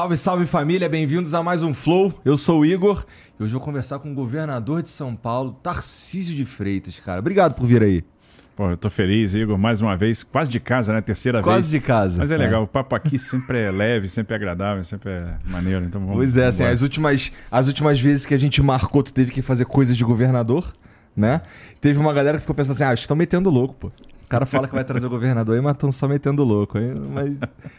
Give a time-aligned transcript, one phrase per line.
[0.00, 2.14] Salve, salve família, bem-vindos a mais um Flow.
[2.24, 3.04] Eu sou o Igor
[3.38, 7.20] e hoje eu vou conversar com o governador de São Paulo, Tarcísio de Freitas, cara.
[7.20, 8.02] Obrigado por vir aí.
[8.56, 11.02] Pô, eu tô feliz, Igor, mais uma vez, quase de casa, né?
[11.02, 11.82] Terceira Quase vez.
[11.82, 12.16] de casa.
[12.16, 15.84] Mas é legal, o papo aqui sempre é leve, sempre é agradável, sempre é maneiro.
[15.84, 16.16] Então vamos.
[16.16, 16.72] Pois é, assim, vambora.
[16.72, 20.02] as últimas, as últimas vezes que a gente marcou, tu teve que fazer coisas de
[20.02, 20.74] governador,
[21.14, 21.42] né?
[21.78, 23.92] Teve uma galera que ficou pensando assim, ah, estão metendo louco, pô.
[24.30, 26.78] O cara fala que vai trazer o governador aí, mas estão só metendo louco.
[26.78, 27.36] Aí, mas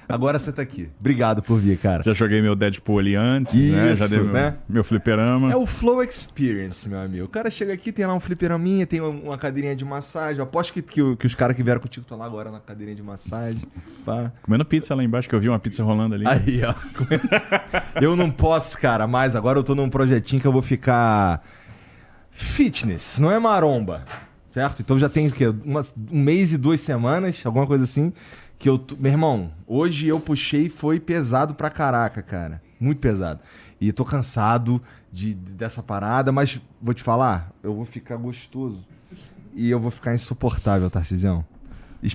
[0.10, 0.90] agora você tá aqui.
[1.00, 2.04] Obrigado por vir, cara.
[2.04, 3.96] Já joguei meu Deadpool ali antes, né?
[3.96, 4.58] Já Isso, dei meu, né?
[4.68, 5.50] meu fliperama.
[5.50, 7.24] É o Flow Experience, meu amigo.
[7.24, 10.40] O cara chega aqui, tem lá um fliperaminha, tem uma cadeirinha de massagem.
[10.40, 12.98] Eu aposto que, que, que os caras que vieram contigo estão lá agora na cadeirinha
[12.98, 13.64] de massagem.
[14.04, 14.34] Pá.
[14.42, 16.28] Comendo pizza lá embaixo, que eu vi uma pizza rolando ali.
[16.28, 16.74] Aí, ó.
[18.02, 21.42] eu não posso, cara, mas agora eu tô num projetinho que eu vou ficar
[22.30, 24.04] fitness, não é maromba.
[24.54, 24.82] Certo?
[24.82, 25.48] Então já tem o quê?
[25.48, 28.12] Um mês e duas semanas, alguma coisa assim,
[28.60, 28.84] que eu.
[29.00, 32.62] Meu irmão, hoje eu puxei foi pesado pra caraca, cara.
[32.80, 33.40] Muito pesado.
[33.80, 38.86] E tô cansado de, de- dessa parada, mas vou te falar, eu vou ficar gostoso.
[39.56, 41.46] E eu vou ficar insuportável, Tarcisão.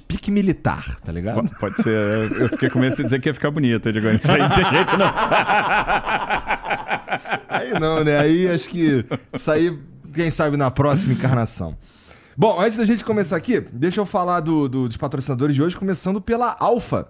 [0.08, 1.42] Pique militar, tá ligado?
[1.48, 1.90] Po- Pode ser.
[1.90, 3.88] eu- Eu fiquei com medo de dizer que ia ficar bonito.
[3.88, 5.06] Eu digo, isso aí não tem jeito, não.
[7.48, 8.18] Aí não, né?
[8.18, 9.76] Aí acho que isso aí,
[10.12, 11.76] quem sabe na próxima encarnação.
[12.36, 15.76] Bom, antes da gente começar aqui, deixa eu falar do- do- dos patrocinadores de hoje,
[15.76, 17.08] começando pela Alpha,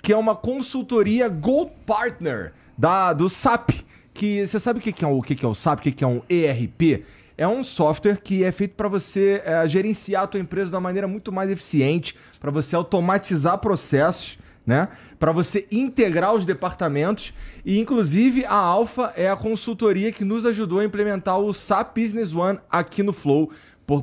[0.00, 3.70] que é uma consultoria Gold Partner da, do SAP.
[4.14, 6.04] Que você sabe o que, que é o, que, é o SAP, o que, que
[6.04, 7.04] é um ERP?
[7.36, 10.80] É um software que é feito para você é, gerenciar a tua empresa de uma
[10.80, 14.86] maneira muito mais eficiente, para você automatizar processos né?
[15.18, 17.32] Para você integrar os departamentos
[17.64, 22.34] e inclusive a Alpha é a consultoria que nos ajudou a implementar o SAP Business
[22.34, 23.50] One aqui no Flow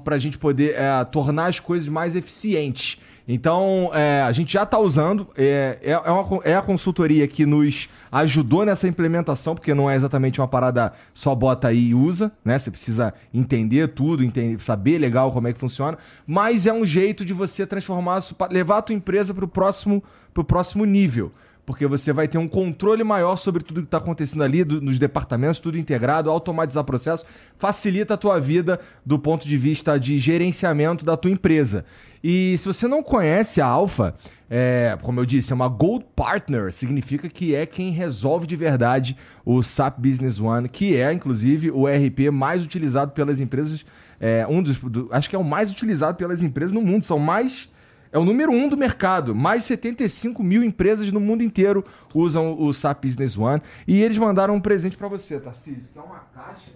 [0.04, 2.98] para a gente poder é, tornar as coisas mais eficientes.
[3.28, 7.44] Então, é, a gente já está usando, é, é, é, uma é a consultoria que
[7.44, 12.32] nos ajudou nessa implementação, porque não é exatamente uma parada só bota aí e usa,
[12.44, 12.60] né?
[12.60, 15.98] Você precisa entender tudo, entender, saber legal como é que funciona,
[16.28, 18.20] mas é um jeito de você transformar,
[18.52, 20.04] levar a tua empresa para o próximo,
[20.48, 21.32] próximo nível.
[21.66, 25.00] Porque você vai ter um controle maior sobre tudo que está acontecendo ali, do- nos
[25.00, 27.26] departamentos, tudo integrado, automatizar processo,
[27.58, 31.84] facilita a tua vida do ponto de vista de gerenciamento da tua empresa.
[32.24, 34.16] E se você não conhece a Alpha,
[34.50, 39.18] é, como eu disse, é uma Gold Partner, significa que é quem resolve de verdade
[39.44, 43.84] o SAP Business One, que é, inclusive, o ERP mais utilizado pelas empresas.
[44.20, 47.04] É, um dos, do- acho que é o mais utilizado pelas empresas no mundo.
[47.04, 47.70] São mais.
[48.16, 49.36] É o número um do mercado.
[49.36, 51.84] Mais de 75 mil empresas no mundo inteiro
[52.14, 53.62] usam o SAP Business One.
[53.86, 56.72] E eles mandaram um presente pra você, Tarcísio, que é uma caixa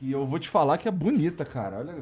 [0.00, 1.78] que eu vou te falar que é bonita, cara.
[1.78, 1.94] Olha,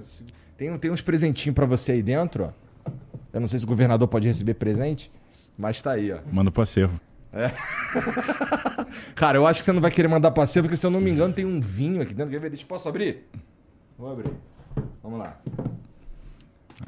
[0.56, 2.90] tem, tem uns presentinhos pra você aí dentro, ó.
[3.30, 5.12] Eu não sei se o governador pode receber presente,
[5.58, 6.20] mas tá aí, ó.
[6.32, 6.98] Manda pro acervo.
[9.14, 11.10] Cara, eu acho que você não vai querer mandar você, porque se eu não me
[11.10, 12.32] engano tem um vinho aqui dentro.
[12.32, 12.48] Quer ver?
[12.48, 13.28] Deixa- Posso abrir?
[13.98, 14.32] Vou abrir.
[15.02, 15.38] Vamos lá.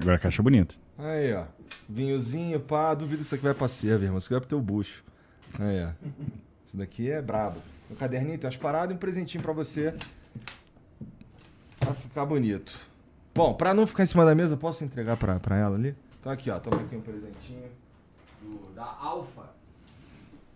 [0.00, 0.82] Agora a caixa é bonita.
[0.98, 1.44] Aí, ó.
[1.88, 2.94] Vinhozinho, pá.
[2.94, 4.18] Duvido que isso aqui vai pra serva, irmão.
[4.18, 5.02] Isso aqui vai pro teu bucho.
[5.58, 5.90] Aí, ó.
[6.66, 7.58] Isso daqui é brabo.
[7.90, 9.94] Um caderninho, tem umas paradas e um presentinho pra você.
[11.78, 12.72] Pra ficar bonito.
[13.34, 15.94] Bom, pra não ficar em cima da mesa, posso entregar pra, pra ela ali?
[16.20, 16.58] Então aqui, ó.
[16.58, 17.64] Toma aqui um presentinho
[18.42, 19.42] do- da Alfa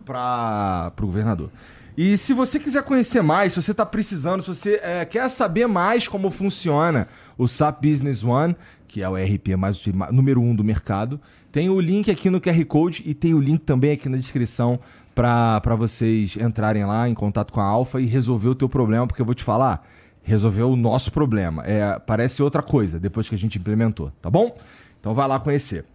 [0.05, 1.49] para o governador.
[1.97, 5.67] E se você quiser conhecer mais, se você está precisando, se você é, quer saber
[5.67, 8.55] mais como funciona o SAP Business One,
[8.89, 9.79] que é o ERP mais
[10.11, 11.21] número um do mercado,
[11.51, 14.79] tem o link aqui no QR Code e tem o link também aqui na descrição
[15.13, 19.21] para vocês entrarem lá em contato com a Alfa e resolver o teu problema, porque
[19.21, 19.87] eu vou te falar,
[20.23, 21.63] resolveu o nosso problema.
[21.65, 24.57] É, parece outra coisa depois que a gente implementou, tá bom?
[24.99, 25.85] Então vai lá conhecer.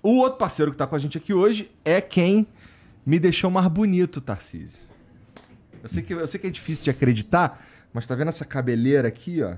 [0.00, 2.46] O outro parceiro que tá com a gente aqui hoje é quem
[3.04, 4.82] me deixou mais bonito, Tarcísio.
[5.82, 9.08] Eu sei que, eu sei que é difícil de acreditar, mas tá vendo essa cabeleira
[9.08, 9.56] aqui, ó?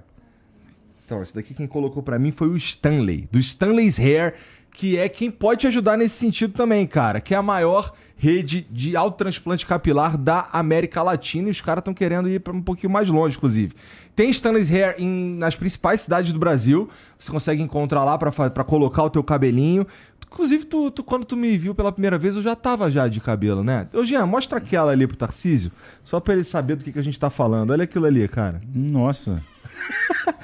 [1.05, 4.35] Então, esse daqui quem colocou pra mim foi o Stanley, do Stanley's Hair,
[4.73, 8.67] que é quem pode te ajudar nesse sentido também, cara, que é a maior rede
[8.71, 12.91] de autotransplante capilar da América Latina e os caras estão querendo ir para um pouquinho
[12.93, 13.75] mais longe, inclusive.
[14.17, 19.03] Tem Stanley's Hair em- nas principais cidades do Brasil, você consegue encontrar lá pra colocar
[19.05, 19.87] o teu cabelinho.
[20.27, 23.21] Inclusive, tu, tu- quando tu me viu pela primeira vez, eu já tava já de
[23.21, 23.87] cabelo, né?
[23.93, 25.71] Ô, Jean, mostra aquela ali pro Tarcísio,
[26.03, 27.71] só pra ele saber do que, que a gente tá falando.
[27.71, 28.61] Olha aquilo ali, cara.
[28.75, 29.43] Nossa.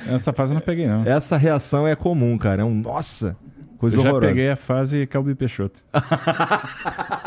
[0.06, 1.04] Essa fase eu não peguei, não.
[1.04, 2.62] Essa reação é comum, cara.
[2.62, 3.36] É um nossa,
[3.78, 4.28] coisa eu já horrorosa.
[4.28, 5.84] peguei a fase Calbi Peixoto.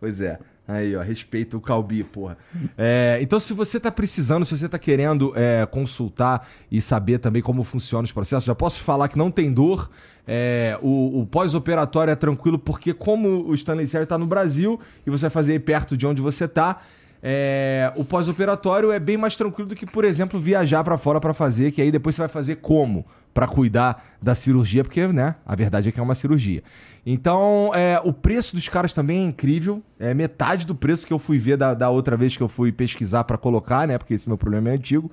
[0.00, 0.38] Pois é.
[0.66, 2.38] Aí, ó, respeita o Calbi, porra.
[2.78, 7.42] É, então, se você tá precisando, se você tá querendo é, consultar e saber também
[7.42, 9.90] como funcionam os processos, já posso falar que não tem dor.
[10.26, 15.10] É, o, o pós-operatório é tranquilo, porque como o Stanley Series tá no Brasil e
[15.10, 16.80] você vai fazer aí perto de onde você tá,
[17.22, 21.34] é, o pós-operatório é bem mais tranquilo do que, por exemplo, viajar para fora para
[21.34, 25.54] fazer, que aí depois você vai fazer como para cuidar da cirurgia, porque, né, a
[25.54, 26.62] verdade é que é uma cirurgia.
[27.04, 29.82] Então, é, o preço dos caras também é incrível.
[29.98, 32.72] É metade do preço que eu fui ver da, da outra vez que eu fui
[32.72, 33.96] pesquisar para colocar, né?
[33.96, 35.10] Porque esse meu problema é antigo.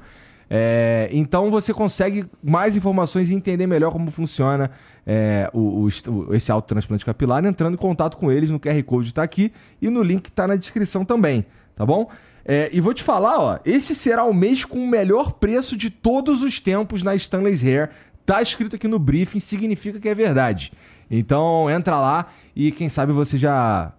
[0.49, 4.71] É, então você consegue mais informações e entender melhor como funciona
[5.05, 9.23] é, o, o, esse autotransplante capilar entrando em contato com eles no QR Code está
[9.23, 9.51] aqui
[9.81, 11.45] e no link está na descrição também,
[11.77, 12.09] tá bom?
[12.43, 15.89] É, e vou te falar, ó, esse será o mês com o melhor preço de
[15.89, 17.91] todos os tempos na Stanley's Hair.
[18.25, 20.73] Tá escrito aqui no briefing, significa que é verdade.
[21.09, 23.93] Então entra lá e quem sabe você já,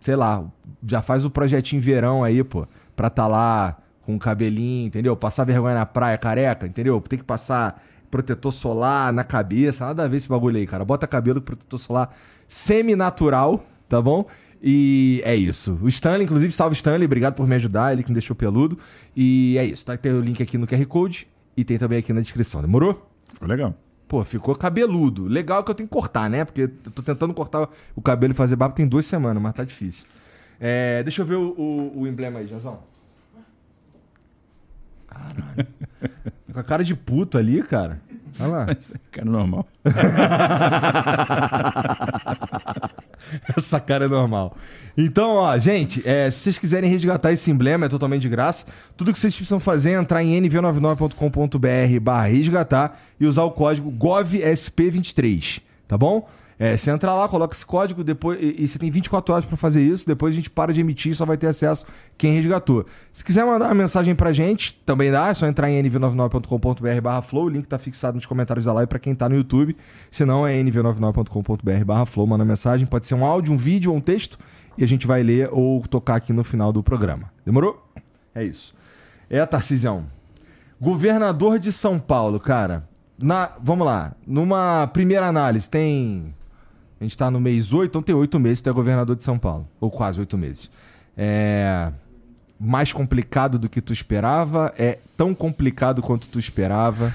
[0.00, 0.44] sei lá,
[0.86, 5.16] já faz o projetinho verão aí, pô, pra tá lá com o cabelinho, entendeu?
[5.16, 7.00] Passar vergonha na praia careca, entendeu?
[7.00, 10.84] Tem que passar protetor solar na cabeça, nada a ver esse bagulho aí, cara.
[10.84, 12.14] Bota cabelo com protetor solar
[12.46, 14.26] semi-natural, tá bom?
[14.66, 15.78] E é isso.
[15.82, 18.78] O Stanley, inclusive, salve Stanley, obrigado por me ajudar, ele que me deixou peludo.
[19.14, 19.94] E é isso, tá?
[19.94, 22.62] Tem o link aqui no QR Code e tem também aqui na descrição.
[22.62, 23.06] Demorou?
[23.30, 23.74] Ficou legal.
[24.08, 25.26] Pô, ficou cabeludo.
[25.26, 26.46] Legal que eu tenho que cortar, né?
[26.46, 29.64] Porque eu tô tentando cortar o cabelo e fazer barba tem duas semanas, mas tá
[29.64, 30.06] difícil.
[30.58, 32.78] É, deixa eu ver o, o, o emblema aí, Jazão.
[35.06, 35.66] Caralho.
[36.50, 38.00] Com a cara de puto ali, cara.
[38.40, 38.66] Olha lá.
[39.10, 39.68] cara normal.
[43.56, 44.56] Essa cara é normal.
[44.96, 48.66] Então, ó, gente, é, se vocês quiserem resgatar esse emblema, é totalmente de graça.
[48.96, 53.90] Tudo que vocês precisam fazer é entrar em nv99.com.br barra resgatar e usar o código
[53.90, 56.28] GOVSP23, tá bom?
[56.58, 59.56] É, você entra lá, coloca esse código depois e, e você tem 24 horas para
[59.56, 60.06] fazer isso.
[60.06, 61.86] Depois a gente para de emitir só vai ter acesso
[62.16, 62.86] quem resgatou.
[63.12, 65.28] Se quiser mandar uma mensagem pra gente, também dá.
[65.28, 67.44] É só entrar em nv99.com.br/flow.
[67.44, 69.76] O link tá fixado nos comentários da live para quem tá no YouTube.
[70.10, 72.26] Se não, é nv99.com.br/flow.
[72.26, 72.86] Manda mensagem.
[72.86, 74.38] Pode ser um áudio, um vídeo ou um texto.
[74.76, 77.32] E a gente vai ler ou tocar aqui no final do programa.
[77.44, 77.84] Demorou?
[78.34, 78.74] É isso.
[79.30, 80.06] É, Tarcisão.
[80.80, 82.88] Governador de São Paulo, cara.
[83.18, 84.12] Na, vamos lá.
[84.26, 86.34] Numa primeira análise, tem
[87.00, 89.22] a gente está no mês 8, então tem oito meses que tu é governador de
[89.22, 89.68] São Paulo.
[89.80, 90.70] Ou quase oito meses.
[91.16, 91.92] É
[92.58, 94.72] mais complicado do que tu esperava?
[94.78, 97.14] É tão complicado quanto tu esperava?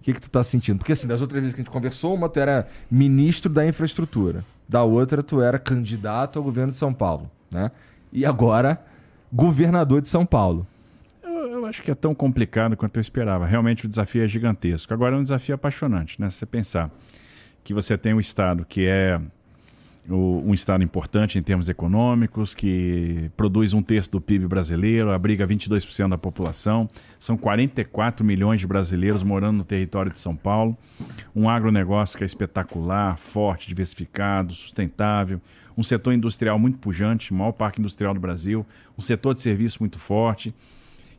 [0.00, 0.78] O que, que tu tá sentindo?
[0.78, 4.44] Porque assim, das outras vezes que a gente conversou, uma tu era ministro da infraestrutura.
[4.68, 7.70] Da outra, tu era candidato ao governo de São Paulo, né?
[8.12, 8.80] E agora,
[9.32, 10.66] governador de São Paulo.
[11.22, 13.46] Eu, eu acho que é tão complicado quanto eu esperava.
[13.46, 14.92] Realmente o desafio é gigantesco.
[14.92, 16.28] Agora é um desafio apaixonante, né?
[16.30, 16.90] Se você pensar
[17.68, 19.20] que você tem um Estado que é
[20.08, 25.46] o, um Estado importante em termos econômicos, que produz um terço do PIB brasileiro, abriga
[25.46, 26.88] 22% da população,
[27.18, 30.78] são 44 milhões de brasileiros morando no território de São Paulo,
[31.36, 35.38] um agronegócio que é espetacular, forte, diversificado, sustentável,
[35.76, 38.64] um setor industrial muito pujante, maior parque industrial do Brasil,
[38.96, 40.54] um setor de serviço muito forte.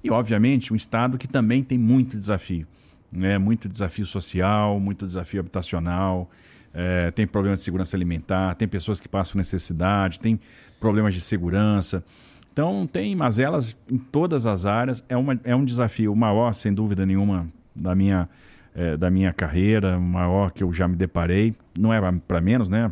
[0.03, 2.65] E, obviamente, um Estado que também tem muito desafio
[3.11, 3.37] né?
[3.37, 6.29] muito desafio social, muito desafio habitacional,
[6.73, 10.39] é, tem problema de segurança alimentar, tem pessoas que passam necessidade, tem
[10.79, 12.03] problemas de segurança.
[12.51, 15.03] Então, tem mazelas em todas as áreas.
[15.07, 18.27] É, uma, é um desafio maior, sem dúvida nenhuma, da minha,
[18.75, 21.55] é, da minha carreira, maior que eu já me deparei.
[21.77, 22.91] Não é para menos, né?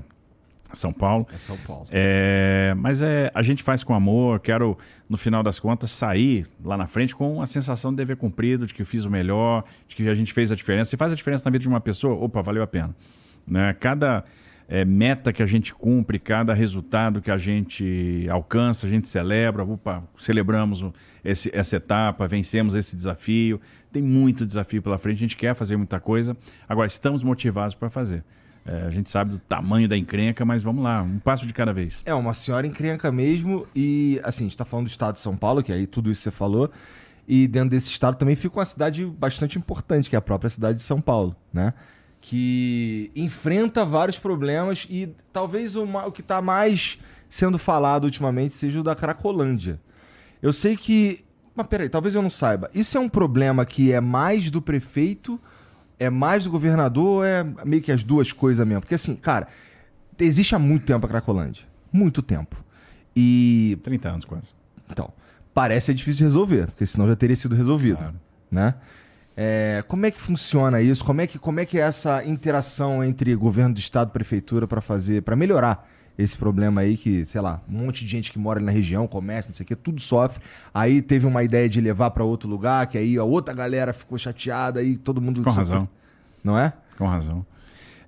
[0.74, 1.28] São Paulo.
[1.34, 1.88] É São Paulo.
[1.92, 4.40] É, mas é, a gente faz com amor.
[4.40, 4.78] Quero,
[5.10, 8.74] no final das contas, sair lá na frente com a sensação de dever cumprido, de
[8.74, 10.90] que eu fiz o melhor, de que a gente fez a diferença.
[10.90, 12.96] Se faz a diferença na vida de uma pessoa, opa, valeu a pena.
[13.48, 13.74] Né?
[13.80, 14.24] Cada
[14.68, 19.64] é, meta que a gente cumpre, cada resultado que a gente alcança, a gente celebra.
[19.64, 20.86] Opa, celebramos
[21.24, 23.62] esse, essa etapa, vencemos esse desafio.
[23.92, 26.36] Tem muito desafio pela frente, a gente quer fazer muita coisa.
[26.68, 28.24] Agora, estamos motivados para fazer.
[28.68, 31.72] É, a gente sabe do tamanho da encrenca, mas vamos lá, um passo de cada
[31.72, 32.04] vez.
[32.06, 33.66] É uma senhora encrenca mesmo.
[33.74, 36.22] E assim, a gente está falando do estado de São Paulo, que aí tudo isso
[36.22, 36.70] você falou.
[37.26, 40.80] E dentro desse estado também fica uma cidade bastante importante, que é a própria cidade
[40.80, 41.74] de São Paulo, né?
[42.20, 48.82] Que enfrenta vários problemas e talvez o, o que está mais sendo falado ultimamente seja
[48.82, 49.80] o da Cracolândia.
[50.42, 51.24] Eu sei que.
[51.56, 52.70] Mas peraí, talvez eu não saiba.
[52.74, 55.40] Isso é um problema que é mais do prefeito
[56.00, 58.82] é mais do governador ou é meio que as duas coisas mesmo?
[58.82, 59.48] Porque assim, cara,
[60.20, 61.66] existe há muito tempo a Cracolândia.
[61.92, 62.56] Muito tempo.
[63.16, 63.78] E.
[63.84, 64.54] 30 anos quase.
[64.90, 65.12] Então,
[65.54, 67.98] parece ser difícil de resolver, porque senão já teria sido resolvido.
[67.98, 68.16] Claro.
[68.52, 68.76] Né?
[69.36, 71.04] É, como é que funciona isso?
[71.04, 74.68] Como é que, como é que é essa interação entre governo do estado e prefeitura
[74.68, 75.88] para fazer, para melhorar
[76.18, 79.50] esse problema aí que, sei lá, um monte de gente que mora na região, comércio,
[79.50, 80.44] não sei o que, tudo sofre.
[80.74, 84.18] Aí teve uma ideia de levar para outro lugar, que aí a outra galera ficou
[84.18, 85.44] chateada e todo mundo...
[85.44, 85.88] Com razão.
[86.44, 86.74] Não é?
[86.98, 87.46] Com razão.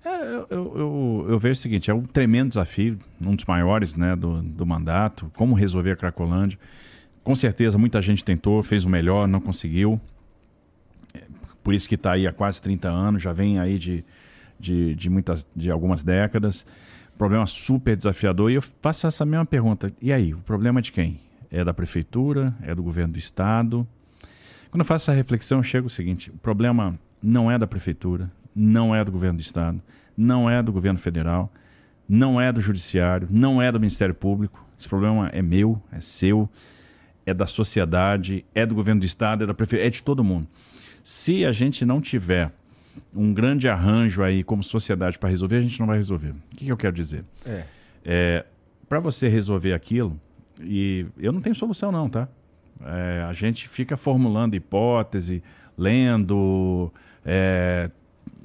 [0.04, 3.96] É, eu, eu, eu, eu, vejo o seguinte, é um tremendo desafio, um dos maiores
[3.96, 6.58] né, do, do mandato, como resolver a Cracolândia.
[7.24, 10.02] Com certeza, muita gente tentou, fez o melhor, não conseguiu.
[11.64, 14.04] Por isso que está aí há quase 30 anos, já vem aí de,
[14.60, 16.66] de, de, muitas, de algumas décadas.
[17.20, 18.50] Problema super desafiador.
[18.50, 19.92] E eu faço essa mesma pergunta.
[20.02, 21.20] E aí, o problema é de quem?
[21.52, 22.56] É da prefeitura?
[22.62, 23.86] É do governo do estado?
[24.72, 28.32] Quando eu faço essa reflexão, eu chego o seguinte: o problema não é da prefeitura,
[28.56, 29.82] não é do governo do estado,
[30.16, 31.52] não é do governo federal,
[32.08, 34.66] não é do judiciário, não é do Ministério Público.
[34.80, 36.50] Esse problema é meu, é seu,
[37.26, 40.48] é da sociedade, é do governo do estado, é da prefeitura, é de todo mundo.
[41.04, 42.54] Se a gente não tiver
[43.14, 46.30] um grande arranjo aí como sociedade para resolver, a gente não vai resolver.
[46.32, 47.24] O que, que eu quero dizer?
[47.46, 47.64] É.
[48.06, 48.46] é
[48.88, 50.20] para você resolver aquilo,
[50.62, 52.28] e eu não tenho solução não, tá?
[52.84, 55.44] É, a gente fica formulando hipótese,
[55.78, 56.92] lendo,
[57.26, 57.90] é,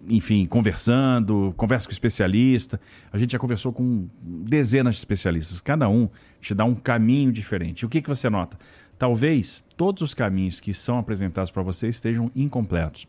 [0.09, 2.81] enfim, conversando, conversa com especialista.
[3.13, 5.61] A gente já conversou com dezenas de especialistas.
[5.61, 6.09] Cada um
[6.41, 7.87] te dá um caminho diferente.
[7.87, 8.59] o que, que você nota?
[8.99, 13.07] Talvez todos os caminhos que são apresentados para você estejam incompletos.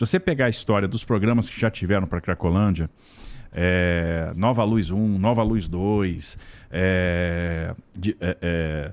[0.00, 2.88] Se você pegar a história dos programas que já tiveram para Cracolândia,
[3.52, 6.38] é, Nova Luz 1, Nova Luz 2,
[6.70, 8.92] é, de, é, é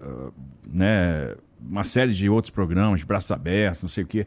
[0.00, 0.32] uh,
[0.66, 4.26] né, uma série de outros programas, de braços abertos, não sei o quê,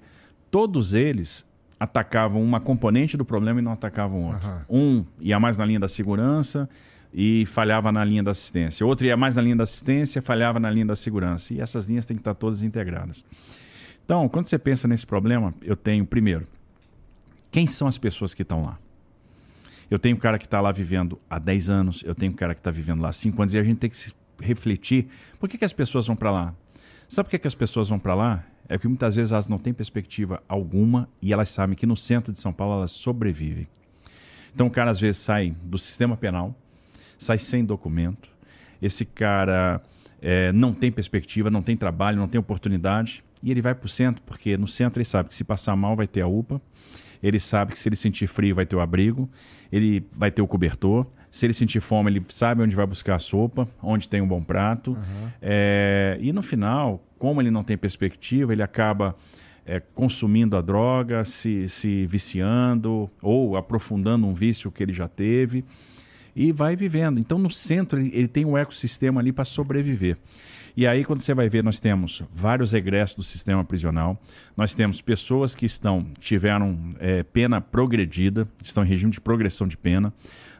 [0.51, 1.44] todos eles
[1.80, 4.63] atacavam uma componente do problema e não atacavam outra.
[4.70, 5.00] Uhum.
[5.00, 6.70] Um ia mais na linha da segurança
[7.12, 8.86] e falhava na linha da assistência.
[8.86, 11.51] Outro ia mais na linha da assistência, falhava na linha da segurança.
[11.51, 13.25] E essas linhas têm que estar todas integradas.
[14.12, 16.46] Então, quando você pensa nesse problema, eu tenho, primeiro,
[17.50, 18.77] quem são as pessoas que estão lá?
[19.89, 22.53] Eu tenho um cara que está lá vivendo há 10 anos, eu tenho um cara
[22.53, 25.08] que está vivendo lá há 5 anos, e a gente tem que refletir
[25.39, 26.53] por que, que as pessoas vão para lá.
[27.08, 28.44] Sabe por que, que as pessoas vão para lá?
[28.68, 32.34] é que muitas vezes elas não têm perspectiva alguma e elas sabem que no centro
[32.34, 33.65] de São Paulo elas sobrevivem.
[34.53, 36.53] Então o cara às vezes sai do sistema penal,
[37.18, 38.30] sai sem documento,
[38.82, 39.82] esse cara
[40.22, 43.89] é, não tem perspectiva, não tem trabalho, não tem oportunidade e ele vai para o
[43.89, 46.62] centro porque no centro ele sabe que se passar mal vai ter a UPA,
[47.21, 49.29] ele sabe que se ele sentir frio vai ter o abrigo,
[49.71, 53.19] ele vai ter o cobertor, se ele sentir fome, ele sabe onde vai buscar a
[53.19, 54.91] sopa, onde tem um bom prato.
[54.91, 55.29] Uhum.
[55.41, 59.15] É, e no final, como ele não tem perspectiva, ele acaba
[59.65, 65.63] é, consumindo a droga, se, se viciando ou aprofundando um vício que ele já teve
[66.36, 67.17] e vai vivendo.
[67.17, 70.17] Então, no centro, ele, ele tem um ecossistema ali para sobreviver.
[70.75, 74.22] E aí, quando você vai ver, nós temos vários regressos do sistema prisional,
[74.56, 79.78] nós temos pessoas que estão tiveram é, pena progredida, estão em regime de progressão de
[79.78, 80.13] pena,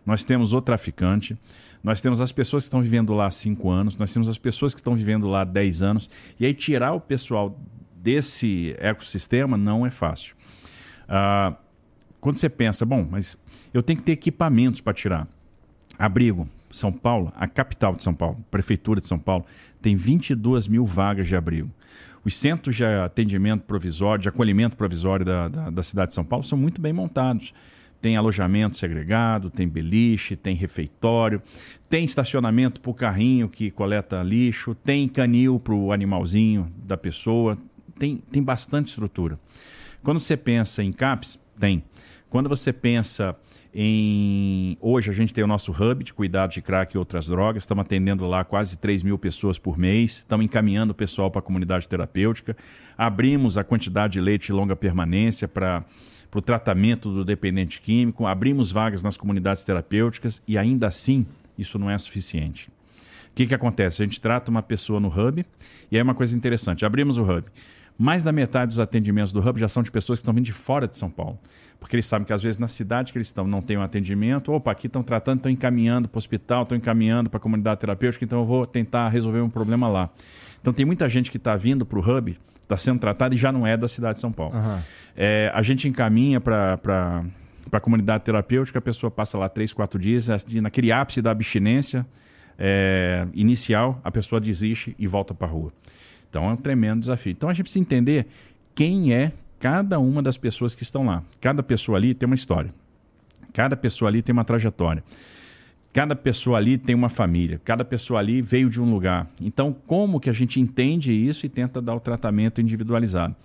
[0.06, 1.38] nós temos o traficante,
[1.84, 4.74] nós temos as pessoas que estão vivendo lá há 5 anos, nós temos as pessoas
[4.74, 7.58] que estão vivendo lá há 10 anos, e aí tirar o pessoal
[7.96, 10.36] desse ecossistema não é fácil.
[11.08, 11.56] Ah,
[12.20, 13.38] quando você pensa, bom, mas
[13.74, 15.28] eu tenho que ter equipamentos para tirar.
[15.98, 19.46] Abrigo, São Paulo, a capital de São Paulo, prefeitura de São Paulo,
[19.82, 21.70] tem 22 mil vagas de abrigo.
[22.24, 26.44] Os centros de atendimento provisório, de acolhimento provisório da, da, da cidade de São Paulo
[26.44, 27.54] são muito bem montados.
[28.00, 31.42] Tem alojamento segregado, tem beliche, tem refeitório,
[31.88, 37.58] tem estacionamento para o carrinho que coleta lixo, tem canil para o animalzinho da pessoa,
[38.00, 39.40] tem, tem bastante estrutura.
[40.04, 41.84] Quando você pensa em CAPS, tem.
[42.32, 43.36] Quando você pensa
[43.76, 44.78] em.
[44.80, 47.84] Hoje a gente tem o nosso hub de cuidado de crack e outras drogas, estamos
[47.84, 51.90] atendendo lá quase 3 mil pessoas por mês, estamos encaminhando o pessoal para a comunidade
[51.90, 52.56] terapêutica,
[52.98, 55.84] abrimos a quantidade de leite de longa permanência para
[56.32, 61.26] para o tratamento do dependente químico, abrimos vagas nas comunidades terapêuticas e ainda assim
[61.58, 62.70] isso não é suficiente.
[62.70, 64.02] O que, que acontece?
[64.02, 65.46] A gente trata uma pessoa no hub
[65.92, 67.44] e aí uma coisa interessante: abrimos o hub.
[67.98, 70.54] Mais da metade dos atendimentos do hub já são de pessoas que estão vindo de
[70.54, 71.38] fora de São Paulo.
[71.82, 74.54] Porque eles sabem que às vezes na cidade que eles estão não tem um atendimento.
[74.54, 78.24] Opa, aqui estão tratando, estão encaminhando para o hospital, estão encaminhando para a comunidade terapêutica,
[78.24, 80.10] então eu vou tentar resolver um problema lá.
[80.62, 83.52] Então tem muita gente que está vindo para o hub está sendo tratado e já
[83.52, 84.56] não é da cidade de São Paulo.
[84.56, 84.80] Uhum.
[85.18, 89.98] É, a gente encaminha para para a comunidade terapêutica, a pessoa passa lá três, quatro
[89.98, 90.28] dias,
[90.62, 92.06] naquele ápice da abstinência
[92.60, 95.72] é, inicial, a pessoa desiste e volta para a rua.
[96.30, 97.32] Então é um tremendo desafio.
[97.32, 98.28] Então a gente precisa entender
[98.76, 99.32] quem é
[99.62, 101.24] cada uma das pessoas que estão lá.
[101.40, 102.74] Cada pessoa ali tem uma história.
[103.54, 105.02] Cada pessoa ali tem uma trajetória.
[105.94, 109.28] Cada pessoa ali tem uma família, cada pessoa ali veio de um lugar.
[109.42, 113.36] Então, como que a gente entende isso e tenta dar o tratamento individualizado?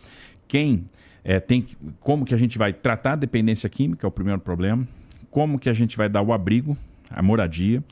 [0.46, 0.86] Quem
[1.24, 1.66] é, tem,
[1.98, 4.86] como que a gente vai tratar a dependência química é o primeiro problema.
[5.28, 6.76] Como que a gente vai dar o abrigo?
[7.10, 7.82] a moradia,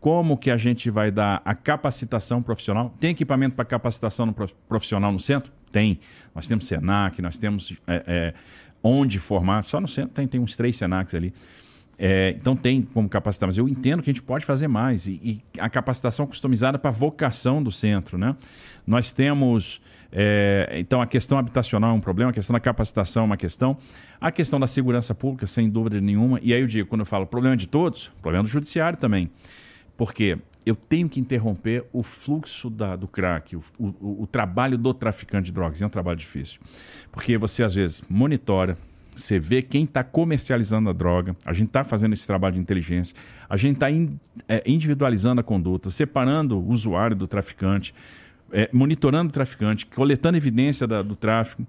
[0.00, 2.94] como que a gente vai dar a capacitação profissional.
[3.00, 4.34] Tem equipamento para capacitação no
[4.68, 5.52] profissional no centro?
[5.74, 5.98] Tem.
[6.32, 8.34] Nós temos Senac, nós temos é, é,
[8.80, 9.64] onde formar.
[9.64, 11.34] Só no centro tem, tem uns três Senacs ali.
[11.98, 15.08] É, então tem como capacitar, mas eu entendo que a gente pode fazer mais.
[15.08, 18.16] E, e a capacitação customizada para a vocação do centro.
[18.16, 18.36] Né?
[18.86, 19.80] Nós temos.
[20.12, 23.76] É, então a questão habitacional é um problema, a questão da capacitação é uma questão,
[24.20, 26.38] a questão da segurança pública, sem dúvida nenhuma.
[26.40, 29.28] E aí eu digo, quando eu falo problema de todos, problema do judiciário também.
[29.96, 34.94] Porque eu tenho que interromper o fluxo da, do crack, o, o, o trabalho do
[34.94, 35.80] traficante de drogas.
[35.82, 36.60] É um trabalho difícil.
[37.12, 38.78] Porque você, às vezes, monitora,
[39.14, 43.14] você vê quem está comercializando a droga, a gente está fazendo esse trabalho de inteligência,
[43.48, 44.18] a gente está in,
[44.48, 47.94] é, individualizando a conduta, separando o usuário do traficante,
[48.50, 51.64] é, monitorando o traficante, coletando evidência da, do tráfico.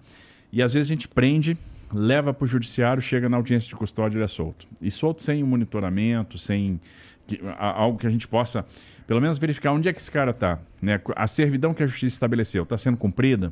[0.52, 1.58] E às vezes a gente prende,
[1.94, 4.68] leva para o judiciário, chega na audiência de custódia e ele é solto.
[4.82, 6.80] E solto sem monitoramento, sem
[7.28, 8.66] que, algo que a gente possa,
[9.08, 10.60] pelo menos, verificar onde é que esse cara está.
[10.82, 11.00] Né?
[11.16, 13.52] A servidão que a justiça estabeleceu está sendo cumprida?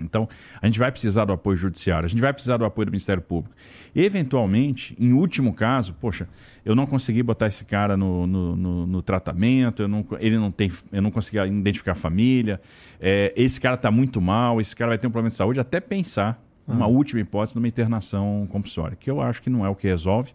[0.00, 0.28] Então,
[0.60, 3.22] a gente vai precisar do apoio judiciário, a gente vai precisar do apoio do Ministério
[3.22, 3.54] Público.
[3.94, 6.28] Eventualmente, em último caso, poxa,
[6.64, 10.50] eu não consegui botar esse cara no, no, no, no tratamento, eu não, ele não
[10.50, 12.60] tem, eu não consegui identificar a família,
[13.00, 15.80] é, esse cara está muito mal, esse cara vai ter um problema de saúde, até
[15.80, 16.94] pensar uma uhum.
[16.94, 20.32] última hipótese numa internação compulsória, que eu acho que não é o que resolve.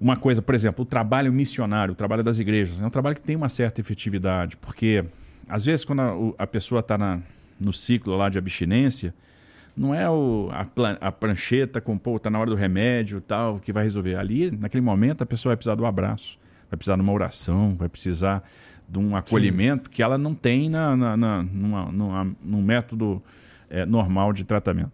[0.00, 3.20] Uma coisa, por exemplo, o trabalho missionário, o trabalho das igrejas, é um trabalho que
[3.20, 5.04] tem uma certa efetividade, porque
[5.46, 7.20] às vezes quando a, a pessoa está
[7.60, 9.14] no ciclo lá de abstinência,
[9.76, 13.58] não é o, a, plan, a prancheta com, pô, tá na hora do remédio tal,
[13.58, 14.16] que vai resolver.
[14.16, 16.38] Ali, naquele momento, a pessoa vai precisar do abraço,
[16.70, 18.42] vai precisar de uma oração, vai precisar
[18.88, 19.94] de um acolhimento Sim.
[19.94, 23.22] que ela não tem na, na, na numa, numa, num método
[23.68, 24.90] é, normal de tratamento.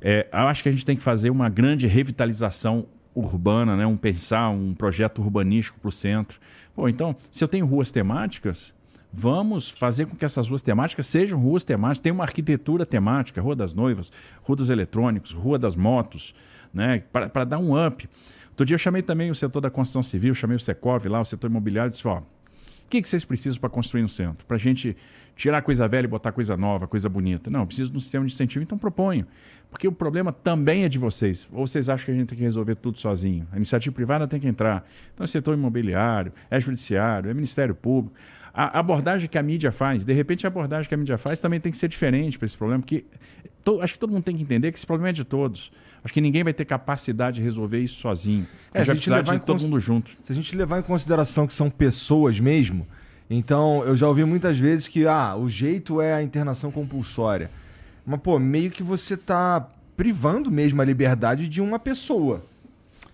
[0.00, 2.86] É, eu acho que a gente tem que fazer uma grande revitalização
[3.18, 3.86] urbana, né?
[3.86, 6.38] um pensar um projeto urbanístico para o centro.
[6.74, 8.74] Pô, então, se eu tenho ruas temáticas,
[9.12, 12.00] Vamos fazer com que essas ruas temáticas sejam ruas temáticas.
[12.00, 16.34] Tem uma arquitetura temática, Rua das Noivas, Rua dos Eletrônicos, Rua das Motos,
[16.74, 17.02] né?
[17.10, 18.08] para dar um up.
[18.50, 21.24] Outro dia eu chamei também o setor da construção civil, chamei o Secov lá, o
[21.24, 22.24] setor imobiliário, e disse: ó, o
[22.90, 24.44] que, que vocês precisam para construir um centro?
[24.46, 24.96] Para a gente
[25.38, 27.48] tirar coisa velha e botar coisa nova, coisa bonita.
[27.48, 29.26] Não, eu preciso de um sistema de incentivo, então proponho.
[29.70, 31.48] Porque o problema também é de vocês.
[31.52, 33.46] Ou vocês acham que a gente tem que resolver tudo sozinho?
[33.52, 34.86] A iniciativa privada tem que entrar.
[35.14, 38.14] Então é setor imobiliário, é judiciário, é Ministério Público
[38.60, 41.60] a abordagem que a mídia faz, de repente a abordagem que a mídia faz também
[41.60, 43.04] tem que ser diferente para esse problema, porque
[43.62, 45.70] to, acho que todo mundo tem que entender que esse problema é de todos.
[46.02, 48.48] Acho que ninguém vai ter capacidade de resolver isso sozinho.
[48.74, 50.10] É, a gente vai precisar de todo mundo junto.
[50.22, 52.84] Se a gente levar em consideração que são pessoas mesmo,
[53.30, 57.50] então eu já ouvi muitas vezes que ah, o jeito é a internação compulsória.
[58.04, 62.42] Mas, pô, meio que você está privando mesmo a liberdade de uma pessoa.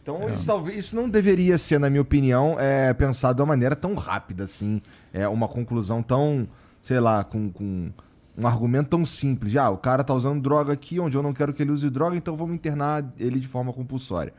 [0.03, 0.33] Então, é.
[0.33, 3.94] isso, talvez, isso não deveria ser, na minha opinião, é, pensado de uma maneira tão
[3.94, 4.81] rápida assim.
[5.12, 6.46] É uma conclusão tão,
[6.83, 7.90] sei lá, com, com
[8.37, 9.50] um argumento tão simples.
[9.50, 11.88] De, ah, o cara tá usando droga aqui onde eu não quero que ele use
[11.88, 14.33] droga, então vamos internar ele de forma compulsória.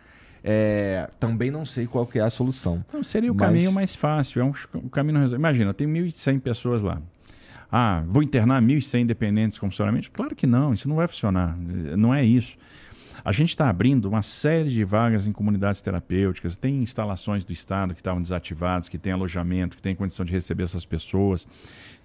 [0.47, 2.85] É, também não sei qual que é a solução.
[2.93, 3.47] Não, seria o mas...
[3.47, 4.41] caminho mais fácil.
[4.41, 7.01] É um, um caminho Imagina, tem 1.100 pessoas lá.
[7.71, 10.11] Ah, vou internar 1.100 dependentes compulsoriamente?
[10.11, 11.57] Claro que não, isso não vai funcionar.
[11.57, 12.55] Não é isso.
[13.23, 17.95] A gente está abrindo uma série de vagas em comunidades terapêuticas, tem instalações do Estado
[17.95, 21.47] que estavam desativadas, que tem alojamento, que tem condição de receber essas pessoas.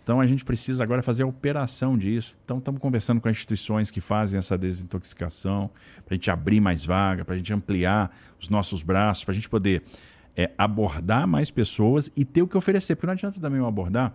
[0.03, 2.37] Então a gente precisa agora fazer a operação disso.
[2.45, 5.71] Então estamos conversando com as instituições que fazem essa desintoxicação,
[6.05, 9.35] para a gente abrir mais vaga, para a gente ampliar os nossos braços, para a
[9.35, 9.83] gente poder
[10.37, 12.97] é, abordar mais pessoas e ter o que oferecer.
[12.97, 14.15] Porque não adianta também eu abordar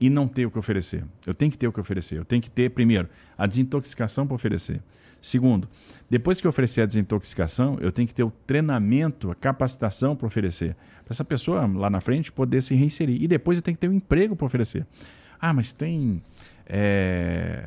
[0.00, 1.04] e não ter o que oferecer.
[1.26, 2.18] Eu tenho que ter o que oferecer.
[2.18, 4.80] Eu tenho que ter, primeiro, a desintoxicação para oferecer.
[5.20, 5.68] Segundo,
[6.08, 10.26] depois que eu oferecer a desintoxicação, eu tenho que ter o treinamento, a capacitação para
[10.26, 10.76] oferecer.
[11.08, 13.22] Para essa pessoa lá na frente poder se reinserir.
[13.22, 14.86] E depois eu tenho que ter um emprego para oferecer.
[15.40, 16.22] Ah, mas tem
[16.66, 17.66] é,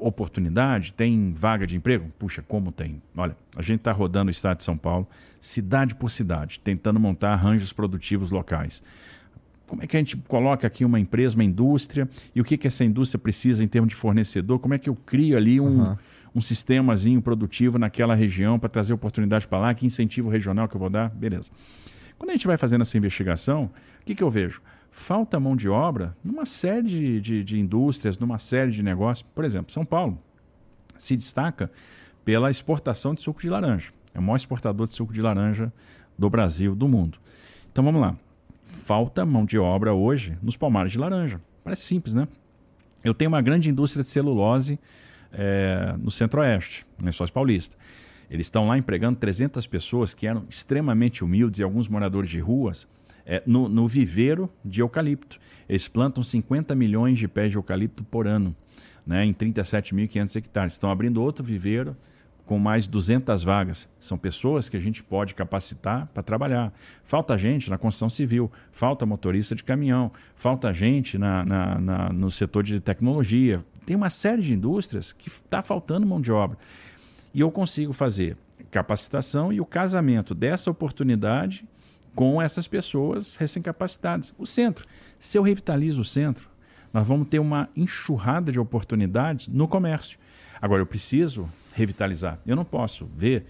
[0.00, 0.92] oportunidade?
[0.92, 2.10] Tem vaga de emprego?
[2.18, 3.00] Puxa, como tem?
[3.16, 5.06] Olha, a gente está rodando o estado de São Paulo,
[5.40, 8.82] cidade por cidade, tentando montar arranjos produtivos locais
[9.64, 12.66] como é que a gente coloca aqui uma empresa, uma indústria, e o que, que
[12.66, 14.58] essa indústria precisa em termos de fornecedor?
[14.58, 15.96] Como é que eu crio ali um, uhum
[16.34, 20.80] um sistemazinho produtivo naquela região para trazer oportunidade para lá, que incentivo regional que eu
[20.80, 21.50] vou dar, beleza.
[22.22, 23.64] Quando a gente vai fazendo essa investigação,
[24.00, 24.62] o que, que eu vejo?
[24.92, 29.28] Falta mão de obra numa série de, de, de indústrias, numa série de negócios.
[29.34, 30.16] Por exemplo, São Paulo
[30.96, 31.68] se destaca
[32.24, 33.90] pela exportação de suco de laranja.
[34.14, 35.72] É o maior exportador de suco de laranja
[36.16, 37.18] do Brasil, do mundo.
[37.72, 38.16] Então vamos lá.
[38.62, 41.40] Falta mão de obra hoje nos palmares de laranja.
[41.64, 42.28] Parece simples, né?
[43.02, 44.78] Eu tenho uma grande indústria de celulose
[45.32, 47.76] é, no Centro-Oeste, Lençóis Paulista.
[48.32, 52.88] Eles estão lá empregando 300 pessoas que eram extremamente humildes e alguns moradores de ruas
[53.26, 55.38] é, no, no viveiro de eucalipto.
[55.68, 58.56] Eles plantam 50 milhões de pés de eucalipto por ano,
[59.06, 60.72] né, em 37.500 hectares.
[60.72, 61.94] Estão abrindo outro viveiro
[62.46, 63.86] com mais 200 vagas.
[64.00, 66.72] São pessoas que a gente pode capacitar para trabalhar.
[67.04, 72.30] Falta gente na construção civil, falta motorista de caminhão, falta gente na, na, na no
[72.30, 73.62] setor de tecnologia.
[73.84, 76.56] Tem uma série de indústrias que está faltando mão de obra.
[77.34, 78.36] E eu consigo fazer
[78.70, 81.66] capacitação e o casamento dessa oportunidade
[82.14, 84.34] com essas pessoas recém-capacitadas.
[84.38, 84.86] O centro.
[85.18, 86.48] Se eu revitalizo o centro,
[86.92, 90.18] nós vamos ter uma enxurrada de oportunidades no comércio.
[90.60, 92.38] Agora, eu preciso revitalizar.
[92.46, 93.46] Eu não posso ver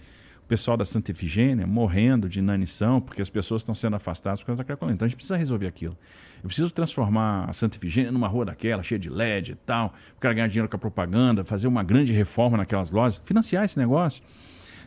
[0.53, 4.59] pessoal da Santa Efigênia morrendo de inanição porque as pessoas estão sendo afastadas por causa
[4.59, 4.97] da Cracolândia.
[4.97, 5.97] Então a gente precisa resolver aquilo.
[6.43, 10.19] Eu preciso transformar a Santa Efigênia numa rua daquela, cheia de LED e tal, o
[10.19, 14.21] cara ganhar dinheiro com a propaganda, fazer uma grande reforma naquelas lojas, financiar esse negócio.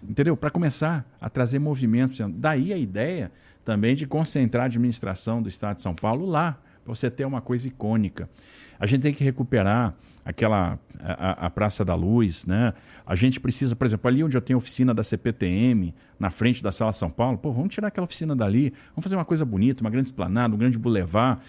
[0.08, 0.36] Entendeu?
[0.36, 2.16] Para começar a trazer movimento.
[2.28, 3.32] Daí a ideia
[3.64, 7.40] também de concentrar a administração do Estado de São Paulo lá, para você ter uma
[7.40, 8.30] coisa icônica.
[8.78, 9.94] A gente tem que recuperar
[10.24, 12.72] aquela a, a, Praça da Luz, né?
[13.04, 16.62] A gente precisa, por exemplo, ali onde eu tenho a oficina da CPTM, na frente
[16.62, 19.82] da Sala São Paulo, pô, vamos tirar aquela oficina dali, vamos fazer uma coisa bonita,
[19.82, 21.40] uma grande esplanada, um grande boulevard.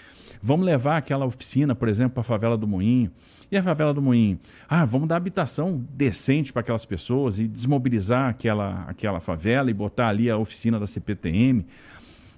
[0.42, 3.12] Vamos levar aquela oficina, por exemplo, para a favela do Moinho.
[3.52, 4.40] E a favela do Moinho?
[4.70, 10.10] Ah, vamos dar habitação decente para aquelas pessoas e desmobilizar aquela, aquela favela e botar
[10.10, 11.66] ali a oficina da CPTM.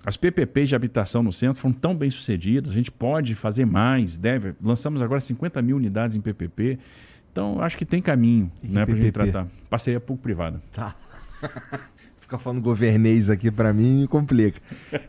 [0.06, 4.18] As PPPs de habitação no centro foram tão bem sucedidas, a gente pode fazer mais,
[4.18, 4.54] deve.
[4.64, 6.80] Lançamos agora 50 mil unidades em PPP.
[7.32, 9.48] Então, acho que tem caminho né, para a gente tratar.
[9.70, 10.62] Parceria público-privada.
[10.72, 10.96] Tá.
[12.20, 14.62] Ficar falando governês aqui para mim complica.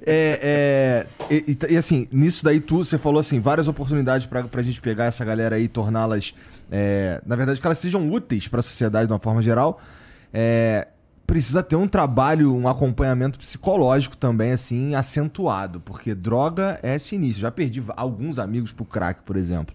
[0.03, 4.62] É, é, e, e, assim, nisso daí tu, você falou assim, várias oportunidades para a
[4.62, 6.35] gente pegar essa galera aí e torná-las,
[6.70, 9.81] é, na verdade, que elas sejam úteis para a sociedade de uma forma geral.
[10.33, 10.88] É,
[11.31, 17.43] precisa ter um trabalho, um acompanhamento psicológico também, assim, acentuado, porque droga é sinistro.
[17.43, 19.73] Já perdi alguns amigos pro crack, por exemplo.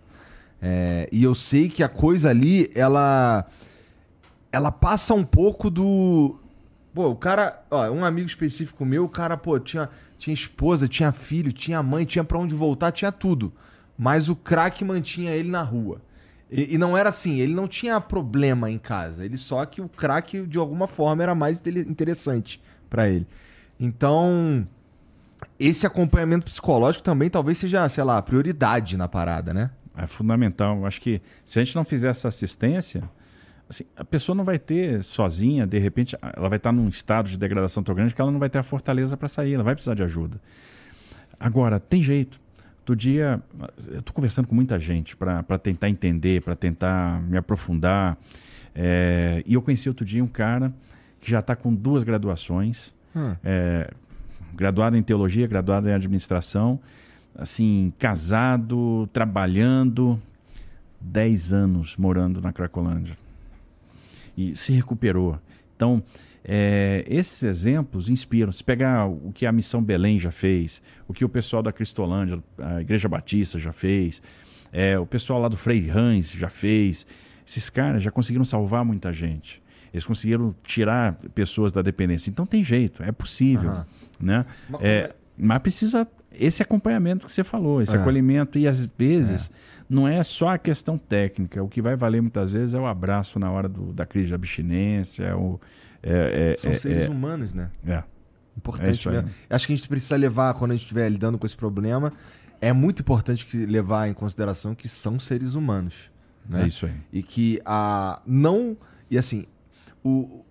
[0.62, 3.46] É, e eu sei que a coisa ali, ela.
[4.52, 6.36] Ela passa um pouco do.
[6.94, 7.64] Pô, o cara.
[7.72, 12.04] Ó, um amigo específico meu, o cara, pô, tinha, tinha esposa, tinha filho, tinha mãe,
[12.04, 13.54] tinha para onde voltar, tinha tudo.
[13.98, 16.02] Mas o crack mantinha ele na rua.
[16.50, 19.26] E, e, não era assim, ele não tinha problema em casa.
[19.26, 23.28] Ele só que o crack, de alguma forma, era mais interessante para ele.
[23.80, 24.68] Então,
[25.60, 29.72] esse acompanhamento psicológico também talvez seja, sei lá, prioridade na parada, né?
[29.98, 30.86] É fundamental.
[30.86, 33.10] Acho que se a gente não fizer essa assistência,
[33.70, 37.38] assim, a pessoa não vai ter sozinha, de repente, ela vai estar num estado de
[37.38, 39.96] degradação tão grande que ela não vai ter a fortaleza para sair, ela vai precisar
[39.96, 40.40] de ajuda.
[41.40, 42.40] Agora, tem jeito.
[42.86, 43.42] Outro dia,
[43.88, 48.16] eu estou conversando com muita gente para tentar entender, para tentar me aprofundar.
[48.76, 50.72] É, e eu conheci outro dia um cara
[51.20, 53.36] que já está com duas graduações, hum.
[53.44, 53.92] é,
[54.54, 56.80] graduado em teologia, graduado em administração,
[57.36, 60.22] assim, casado, trabalhando,
[61.02, 63.18] 10 anos morando na Cracolândia.
[64.38, 65.40] E se recuperou.
[65.76, 66.04] Então,
[66.48, 68.52] é, esses exemplos inspiram.
[68.52, 72.42] Se pegar o que a Missão Belém já fez, o que o pessoal da Cristolândia,
[72.60, 74.22] a Igreja Batista já fez,
[74.72, 77.08] é, o pessoal lá do Frei Hans já fez,
[77.48, 79.62] esses caras já conseguiram salvar muita gente.
[79.92, 82.30] Eles conseguiram tirar pessoas da dependência.
[82.30, 83.72] Então tem jeito, é possível.
[83.72, 83.84] Uhum.
[84.20, 84.46] Né?
[84.70, 88.00] Mas, é, mas precisa esse acompanhamento que você falou, esse é.
[88.00, 88.60] acolhimento.
[88.60, 89.84] E às vezes é.
[89.90, 91.64] não é só a questão técnica.
[91.64, 94.34] O que vai valer muitas vezes é o abraço na hora do, da crise de
[94.36, 95.60] abstinência, é o
[96.06, 97.10] é, é, São é, seres é.
[97.10, 97.70] humanos, né?
[97.86, 98.04] É.
[98.56, 99.30] Importante mesmo.
[99.50, 102.14] Acho que a gente precisa levar, quando a gente estiver lidando com esse problema,
[102.62, 106.10] é muito importante que levar em consideração que são seres humanos.
[106.50, 106.64] Né?
[106.64, 106.94] É isso aí.
[107.12, 108.22] E que a.
[108.26, 108.78] Não.
[109.10, 109.46] E assim,
[110.04, 110.46] o,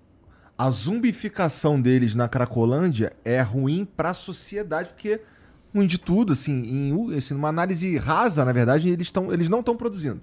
[0.56, 5.20] a zumbificação deles na Cracolândia é ruim para a sociedade, porque
[5.74, 9.60] ruim de tudo, assim, em assim, uma análise rasa, na verdade, eles, tão, eles não
[9.60, 10.20] estão produzindo.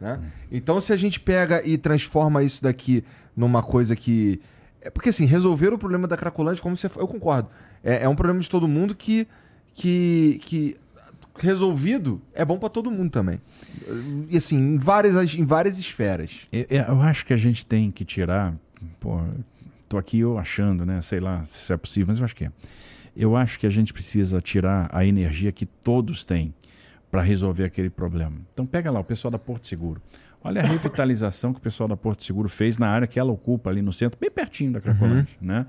[0.00, 0.18] Né?
[0.20, 0.26] Hum.
[0.50, 3.04] Então, se a gente pega e transforma isso daqui
[3.36, 4.40] numa coisa que.
[4.84, 6.86] É porque assim, resolver o problema da Cracolândia, como você.
[6.96, 7.48] Eu concordo.
[7.82, 9.26] É, é um problema de todo mundo que.
[9.74, 10.76] que, que
[11.38, 13.40] resolvido é bom para todo mundo também.
[14.28, 16.46] E assim, em várias, em várias esferas.
[16.52, 18.54] Eu, eu acho que a gente tem que tirar.
[19.00, 19.20] Pô,
[19.88, 21.00] tô aqui eu achando, né?
[21.00, 22.52] Sei lá se é possível, mas eu acho que é.
[23.14, 26.54] Eu acho que a gente precisa tirar a energia que todos têm
[27.10, 28.36] para resolver aquele problema.
[28.52, 30.00] Então pega lá o pessoal da Porto Seguro.
[30.44, 33.70] Olha a revitalização que o pessoal da Porto Seguro fez na área que ela ocupa
[33.70, 35.36] ali no centro, bem pertinho da Cracolândia.
[35.40, 35.48] Uhum.
[35.48, 35.66] Né?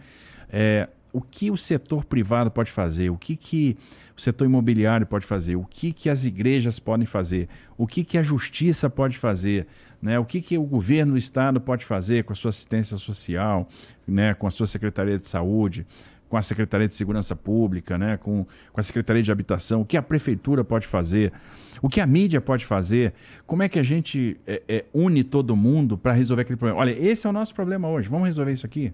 [0.49, 3.77] É, o que o setor privado pode fazer, o que, que
[4.17, 8.17] o setor imobiliário pode fazer, o que, que as igrejas podem fazer, o que, que
[8.17, 9.67] a justiça pode fazer
[10.01, 10.19] Né?
[10.19, 13.69] O que, que o governo do estado pode fazer com a sua assistência social,
[14.07, 14.33] né?
[14.33, 15.85] com a sua secretaria de saúde,
[16.33, 18.17] com a Secretaria de Segurança Pública, né?
[18.17, 21.31] com, com a Secretaria de Habitação, o que a Prefeitura pode fazer,
[21.79, 23.13] o que a mídia pode fazer,
[23.45, 26.81] como é que a gente é, é, une todo mundo para resolver aquele problema.
[26.81, 28.91] Olha, esse é o nosso problema hoje, vamos resolver isso aqui.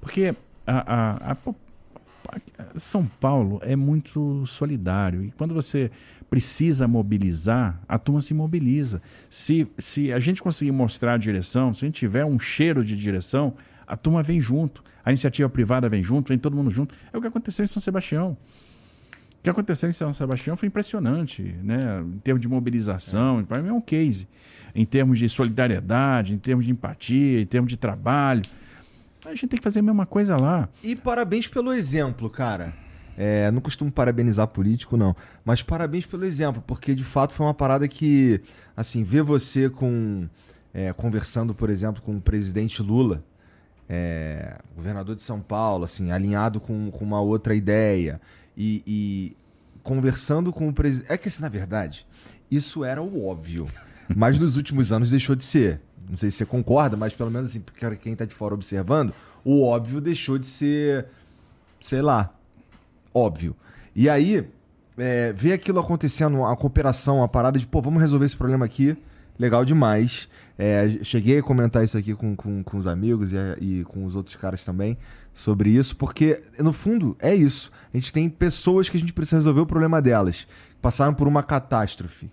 [0.00, 0.34] Porque
[0.66, 1.36] a, a, a,
[2.78, 5.90] São Paulo é muito solidário e quando você
[6.30, 9.02] precisa mobilizar, a turma se mobiliza.
[9.28, 12.96] Se, se a gente conseguir mostrar a direção, se a gente tiver um cheiro de
[12.96, 13.52] direção,
[13.92, 16.94] a turma vem junto, a iniciativa privada vem junto, vem todo mundo junto.
[17.12, 18.30] É o que aconteceu em São Sebastião.
[18.30, 22.00] O que aconteceu em São Sebastião foi impressionante, né?
[22.00, 24.26] Em termos de mobilização, para mim é um case.
[24.74, 28.40] Em termos de solidariedade, em termos de empatia, em termos de trabalho.
[29.26, 30.70] A gente tem que fazer a mesma coisa lá.
[30.82, 32.72] E parabéns pelo exemplo, cara.
[33.14, 35.14] É, não costumo parabenizar político, não.
[35.44, 38.40] Mas parabéns pelo exemplo, porque de fato foi uma parada que,
[38.74, 40.26] assim, ver você com.
[40.72, 43.22] É, conversando, por exemplo, com o presidente Lula,
[43.94, 48.18] é, governador de São Paulo, assim, alinhado com, com uma outra ideia
[48.56, 49.36] e, e
[49.82, 51.12] conversando com o presidente.
[51.12, 52.06] É que, assim, na verdade,
[52.50, 53.68] isso era o óbvio.
[54.16, 55.78] Mas nos últimos anos deixou de ser.
[56.08, 57.62] Não sei se você concorda, mas pelo menos assim,
[58.00, 61.06] quem está de fora observando, o óbvio deixou de ser,
[61.80, 62.34] sei lá,
[63.14, 63.56] óbvio.
[63.94, 64.46] E aí,
[64.98, 68.96] é, ver aquilo acontecendo, a cooperação, a parada de, pô, vamos resolver esse problema aqui,
[69.38, 70.28] legal demais.
[70.58, 74.14] É, cheguei a comentar isso aqui com, com, com os amigos e, e, com os
[74.14, 74.98] outros caras também
[75.32, 77.72] sobre isso, porque no fundo é isso.
[77.92, 80.46] A gente tem pessoas que a gente precisa resolver o problema delas,
[80.80, 82.30] passaram por uma catástrofe.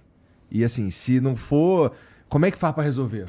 [0.51, 1.93] E assim, se não for,
[2.27, 3.27] como é que faz para resolver?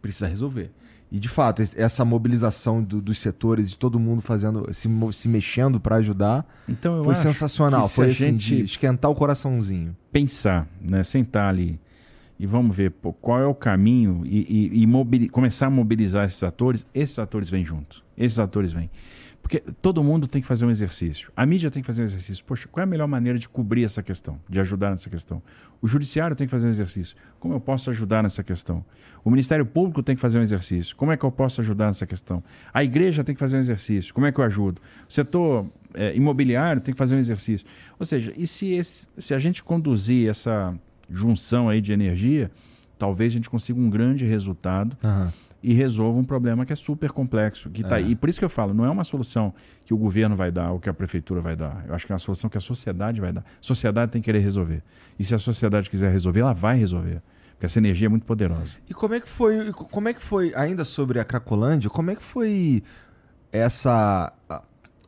[0.00, 0.70] Precisa resolver.
[1.10, 5.78] E de fato, essa mobilização do, dos setores, de todo mundo fazendo, se, se mexendo
[5.78, 7.88] para ajudar, então, foi sensacional.
[7.88, 9.96] Foi assim, gente esquentar o coraçãozinho.
[10.10, 11.02] Pensar, né?
[11.04, 11.80] sentar ali
[12.38, 16.42] e vamos ver pô, qual é o caminho e, e, e começar a mobilizar esses
[16.42, 18.04] atores, esses atores vêm junto.
[18.16, 18.90] Esses atores vêm.
[19.46, 21.30] Porque todo mundo tem que fazer um exercício.
[21.36, 22.44] A mídia tem que fazer um exercício.
[22.44, 25.40] Poxa, qual é a melhor maneira de cobrir essa questão, de ajudar nessa questão?
[25.80, 27.16] O judiciário tem que fazer um exercício.
[27.38, 28.84] Como eu posso ajudar nessa questão?
[29.24, 30.96] O Ministério Público tem que fazer um exercício.
[30.96, 32.42] Como é que eu posso ajudar nessa questão?
[32.74, 34.12] A igreja tem que fazer um exercício.
[34.12, 34.82] Como é que eu ajudo?
[35.08, 37.64] O setor é, imobiliário tem que fazer um exercício.
[38.00, 40.76] Ou seja, e se, esse, se a gente conduzir essa
[41.10, 42.50] junção aí de energia,
[42.98, 44.96] talvez a gente consiga um grande resultado.
[45.02, 45.28] Uhum
[45.66, 47.68] e resolva um problema que é super complexo.
[47.70, 48.02] Que tá, é.
[48.04, 49.52] E por isso que eu falo, não é uma solução
[49.84, 51.84] que o governo vai dar ou que a prefeitura vai dar.
[51.88, 53.40] Eu acho que é uma solução que a sociedade vai dar.
[53.40, 54.80] A sociedade tem que querer resolver.
[55.18, 57.20] E se a sociedade quiser resolver, ela vai resolver.
[57.50, 58.76] Porque essa energia é muito poderosa.
[58.88, 62.14] E como é que foi, como é que foi ainda sobre a Cracolândia, como é
[62.14, 62.84] que foi
[63.50, 64.32] essa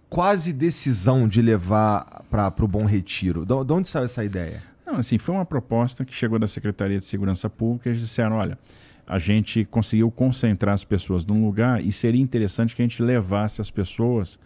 [0.08, 3.44] quase decisão de levar para o Bom Retiro?
[3.46, 4.60] De onde saiu essa ideia?
[4.88, 8.36] Não, assim, foi uma proposta que chegou da Secretaria de Segurança Pública e eles disseram,
[8.36, 8.58] olha,
[9.06, 13.60] a gente conseguiu concentrar as pessoas num lugar e seria interessante que a gente levasse
[13.60, 14.40] as pessoas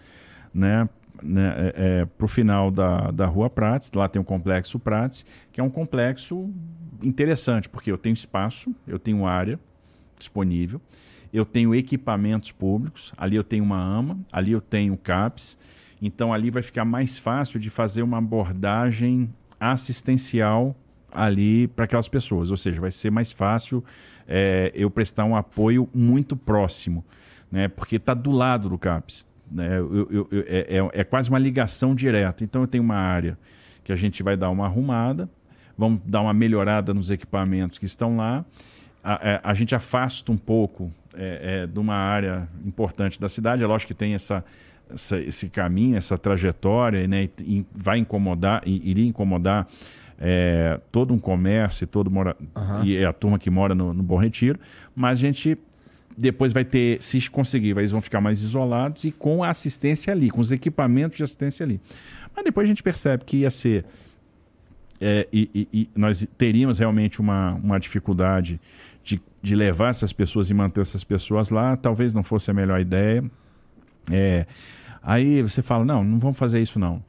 [0.53, 0.89] né,
[1.23, 3.93] né, é, é para o final da, da Rua Prates.
[3.93, 6.53] Lá tem o Complexo Prates, que é um complexo
[7.01, 9.61] interessante, porque eu tenho espaço, eu tenho área
[10.19, 10.81] disponível,
[11.33, 15.57] eu tenho equipamentos públicos, ali eu tenho uma AMA, ali eu tenho CAPS,
[16.01, 19.33] então ali vai ficar mais fácil de fazer uma abordagem
[19.71, 20.75] assistencial
[21.11, 23.85] ali para aquelas pessoas, ou seja, vai ser mais fácil
[24.27, 27.05] é, eu prestar um apoio muito próximo,
[27.51, 27.69] né?
[27.69, 29.27] porque está do lado do CAPS.
[29.51, 29.79] Né?
[29.79, 32.43] Eu, eu, eu, é, é, é, quase uma ligação direta.
[32.43, 33.39] Então eu tenho uma área
[33.85, 35.29] que a gente vai dar uma arrumada,
[35.77, 38.45] vamos dar uma melhorada nos equipamentos que estão lá,
[39.05, 43.29] a, a, é, a gente afasta um pouco é, é, de uma área importante da
[43.29, 43.63] cidade.
[43.63, 44.45] É lógico que tem essa,
[44.93, 47.29] essa esse caminho, essa trajetória, né?
[47.41, 49.67] E, vai incomodar, iria incomodar
[50.19, 52.85] é, todo um comércio todo mora, uhum.
[52.85, 54.59] e é a turma que mora no, no Bom Retiro,
[54.95, 55.59] mas a gente
[56.17, 60.31] depois vai ter, se conseguir, eles vão ficar mais isolados e com a assistência ali,
[60.31, 61.81] com os equipamentos de assistência ali.
[62.35, 63.85] Mas depois a gente percebe que ia ser.
[65.01, 68.61] É, e, e, e, nós teríamos realmente uma, uma dificuldade
[69.03, 72.81] de, de levar essas pessoas e manter essas pessoas lá, talvez não fosse a melhor
[72.81, 73.25] ideia.
[74.11, 74.47] É,
[75.03, 77.03] aí você fala: não, não vamos fazer isso não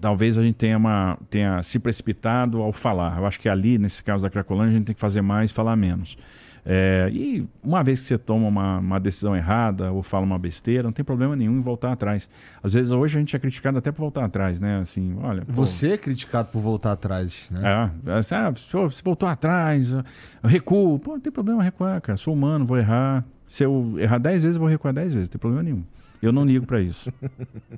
[0.00, 3.18] talvez a gente tenha, uma, tenha se precipitado ao falar.
[3.18, 5.74] Eu acho que ali, nesse caso da Cracolândia, a gente tem que fazer mais falar
[5.74, 6.16] menos.
[6.64, 10.84] É, e uma vez que você toma uma, uma, decisão errada ou fala uma besteira,
[10.84, 12.28] não tem problema nenhum em voltar atrás.
[12.62, 14.78] Às vezes hoje a gente é criticado até por voltar atrás, né?
[14.78, 15.42] Assim, olha.
[15.48, 17.90] Você pô, é criticado por voltar atrás, né?
[18.06, 20.04] É, assim, ah, você voltou atrás, eu
[20.44, 21.00] recuo.
[21.00, 22.16] Pô, não tem problema recuar, cara.
[22.16, 23.24] Sou humano, vou errar.
[23.44, 25.82] Se eu errar 10 vezes, eu vou recuar 10 vezes, não tem problema nenhum.
[26.22, 27.12] Eu não ligo para isso.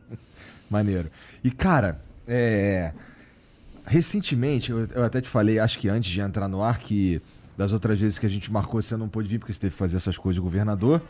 [0.70, 1.10] Maneiro.
[1.42, 2.92] E, cara, é...
[3.86, 7.20] recentemente, eu, eu, até te falei, acho que antes de entrar no ar, que
[7.56, 9.78] Das outras vezes que a gente marcou, você não pôde vir porque você teve que
[9.78, 11.00] fazer essas coisas de governador.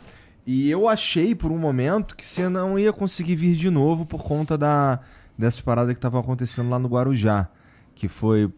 [0.47, 4.23] E eu achei por um momento que você não ia conseguir vir de novo por
[4.23, 5.01] conta da,
[5.37, 7.49] dessas paradas que estavam acontecendo lá no Guarujá.
[7.95, 8.53] Que foi uh,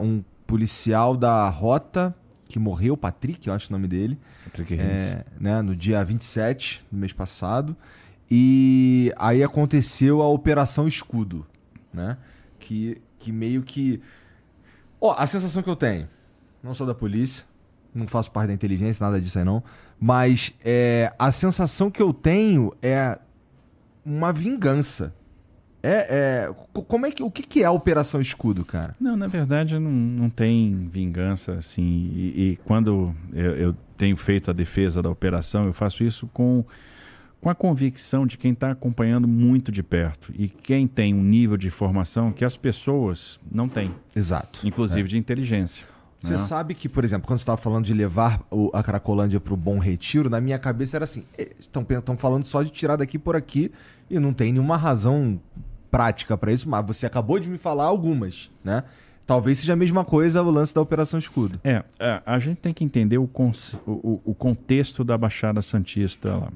[0.00, 2.14] um policial da Rota
[2.52, 4.18] que morreu, Patrick, eu acho o nome dele.
[4.44, 5.00] Patrick Reis.
[5.00, 7.74] É, né, no dia 27 do mês passado.
[8.34, 11.46] E aí aconteceu a Operação Escudo,
[11.92, 12.16] né?
[12.58, 14.00] Que, que meio que.
[14.98, 16.08] Ó, a sensação que eu tenho,
[16.62, 17.44] não sou da polícia,
[17.94, 19.62] não faço parte da inteligência, nada disso aí não,
[20.00, 23.18] mas é, a sensação que eu tenho é
[24.02, 25.14] uma vingança.
[25.82, 28.92] É, é, como é que, o que, que é a Operação Escudo, cara?
[28.98, 31.82] Não, na verdade não, não tem vingança, assim.
[32.14, 36.64] E, e quando eu, eu, tenho feito a defesa da operação, eu faço isso com,
[37.42, 41.56] com a convicção de quem está acompanhando muito de perto e quem tem um nível
[41.56, 43.92] de formação que as pessoas não têm.
[44.14, 44.60] Exato.
[44.64, 45.10] Inclusive é.
[45.10, 45.84] de inteligência.
[46.20, 46.38] Você né?
[46.38, 48.40] sabe que, por exemplo, quando você estava falando de levar
[48.72, 51.24] a Cracolândia para o Bom Retiro, na minha cabeça era assim:
[51.58, 53.72] estão falando só de tirar daqui por aqui
[54.08, 55.40] e não tem nenhuma razão
[55.90, 58.84] prática para isso, mas você acabou de me falar algumas, né?
[59.26, 61.58] Talvez seja a mesma coisa o lance da Operação Escudo.
[61.64, 63.28] É, é a gente tem que entender o,
[63.84, 66.52] o, o contexto da Baixada Santista lá.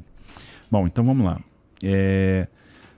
[0.70, 1.40] Bom, então vamos lá.
[1.82, 2.48] É,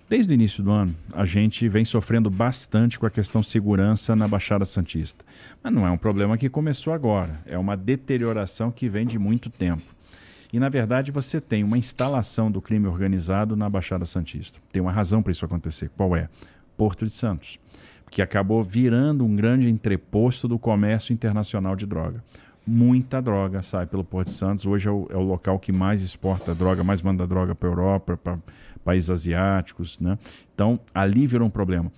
[0.08, 4.26] desde o início do ano, a gente vem sofrendo bastante com a questão segurança na
[4.26, 5.24] Baixada Santista.
[5.62, 9.50] Mas não é um problema que começou agora, é uma deterioração que vem de muito
[9.50, 9.82] tempo.
[10.52, 14.58] E, na verdade, você tem uma instalação do crime organizado na Baixada Santista.
[14.72, 15.90] Tem uma razão para isso acontecer.
[15.94, 16.28] Qual é?
[16.76, 17.58] Porto de Santos.
[18.10, 22.24] Que acabou virando um grande entreposto do comércio internacional de droga.
[22.70, 24.66] Muita droga sai pelo Porto de Santos.
[24.66, 27.72] Hoje é o, é o local que mais exporta droga, mais manda droga para a
[27.72, 28.38] Europa, para
[28.84, 29.98] países asiáticos.
[29.98, 30.18] Né?
[30.54, 31.90] Então, ali virou um problema.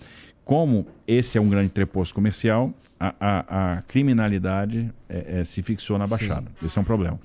[0.44, 5.98] Como esse é um grande entreposto comercial, a, a, a criminalidade é, é, se fixou
[5.98, 6.46] na Baixada.
[6.60, 6.66] Sim.
[6.66, 7.18] Esse é um problema.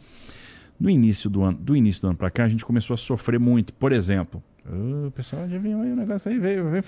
[0.80, 3.40] No início do ano, do início do ano para cá, a gente começou a sofrer
[3.40, 3.74] muito.
[3.74, 6.84] Por exemplo, o pessoal adivinhou aí o negócio aí, veio, veio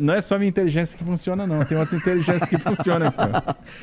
[0.00, 1.64] Não é só minha inteligência que funciona, não.
[1.64, 3.12] Tem outras inteligências que funcionam.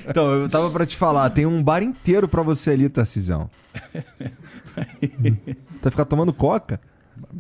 [0.08, 3.50] Então, eu tava para te falar, tem um bar inteiro para você ali, Tarcisão.
[5.82, 6.80] tá ficar tomando coca?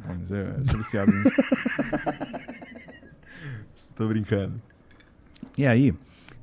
[0.05, 1.11] Mas é, é viciado
[3.95, 4.61] Tô brincando.
[5.57, 5.93] E aí,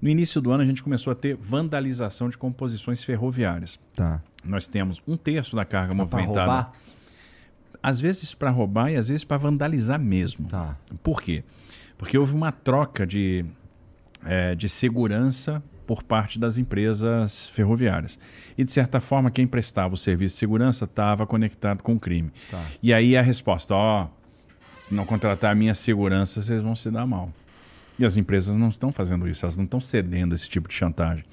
[0.01, 3.79] no início do ano, a gente começou a ter vandalização de composições ferroviárias.
[3.95, 6.41] Tá nós temos um terço da carga movimentada.
[6.41, 6.73] Roubar?
[7.83, 10.47] Às vezes para roubar e às vezes para vandalizar mesmo.
[10.47, 10.77] Tá.
[11.03, 11.45] Por quê?
[11.97, 13.45] Porque houve uma troca de,
[14.25, 18.19] é, de segurança por parte das empresas ferroviárias.
[18.57, 22.31] E, de certa forma, quem prestava o serviço de segurança estava conectado com o crime.
[22.51, 22.65] Tá.
[22.81, 26.91] E aí a resposta, ó, oh, se não contratar a minha segurança, vocês vão se
[26.91, 27.33] dar mal.
[27.99, 31.25] E as empresas não estão fazendo isso, elas não estão cedendo esse tipo de chantagem.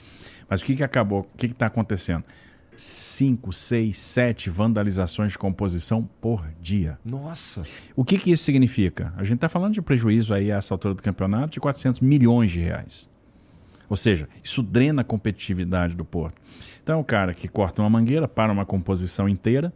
[0.49, 2.23] Mas o que, que acabou, o que está acontecendo?
[2.77, 6.99] 5, 6, 7 vandalizações de composição por dia.
[7.03, 7.63] Nossa!
[7.95, 9.13] O que, que isso significa?
[9.17, 12.51] A gente está falando de prejuízo aí a essa altura do campeonato de 400 milhões
[12.51, 13.09] de reais.
[13.89, 16.41] Ou seja, isso drena a competitividade do porto.
[16.83, 19.73] Então, o cara que corta uma mangueira, para uma composição inteira,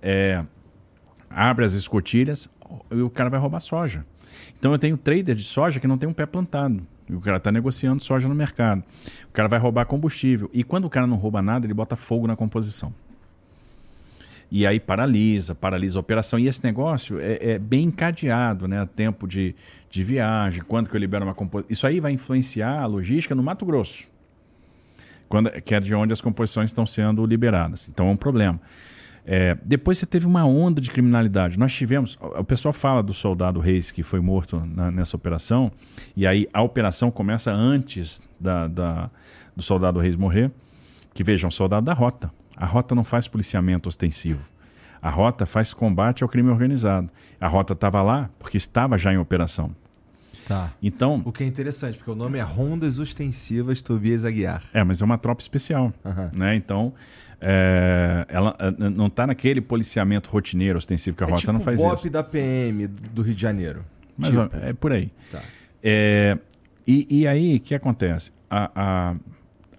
[0.00, 0.44] é,
[1.28, 2.48] abre as escotilhas
[2.90, 4.04] e o cara vai roubar soja.
[4.58, 6.86] Então, eu tenho trader de soja que não tem um pé plantado.
[7.10, 8.82] O cara está negociando soja no mercado.
[9.28, 10.50] O cara vai roubar combustível.
[10.52, 12.92] E quando o cara não rouba nada, ele bota fogo na composição.
[14.50, 16.38] E aí paralisa, paralisa a operação.
[16.38, 18.88] E esse negócio é, é bem encadeado, né?
[18.94, 19.54] Tempo de,
[19.90, 21.72] de viagem, quando que eu libero uma composição.
[21.72, 24.04] Isso aí vai influenciar a logística no Mato Grosso.
[25.28, 27.88] Quando, que é de onde as composições estão sendo liberadas.
[27.88, 28.60] Então é um problema.
[29.26, 31.58] É, depois você teve uma onda de criminalidade.
[31.58, 32.18] Nós tivemos.
[32.20, 35.72] O pessoal fala do soldado Reis que foi morto na, nessa operação,
[36.14, 39.10] e aí a operação começa antes da, da,
[39.56, 40.50] do soldado Reis morrer.
[41.14, 42.30] Que vejam, soldado da rota.
[42.56, 44.42] A rota não faz policiamento ostensivo.
[45.00, 47.08] A rota faz combate ao crime organizado.
[47.40, 49.74] A rota estava lá porque estava já em operação.
[50.46, 50.72] Tá.
[50.82, 54.62] Então, o que é interessante, porque o nome é Rondas Ostensivas Tobias Aguiar.
[54.72, 55.92] É, mas é uma tropa especial.
[56.04, 56.30] Uhum.
[56.38, 56.54] Né?
[56.56, 56.92] Então,
[57.40, 61.60] é, ela é, não está naquele policiamento rotineiro ostensivo que a é rota tipo não
[61.60, 62.10] faz o isso.
[62.10, 63.84] da PM do Rio de Janeiro.
[64.16, 64.56] Mas tipo.
[64.56, 65.10] é por aí.
[65.30, 65.40] Tá.
[65.82, 66.38] É,
[66.86, 68.32] e, e, aí, o que acontece?
[68.48, 69.14] A, a,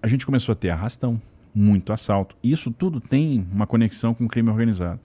[0.02, 1.20] a gente começou a ter arrastão,
[1.54, 2.36] muito assalto.
[2.42, 5.00] Isso tudo tem uma conexão com o crime organizado.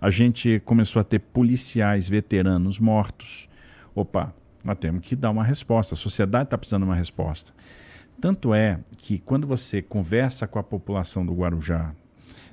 [0.00, 3.48] A gente começou a ter policiais veteranos mortos.
[3.94, 4.34] Opa,
[4.64, 5.94] nós temos que dar uma resposta.
[5.94, 7.52] A sociedade está precisando de uma resposta.
[8.20, 11.92] Tanto é que quando você conversa com a população do Guarujá,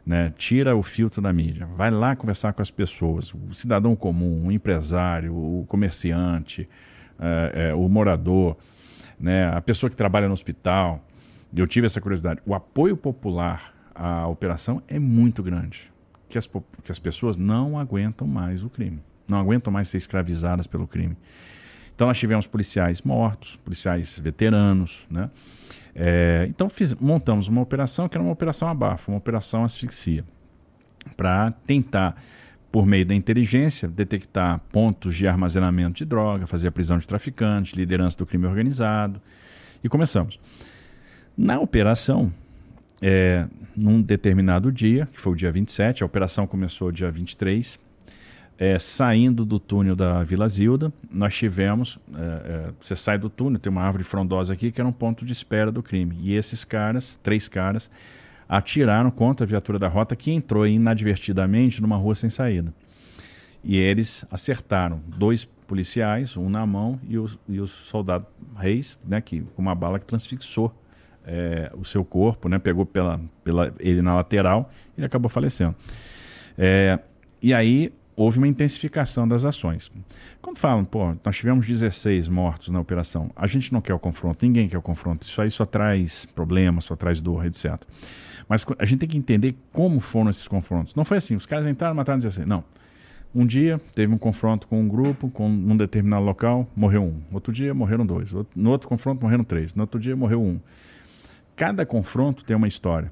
[0.05, 0.33] né?
[0.35, 4.51] Tira o filtro da mídia, vai lá conversar com as pessoas, o cidadão comum, o
[4.51, 6.67] empresário, o comerciante,
[7.19, 8.57] é, é, o morador,
[9.19, 9.47] né?
[9.55, 11.05] a pessoa que trabalha no hospital.
[11.55, 12.41] Eu tive essa curiosidade.
[12.45, 15.91] O apoio popular a operação é muito grande.
[16.29, 19.03] Que as, que as pessoas não aguentam mais o crime.
[19.27, 21.15] Não aguentam mais ser escravizadas pelo crime.
[22.01, 25.29] Então nós tivemos policiais mortos, policiais veteranos, né?
[25.93, 30.25] É, então fiz, montamos uma operação que era uma operação abafo, uma operação asfixia,
[31.15, 32.15] para tentar,
[32.71, 37.73] por meio da inteligência, detectar pontos de armazenamento de droga, fazer a prisão de traficantes,
[37.73, 39.21] liderança do crime organizado.
[39.83, 40.39] E começamos.
[41.37, 42.33] Na operação,
[42.99, 43.45] é,
[43.77, 47.79] num determinado dia, que foi o dia 27, a operação começou dia 23,
[48.61, 51.97] é, saindo do túnel da Vila Zilda, nós tivemos.
[52.13, 55.25] É, é, você sai do túnel, tem uma árvore frondosa aqui que era um ponto
[55.25, 56.15] de espera do crime.
[56.21, 57.89] E esses caras, três caras,
[58.47, 62.71] atiraram contra a viatura da rota que entrou inadvertidamente numa rua sem saída.
[63.63, 69.21] E eles acertaram dois policiais, um na mão e o, e o soldado Reis, né,
[69.21, 70.71] que, com uma bala que transfixou
[71.25, 75.73] é, o seu corpo, né, pegou pela, pela, ele na lateral e ele acabou falecendo.
[76.55, 76.99] É,
[77.41, 77.91] e aí
[78.21, 79.91] houve uma intensificação das ações.
[80.41, 84.45] Quando falam, pô, nós tivemos 16 mortos na operação, a gente não quer o confronto,
[84.45, 87.81] ninguém quer o confronto, isso aí só traz problemas, só traz dor, etc.
[88.47, 90.93] Mas a gente tem que entender como foram esses confrontos.
[90.93, 92.47] Não foi assim, os caras entraram, mataram 16.
[92.47, 92.63] Não.
[93.33, 97.21] Um dia teve um confronto com um grupo, com um determinado local, morreu um.
[97.31, 98.31] Outro dia morreram dois.
[98.53, 99.73] No outro confronto morreram três.
[99.73, 100.59] No outro dia morreu um.
[101.55, 103.11] Cada confronto tem uma história.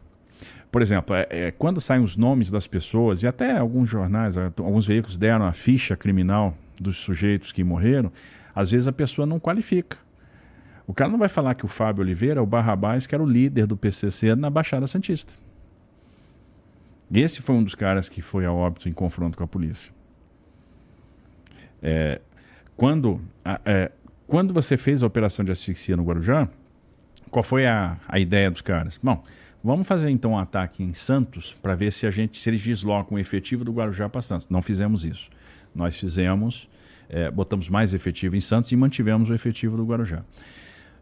[0.71, 4.85] Por exemplo, é, é, quando saem os nomes das pessoas, e até alguns jornais, alguns
[4.85, 8.11] veículos deram a ficha criminal dos sujeitos que morreram,
[8.53, 9.97] às vezes a pessoa não qualifica.
[10.85, 13.27] O cara não vai falar que o Fábio Oliveira é o Barrabás, que era o
[13.27, 15.33] líder do PCC na Baixada Santista.
[17.11, 19.91] Esse foi um dos caras que foi ao óbito em confronto com a polícia.
[21.81, 22.21] É,
[22.75, 23.19] quando,
[23.65, 23.91] é,
[24.27, 26.47] quando você fez a operação de asfixia no Guarujá,
[27.31, 28.99] qual foi a, a ideia dos caras?
[29.01, 29.23] Bom,
[29.63, 33.17] Vamos fazer então um ataque em Santos para ver se a gente se eles deslocam
[33.17, 34.47] o efetivo do Guarujá para Santos.
[34.49, 35.29] Não fizemos isso.
[35.75, 36.69] Nós fizemos,
[37.09, 40.23] é, botamos mais efetivo em Santos e mantivemos o efetivo do Guarujá.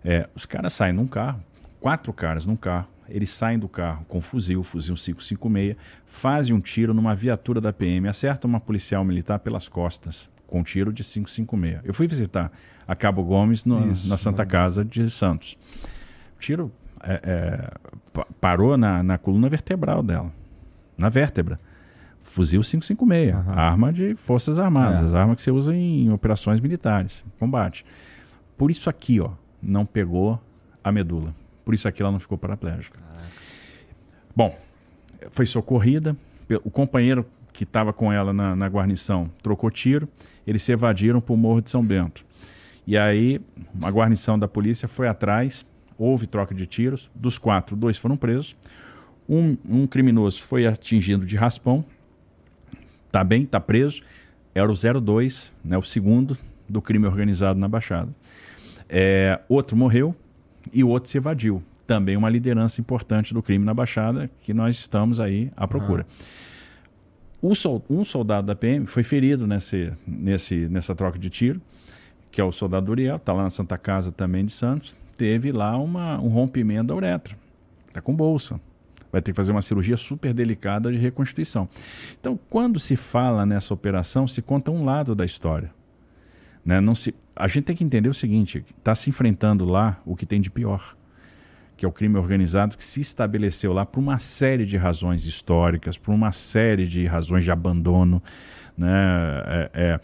[0.03, 1.43] É, os caras saem num carro,
[1.79, 6.93] quatro caras num carro, eles saem do carro com fuzil, fuzil 556, fazem um tiro
[6.93, 11.81] numa viatura da PM, acertam uma policial militar pelas costas com um tiro de 556.
[11.83, 12.51] Eu fui visitar
[12.87, 15.57] a Cabo Gomes no, Isso, na Santa Casa de Santos.
[16.39, 16.71] Tiro
[17.07, 20.31] é, é, parou na, na coluna vertebral dela,
[20.97, 21.59] na vértebra.
[22.21, 23.53] Fuzil 556, uhum.
[23.53, 25.17] arma de forças armadas, é.
[25.17, 27.85] arma que você usa em operações militares, combate.
[28.57, 29.31] Por isso aqui, ó,
[29.61, 30.39] não pegou
[30.83, 31.33] a medula.
[31.63, 32.99] Por isso aqui ela não ficou paraplégica.
[34.35, 34.55] Bom,
[35.31, 36.15] foi socorrida.
[36.63, 40.07] O companheiro que estava com ela na, na, guarnição trocou tiro.
[40.45, 42.23] Eles se evadiram para o Morro de São Bento.
[42.85, 43.41] E aí,
[43.81, 45.65] a guarnição da polícia foi atrás
[45.97, 47.09] houve troca de tiros.
[47.13, 48.55] Dos quatro, dois foram presos.
[49.27, 51.83] Um, um criminoso foi atingido de raspão.
[53.11, 54.01] Tá bem, tá preso.
[54.53, 56.37] Era o 02, né, o segundo
[56.67, 58.09] do crime organizado na Baixada.
[58.89, 60.15] É, outro morreu
[60.73, 61.61] e o outro se evadiu.
[61.85, 66.05] Também uma liderança importante do crime na Baixada que nós estamos aí à procura.
[67.41, 67.55] Ah.
[67.55, 71.61] Sol, um soldado da PM foi ferido nesse, nesse, nessa troca de tiro,
[72.31, 75.77] que é o soldado Uriel, está lá na Santa Casa também de Santos teve lá
[75.77, 77.37] uma, um rompimento da uretra.
[77.87, 78.59] Está com bolsa.
[79.11, 81.67] Vai ter que fazer uma cirurgia super delicada de reconstituição.
[82.19, 85.71] Então, quando se fala nessa operação, se conta um lado da história.
[86.63, 86.81] Né?
[86.81, 90.25] Não se, a gente tem que entender o seguinte: está se enfrentando lá o que
[90.25, 90.95] tem de pior,
[91.77, 95.97] que é o crime organizado que se estabeleceu lá por uma série de razões históricas,
[95.97, 98.21] por uma série de razões de abandono,
[98.77, 98.89] né?
[99.45, 99.99] É, é,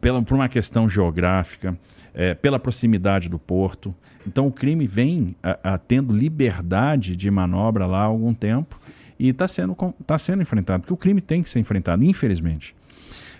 [0.00, 1.76] pela, por uma questão geográfica,
[2.16, 3.94] é, pela proximidade do porto.
[4.26, 8.80] Então o crime vem a, a, tendo liberdade de manobra lá há algum tempo
[9.18, 12.74] e está sendo, tá sendo enfrentado, porque o crime tem que ser enfrentado, infelizmente.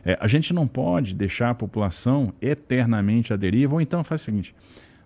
[0.05, 4.25] É, a gente não pode deixar a população eternamente à deriva, ou então faz o
[4.25, 4.55] seguinte: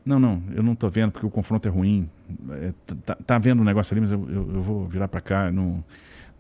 [0.05, 2.11] não, não, eu não estou vendo porque o confronto é ruim,
[2.51, 2.73] é,
[3.07, 5.83] tá, tá, vendo o negócio ali, mas eu, eu, eu vou virar para cá, não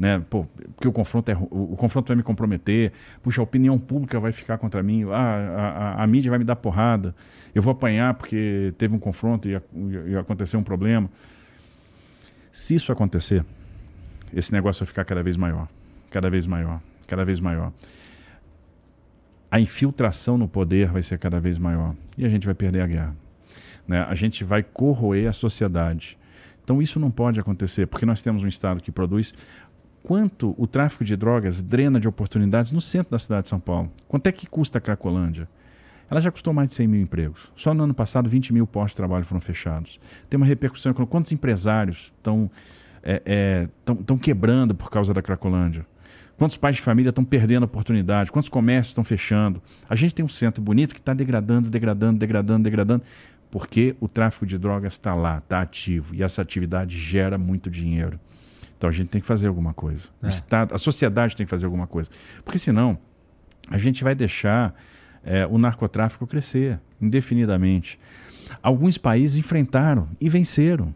[0.00, 0.24] né?
[0.30, 2.90] Pô, porque o confronto, é, o, o, confronto vai me comprometer,
[3.22, 6.44] puxa, a opinião pública vai ficar contra mim, ah, a, a, a mídia vai me
[6.44, 7.14] dar porrada,
[7.54, 11.10] eu vou apanhar porque teve um confronto e, e, aconteceu um problema.
[12.50, 13.44] Se isso acontecer,
[14.32, 15.68] esse negócio vai ficar cada vez maior,
[16.10, 17.70] cada vez maior, cada vez maior.
[19.50, 22.86] A infiltração no poder vai ser cada vez maior e a gente vai perder a
[22.86, 23.16] guerra.
[23.86, 24.00] Né?
[24.08, 26.16] A gente vai corroer a sociedade.
[26.70, 29.34] Então isso não pode acontecer, porque nós temos um Estado que produz
[30.02, 33.90] quanto o tráfico de drogas drena de oportunidades no centro da cidade de São Paulo.
[34.08, 35.48] Quanto é que custa a Cracolândia?
[36.10, 37.52] Ela já custou mais de 100 mil empregos.
[37.54, 40.00] Só no ano passado, 20 mil postos de trabalho foram fechados.
[40.28, 41.12] Tem uma repercussão econômica.
[41.12, 42.50] Quantos empresários estão
[43.02, 45.86] estão é, quebrando por causa da Cracolândia?
[46.36, 48.32] Quantos pais de família estão perdendo a oportunidade?
[48.32, 49.62] Quantos comércios estão fechando?
[49.88, 53.02] A gente tem um centro bonito que está degradando, degradando, degradando, degradando,
[53.50, 58.18] porque o tráfico de drogas está lá, está ativo, e essa atividade gera muito dinheiro.
[58.80, 60.08] Então a gente tem que fazer alguma coisa.
[60.22, 60.26] É.
[60.26, 62.08] O Estado, a sociedade tem que fazer alguma coisa.
[62.42, 62.98] Porque senão
[63.68, 64.74] a gente vai deixar
[65.22, 68.00] é, o narcotráfico crescer indefinidamente.
[68.62, 70.94] Alguns países enfrentaram e venceram.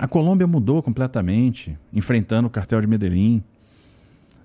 [0.00, 3.44] A Colômbia mudou completamente, enfrentando o cartel de Medellín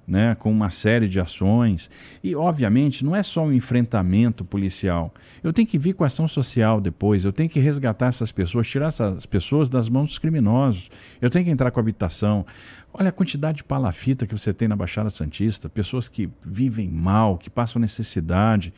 [0.07, 1.89] né, com uma série de ações.
[2.23, 5.13] E, obviamente, não é só um enfrentamento policial.
[5.43, 8.87] Eu tenho que vir com ação social depois, eu tenho que resgatar essas pessoas, tirar
[8.87, 10.89] essas pessoas das mãos dos criminosos.
[11.21, 12.45] Eu tenho que entrar com habitação.
[12.93, 17.37] Olha a quantidade de palafita que você tem na Baixada Santista, pessoas que vivem mal,
[17.37, 18.73] que passam necessidade,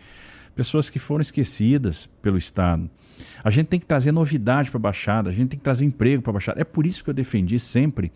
[0.55, 2.89] pessoas que foram esquecidas pelo Estado.
[3.43, 6.23] A gente tem que trazer novidade para a Baixada, a gente tem que trazer emprego
[6.23, 6.59] para a Baixada.
[6.59, 8.11] É por isso que eu defendi sempre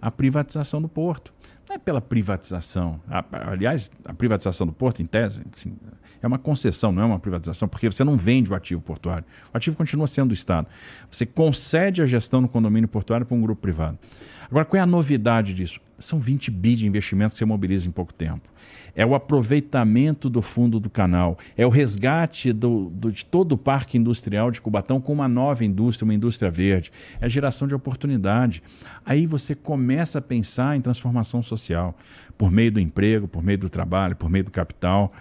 [0.00, 1.32] a privatização do porto
[1.72, 3.00] não é pela privatização.
[3.32, 5.74] Aliás, a privatização do porto, em tese, assim,
[6.20, 9.24] é uma concessão, não é uma privatização, porque você não vende o ativo portuário.
[9.52, 10.68] O ativo continua sendo do Estado.
[11.10, 13.98] Você concede a gestão no condomínio portuário para um grupo privado.
[14.50, 15.80] Agora, qual é a novidade disso?
[15.98, 18.52] São 20 bi de investimentos que você mobiliza em pouco tempo
[18.94, 23.58] é o aproveitamento do fundo do canal, é o resgate do, do, de todo o
[23.58, 27.74] parque industrial de Cubatão com uma nova indústria, uma indústria verde, é a geração de
[27.74, 28.62] oportunidade.
[29.04, 31.96] Aí você começa a pensar em transformação social,
[32.36, 35.12] por meio do emprego, por meio do trabalho, por meio do capital.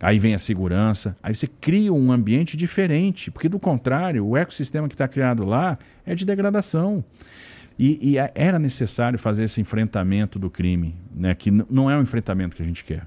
[0.00, 4.88] Aí vem a segurança, aí você cria um ambiente diferente, porque do contrário, o ecossistema
[4.88, 7.04] que está criado lá é de degradação.
[7.78, 11.34] E, e, era necessário fazer esse enfrentamento do crime, né?
[11.34, 13.06] que não é um enfrentamento que a gente quer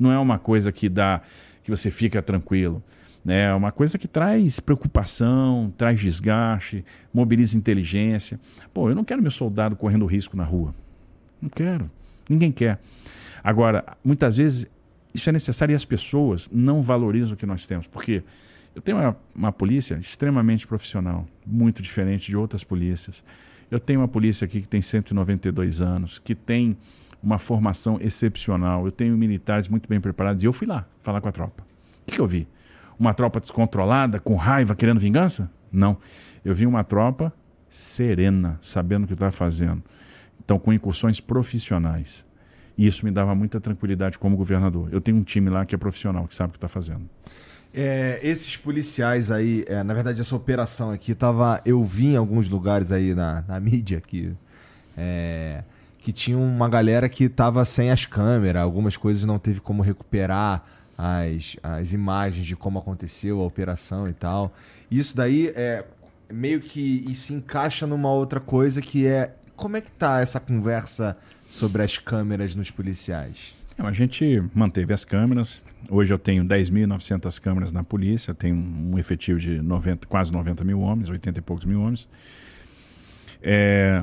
[0.00, 1.20] não é uma coisa que dá
[1.62, 2.82] que você fica tranquilo.
[3.24, 3.42] Né?
[3.42, 8.40] É uma coisa que traz preocupação, traz desgaste, mobiliza inteligência.
[8.72, 10.74] Pô, eu não quero meu soldado correndo risco na rua.
[11.40, 11.90] Não quero.
[12.28, 12.80] Ninguém quer.
[13.44, 14.66] Agora, muitas vezes
[15.14, 17.86] isso é necessário e as pessoas não valorizam o que nós temos.
[17.86, 18.22] Porque
[18.74, 23.22] eu tenho uma, uma polícia extremamente profissional, muito diferente de outras polícias.
[23.70, 26.76] Eu tenho uma polícia aqui que tem 192 anos, que tem
[27.22, 28.86] uma formação excepcional.
[28.86, 30.42] Eu tenho militares muito bem preparados.
[30.42, 31.62] E eu fui lá falar com a tropa.
[31.62, 32.48] O que, que eu vi?
[32.98, 35.50] Uma tropa descontrolada, com raiva, querendo vingança?
[35.72, 35.96] Não.
[36.44, 37.32] Eu vi uma tropa
[37.68, 39.82] serena, sabendo o que estava fazendo.
[40.42, 42.24] Então, com incursões profissionais.
[42.76, 44.88] E isso me dava muita tranquilidade como governador.
[44.90, 47.02] Eu tenho um time lá que é profissional, que sabe o que está fazendo.
[47.72, 51.60] É, esses policiais aí, é, na verdade, essa operação aqui tava.
[51.64, 54.32] Eu vi em alguns lugares aí na, na mídia que.
[54.96, 55.62] É,
[56.02, 60.64] que tinha uma galera que estava sem as câmeras, algumas coisas não teve como recuperar
[60.96, 64.52] as, as imagens de como aconteceu a operação e tal.
[64.90, 65.84] Isso daí é
[66.32, 71.14] meio que se encaixa numa outra coisa que é como é que tá essa conversa
[71.48, 73.54] sobre as câmeras nos policiais?
[73.76, 75.62] É, a gente manteve as câmeras.
[75.88, 80.80] Hoje eu tenho 10.900 câmeras na polícia, tenho um efetivo de 90, quase 90 mil
[80.80, 82.08] homens, 80 e poucos mil homens.
[83.42, 84.02] É,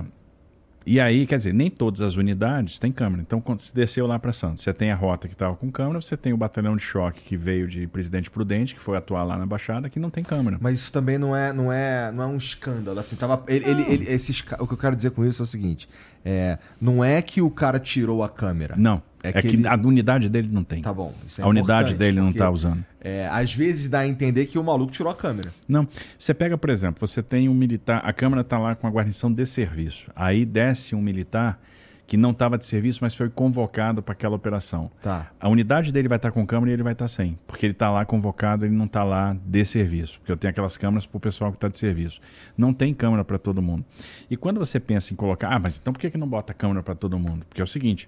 [0.87, 3.21] e aí, quer dizer, nem todas as unidades têm câmera.
[3.21, 6.01] Então, quando você desceu lá para Santos, você tem a rota que estava com câmera,
[6.01, 9.37] você tem o batalhão de choque que veio de Presidente Prudente, que foi atuar lá
[9.37, 10.57] na Baixada, que não tem câmera.
[10.61, 12.97] Mas isso também não é, não é, não é um escândalo.
[12.99, 15.45] Assim, tava, ele, ele, ele, esses, o que eu quero dizer com isso é o
[15.45, 15.89] seguinte:
[16.23, 18.75] é, não é que o cara tirou a câmera.
[18.77, 19.03] Não.
[19.33, 19.67] É, é que, ele...
[19.67, 20.81] a unidade dele não tem.
[20.81, 21.13] Tá bom.
[21.37, 22.83] É a unidade dele não está usando.
[22.99, 25.49] É, às vezes dá a entender que o maluco tirou a câmera.
[25.67, 25.87] Não.
[26.17, 29.31] Você pega, por exemplo, você tem um militar, a câmera está lá com a guarnição
[29.31, 30.11] de serviço.
[30.15, 31.59] Aí desce um militar
[32.07, 34.89] que não estava de serviço, mas foi convocado para aquela operação.
[35.03, 35.29] Tá.
[35.37, 37.37] A unidade dele vai estar tá com câmera e ele vai estar tá sem.
[37.45, 40.17] Porque ele está lá convocado, ele não está lá de serviço.
[40.19, 42.21] Porque eu tenho aquelas câmeras para o pessoal que está de serviço.
[42.57, 43.83] Não tem câmera para todo mundo.
[44.29, 46.81] E quando você pensa em colocar, ah, mas então por que, que não bota câmera
[46.81, 47.45] para todo mundo?
[47.49, 48.07] Porque é o seguinte,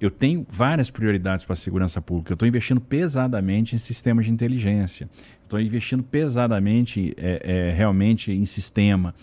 [0.00, 2.32] eu tenho várias prioridades para a segurança pública.
[2.32, 5.08] Eu estou investindo pesadamente em sistemas de inteligência.
[5.42, 9.14] Estou investindo pesadamente, é, é, realmente, em sistema,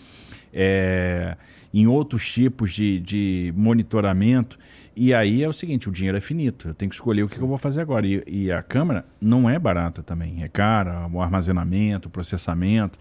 [0.52, 1.36] é,
[1.72, 4.58] em outros tipos de, de, monitoramento.
[4.96, 6.68] E aí é o seguinte: o dinheiro é finito.
[6.68, 8.06] Eu tenho que escolher o que, que eu vou fazer agora.
[8.06, 10.42] E, e, a câmera não é barata também.
[10.42, 12.98] É cara, o armazenamento, o processamento.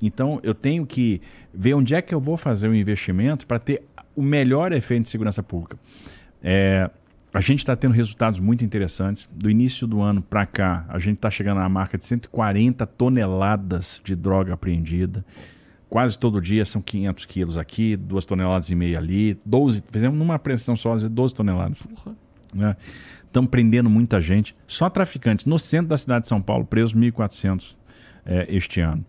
[0.00, 1.20] Então eu tenho que
[1.54, 3.82] ver onde é que eu vou fazer o investimento para ter
[4.16, 5.78] o melhor efeito de segurança pública.
[6.42, 6.90] É,
[7.32, 9.28] a gente está tendo resultados muito interessantes.
[9.32, 14.00] Do início do ano para cá, a gente está chegando na marca de 140 toneladas
[14.04, 15.24] de droga apreendida.
[15.88, 20.34] Quase todo dia são 500 quilos aqui, 2 toneladas e meia ali, 12, fizemos numa
[20.34, 21.82] apreensão só, 12 toneladas.
[22.54, 22.76] Né?
[23.24, 24.54] Estamos prendendo muita gente.
[24.66, 27.76] Só traficantes no centro da cidade de São Paulo, presos 1.400
[28.26, 29.04] é, este ano.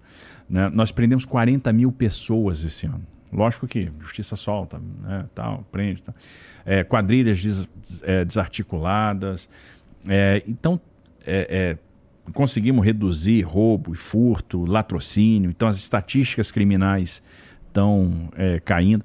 [0.49, 0.69] Né?
[0.69, 3.05] Nós prendemos 40 mil pessoas esse ano.
[3.33, 6.13] Lógico que justiça solta, né, tal, prende, tal.
[6.65, 7.67] É, quadrilhas des,
[8.01, 9.49] é, desarticuladas.
[10.07, 10.79] É, então,
[11.25, 11.77] é,
[12.27, 15.49] é, conseguimos reduzir roubo e furto, latrocínio.
[15.49, 17.21] Então, as estatísticas criminais
[17.67, 19.03] estão é, caindo.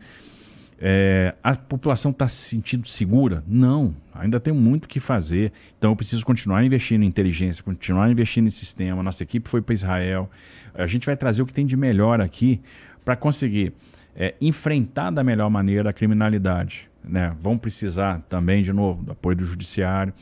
[1.42, 3.42] A população está se sentindo segura?
[3.48, 5.52] Não, ainda tem muito o que fazer.
[5.76, 9.02] Então eu preciso continuar investindo em inteligência, continuar investindo em sistema.
[9.02, 10.30] Nossa equipe foi para Israel.
[10.72, 12.60] A gente vai trazer o que tem de melhor aqui
[13.04, 13.72] para conseguir
[14.14, 16.87] é, enfrentar da melhor maneira a criminalidade.
[17.08, 17.34] Né?
[17.40, 20.12] Vão precisar também, de novo, do apoio do judiciário.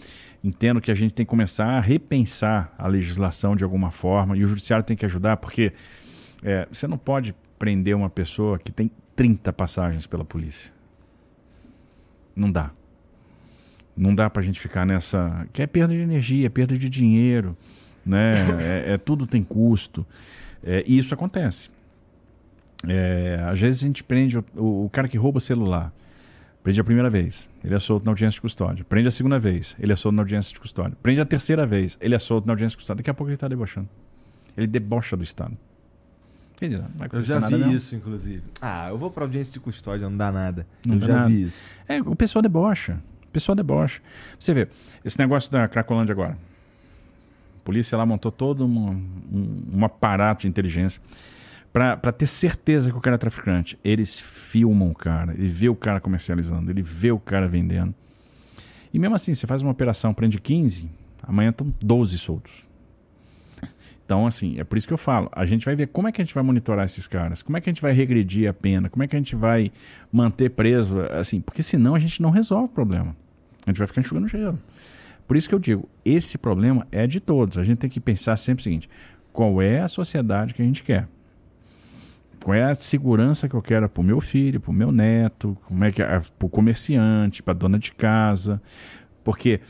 [0.43, 4.45] Entendo que a gente tem que começar a repensar a legislação de alguma forma e
[4.45, 5.72] o judiciário tem que ajudar, porque
[6.43, 10.70] é, você não pode prender uma pessoa que tem 30 passagens pela polícia.
[12.34, 12.70] Não dá.
[13.97, 15.47] Não dá para a gente ficar nessa.
[15.53, 17.57] Que é perda de energia, é perda de dinheiro,
[18.05, 18.84] né?
[18.87, 20.07] é, é tudo tem custo.
[20.62, 21.70] É, e isso acontece.
[22.87, 25.93] É, às vezes a gente prende o, o, o, cara que rouba celular.
[26.67, 28.85] Prende a primeira vez, ele é solto na audiência de custódia.
[28.89, 30.99] Prende a segunda vez, ele é solto na audiência de custódia.
[31.01, 32.99] Prende a terceira vez, ele é solto na audiência de custódia.
[33.03, 33.89] Daqui a pouco ele está debochando.
[34.57, 35.57] Ele debocha do Estado.
[36.61, 37.73] Eu já vi mesmo.
[37.73, 38.43] isso, inclusive.
[38.61, 40.67] Ah, eu vou pra audiência de custódia, não dá nada.
[40.85, 41.29] Não eu dá já nada.
[41.29, 41.71] vi isso.
[41.87, 43.01] É, o pessoal debocha.
[43.23, 44.01] O pessoal debocha.
[44.37, 44.67] Você vê,
[45.05, 46.33] esse negócio da Cracolândia agora.
[46.33, 51.01] A polícia lá montou todo uma, um, um aparato de inteligência
[51.77, 53.79] para ter certeza que o cara é traficante.
[53.85, 57.95] Eles filmam o cara, ele vê o cara comercializando, ele vê o cara vendendo.
[58.95, 60.89] E mesmo assim, você faz uma operação, prende 15,
[61.22, 62.64] amanhã estão 12 soltos.
[64.03, 65.29] Então, assim, é por isso que eu falo.
[65.31, 67.61] A gente vai ver como é que a gente vai monitorar esses caras, como é
[67.61, 69.70] que a gente vai regredir a pena, como é que a gente vai
[70.11, 73.14] manter preso, assim, porque senão a gente não resolve o problema.
[73.66, 74.59] A gente vai ficar enxugando gelo.
[75.29, 77.59] Por isso que eu digo, esse problema é de todos.
[77.59, 78.89] A gente tem que pensar sempre o seguinte:
[79.31, 81.07] qual é a sociedade que a gente quer?
[82.47, 85.59] Qual é a segurança que eu quero para o meu filho, para o meu neto,
[85.67, 88.63] como é que é para o comerciante, para a dona de casa?
[89.25, 89.61] Porque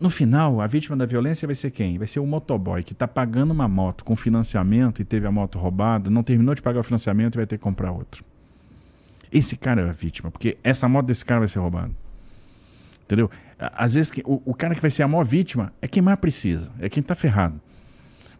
[0.00, 1.98] no final, a vítima da violência vai ser quem?
[1.98, 5.58] Vai ser o motoboy que está pagando uma moto com financiamento e teve a moto
[5.58, 8.24] roubada, não terminou de pagar o financiamento e vai ter que comprar outra.
[9.30, 11.90] Esse cara é a vítima, porque essa moto desse cara vai ser roubada.
[13.04, 13.30] Entendeu?
[13.58, 16.72] Às vezes o, o cara que vai ser a maior vítima é quem mais precisa,
[16.80, 17.60] é quem está ferrado.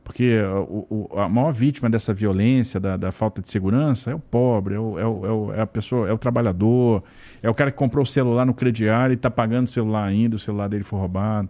[0.05, 4.19] Porque o, o, a maior vítima dessa violência, da, da, falta de segurança, é o
[4.19, 7.03] pobre, é, o, é, o, é, a pessoa, é o trabalhador,
[7.43, 10.37] é o cara que comprou o celular no crediário e está pagando o celular ainda,
[10.37, 11.49] o celular dele foi roubado.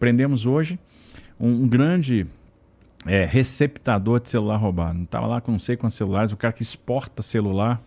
[0.00, 0.78] Prendemos hoje
[1.38, 2.26] um, um grande
[3.06, 5.02] é, receptador de celular roubado.
[5.02, 7.82] Estava lá com não sei quantos celulares, o cara que exporta celular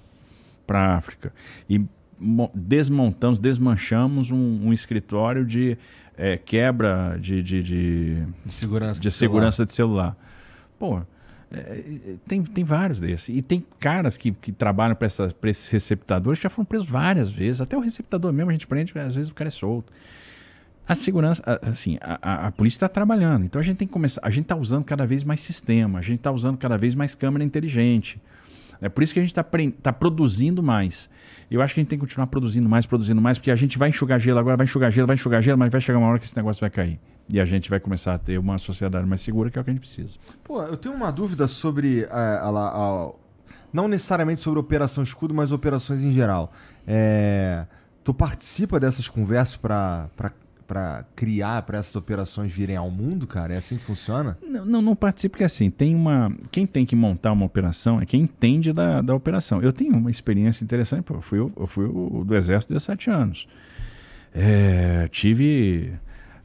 [0.68, 1.34] para a África.
[1.68, 1.84] E
[2.54, 5.78] desmontamos, desmanchamos um, um escritório de
[6.18, 9.68] é, quebra de, de, de, de segurança, de, segurança celular.
[9.68, 10.18] de celular.
[10.80, 11.02] Pô,
[11.52, 11.84] é,
[12.28, 13.30] tem, tem vários desses.
[13.30, 17.62] E tem caras que, que trabalham para esses receptadores que já foram presos várias vezes.
[17.62, 19.94] Até o receptador mesmo a gente prende, às vezes o cara é solto.
[20.88, 23.46] A segurança, assim, a, a, a polícia está trabalhando.
[23.46, 24.22] Então a gente tem que começar.
[24.24, 27.14] A gente está usando cada vez mais sistema, a gente está usando cada vez mais
[27.14, 28.22] câmera inteligente.
[28.82, 29.46] É por isso que a gente está
[29.82, 31.10] tá produzindo mais.
[31.50, 33.78] Eu acho que a gente tem que continuar produzindo mais, produzindo mais, porque a gente
[33.78, 36.20] vai enxugar gelo agora, vai enxugar gelo, vai enxugar gelo, mas vai chegar uma hora
[36.20, 37.00] que esse negócio vai cair.
[37.32, 39.70] E a gente vai começar a ter uma sociedade mais segura, que é o que
[39.70, 40.18] a gente precisa.
[40.44, 42.06] Pô, eu tenho uma dúvida sobre.
[42.06, 43.12] A, a, a,
[43.72, 46.54] não necessariamente sobre Operação Escudo, mas operações em geral.
[46.86, 47.66] É,
[48.04, 50.10] tu participa dessas conversas para
[50.68, 53.54] para criar para essas operações virem ao mundo, cara?
[53.54, 54.38] É assim que funciona?
[54.46, 56.32] Não, não, não participo porque assim, tem uma.
[56.52, 59.62] Quem tem que montar uma operação é quem entende da, da operação.
[59.62, 63.48] Eu tenho uma experiência interessante, pô, eu fui, eu fui o, do Exército 17 anos.
[64.36, 65.94] É, tive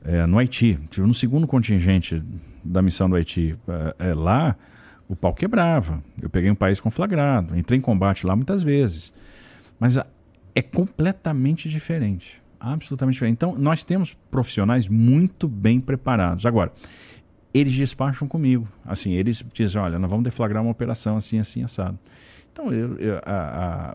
[0.04, 2.22] é, no Haiti, tive no segundo contingente
[2.64, 3.56] da missão do Haiti.
[3.98, 4.56] É, é lá,
[5.08, 6.02] o pau quebrava.
[6.20, 9.12] Eu peguei um país conflagrado, entrei em combate lá muitas vezes.
[9.80, 9.98] Mas
[10.54, 13.34] é completamente diferente absolutamente diferente.
[13.34, 16.46] Então, nós temos profissionais muito bem preparados.
[16.46, 16.72] Agora,
[17.52, 18.68] eles despacham comigo.
[18.84, 21.98] Assim, eles dizem, olha, nós vamos deflagrar uma operação assim, assim, assado.
[22.52, 23.94] Então, eu, eu, a,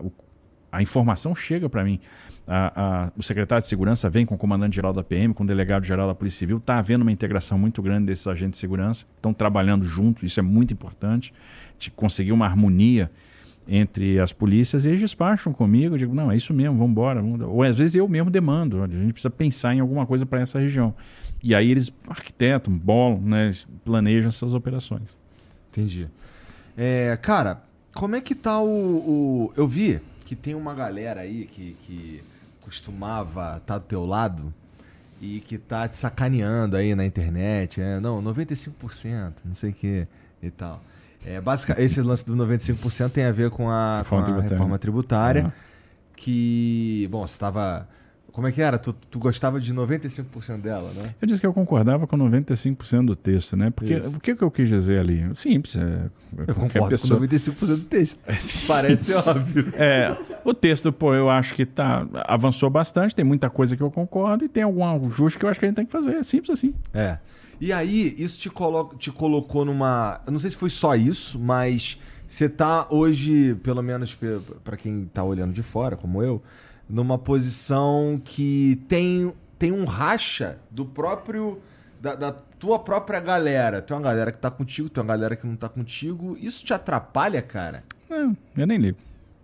[0.72, 1.98] a, informação chega para mim.
[2.46, 6.14] A, o secretário de segurança vem com o comandante-geral da PM, com o delegado-geral da
[6.14, 6.58] Polícia Civil.
[6.58, 9.06] Está havendo uma integração muito grande desses agentes de segurança.
[9.16, 11.32] Estão trabalhando juntos, isso é muito importante,
[11.78, 13.10] de conseguir uma harmonia
[13.68, 15.94] entre as polícias e eles despacham comigo.
[15.94, 17.22] Eu digo, não, é isso mesmo, vamos embora.
[17.22, 20.58] Ou às vezes eu mesmo demando, a gente precisa pensar em alguma coisa para essa
[20.58, 20.94] região.
[21.42, 23.52] E aí eles arquitetam, bolam, né,
[23.84, 25.14] planejam essas operações.
[25.70, 26.08] Entendi.
[26.76, 27.62] É, cara,
[27.94, 32.22] como é que tá o, o, Eu vi que tem uma galera aí que, que
[32.60, 34.52] costumava estar tá do teu lado
[35.20, 37.80] e que tá te sacaneando aí na internet.
[37.80, 40.06] É, não, 95%, não sei o que
[40.42, 40.82] e tal.
[41.30, 44.48] É, basic, esse lance do 95% tem a ver com a Reforma com a tributária.
[44.56, 45.52] reforma tributária.
[45.54, 45.68] Ah.
[46.16, 47.86] Que, bom, você estava.
[48.32, 48.78] Como é que era?
[48.78, 51.12] Tu, tu gostava de 95% dela, né?
[51.20, 53.68] Eu disse que eu concordava com 95% do texto, né?
[53.70, 54.10] Porque Isso.
[54.16, 55.28] o que, que eu quis dizer ali?
[55.34, 55.74] Simples.
[55.76, 56.02] É,
[56.46, 58.20] Eu concordo pessoa- com 95% do texto.
[58.28, 58.36] É.
[58.68, 59.72] Parece óbvio.
[59.76, 63.90] É, o texto, pô, eu acho que tá, avançou bastante, tem muita coisa que eu
[63.90, 66.14] concordo e tem algum ajuste que eu acho que a gente tem que fazer.
[66.14, 66.72] É simples assim.
[66.94, 67.18] É.
[67.60, 70.20] E aí, isso te, colo te colocou numa.
[70.26, 71.98] Eu não sei se foi só isso, mas
[72.28, 74.16] você tá hoje, pelo menos
[74.62, 76.42] pra quem tá olhando de fora, como eu,
[76.88, 81.60] numa posição que tem, tem um racha do próprio.
[82.00, 83.82] Da, da tua própria galera.
[83.82, 86.36] Tem uma galera que tá contigo, tem uma galera que não tá contigo.
[86.40, 87.82] Isso te atrapalha, cara?
[88.08, 88.98] Não, eu nem ligo.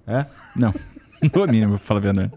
[0.07, 0.27] É?
[0.55, 0.73] Não,
[1.23, 2.33] não dou a mínima, pra falar a verdade.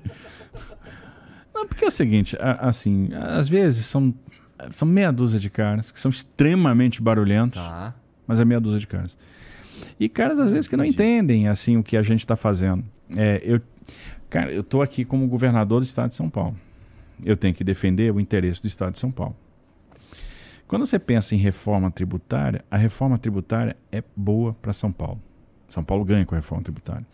[1.53, 4.13] Não, porque é o seguinte, assim, às vezes são,
[4.75, 7.93] são meia dúzia de caras que são extremamente barulhentos, Tá.
[8.25, 9.17] mas é meia dúzia de caras.
[9.99, 12.83] E caras, às vezes, que não entendem, assim, o que a gente está fazendo.
[13.15, 13.61] É, eu,
[14.29, 16.55] cara, eu tô aqui como governador do estado de São Paulo.
[17.23, 19.35] Eu tenho que defender o interesse do estado de São Paulo.
[20.67, 25.21] Quando você pensa em reforma tributária, a reforma tributária é boa para São Paulo.
[25.69, 27.05] São Paulo ganha com a reforma tributária.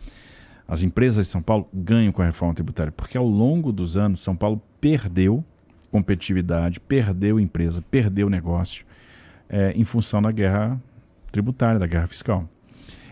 [0.67, 4.21] As empresas de São Paulo ganham com a reforma tributária, porque ao longo dos anos
[4.23, 5.43] São Paulo perdeu
[5.93, 8.83] competitividade, perdeu empresa, perdeu negócio
[9.47, 10.81] eh, em função da guerra
[11.31, 12.49] tributária, da guerra fiscal.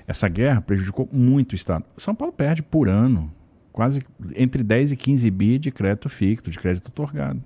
[0.08, 1.86] Essa guerra prejudicou muito o Estado.
[1.98, 3.32] São Paulo perde por ano
[3.72, 4.04] quase
[4.36, 7.42] entre 10 e 15 bi de crédito ficto, de crédito otorgado.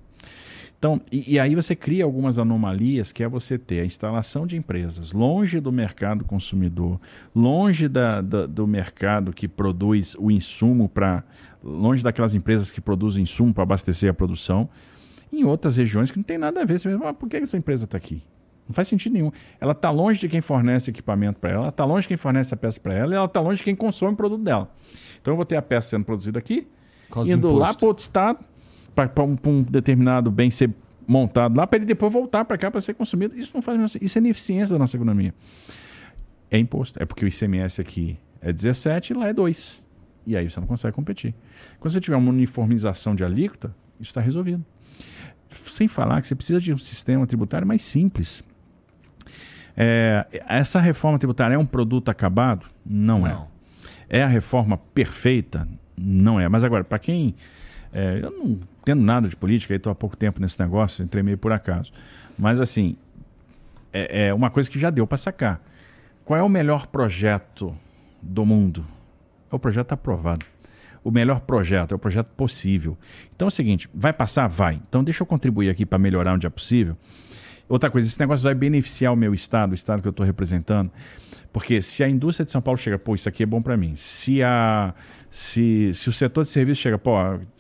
[0.80, 4.56] Então, e, e aí você cria algumas anomalias, que é você ter a instalação de
[4.58, 7.00] empresas longe do mercado consumidor,
[7.36, 11.24] longe da, da- do mercado que produz o insumo para.
[11.64, 14.70] longe daquelas empresas que produzem insumo para abastecer a produção,
[15.42, 16.80] em outras regiões que não tem nada a ver.
[16.80, 18.24] Você pensa, "Mas por que essa empresa está aqui?
[18.68, 19.32] Não faz sentido nenhum.
[19.60, 22.54] Ela está longe de quem fornece equipamento para ela, ela está longe de quem fornece
[22.54, 24.72] a peça para ela, e ela está longe de quem consome o produto dela.
[25.22, 26.68] Então eu vou ter a peça sendo produzida aqui,
[27.28, 28.40] indo lá para outro estado,
[28.96, 30.74] para um, um determinado bem ser
[31.08, 33.38] montado lá, para ele depois voltar para cá para ser consumido.
[33.38, 34.04] Isso não faz sentido.
[34.04, 35.34] Isso é ineficiência da nossa economia.
[36.50, 37.02] É imposto.
[37.02, 39.86] É porque o ICMS aqui é 17 e lá é 2.
[40.26, 41.36] E aí você não consegue competir.
[41.80, 44.66] Quando você tiver uma uniformização de alíquota, isso está resolvido.
[45.50, 48.44] Sem falar que você precisa de um sistema tributário mais simples.
[49.78, 52.66] É, essa reforma tributária é um produto acabado?
[52.86, 53.34] Não, é.
[53.34, 53.48] Não.
[54.10, 55.68] É a reforma perfeita?
[55.98, 56.48] Não é.
[56.48, 57.36] Mas agora, para quem.
[57.92, 61.38] é, eu não entendo nada de política, estou há pouco tempo nesse negócio, entrei meio
[61.38, 61.92] por acaso.
[62.38, 62.96] Mas, assim,
[63.92, 65.62] é, é uma coisa que já deu para sacar.
[66.24, 67.76] Qual é o melhor projeto
[68.22, 68.86] do mundo?
[69.52, 70.46] É o projeto aprovado.
[71.06, 72.98] O melhor projeto é o projeto possível.
[73.36, 74.48] Então é o seguinte: vai passar?
[74.48, 74.82] Vai.
[74.90, 76.98] Então deixa eu contribuir aqui para melhorar onde é possível.
[77.70, 80.92] Outra coisa, esse negócio vai beneficiar o meu estado, o estado que eu estou representando.
[81.56, 83.94] Porque se a indústria de São Paulo chega, pô, isso aqui é bom para mim.
[83.96, 84.94] Se, a,
[85.30, 87.14] se, se o setor de serviço chega, pô,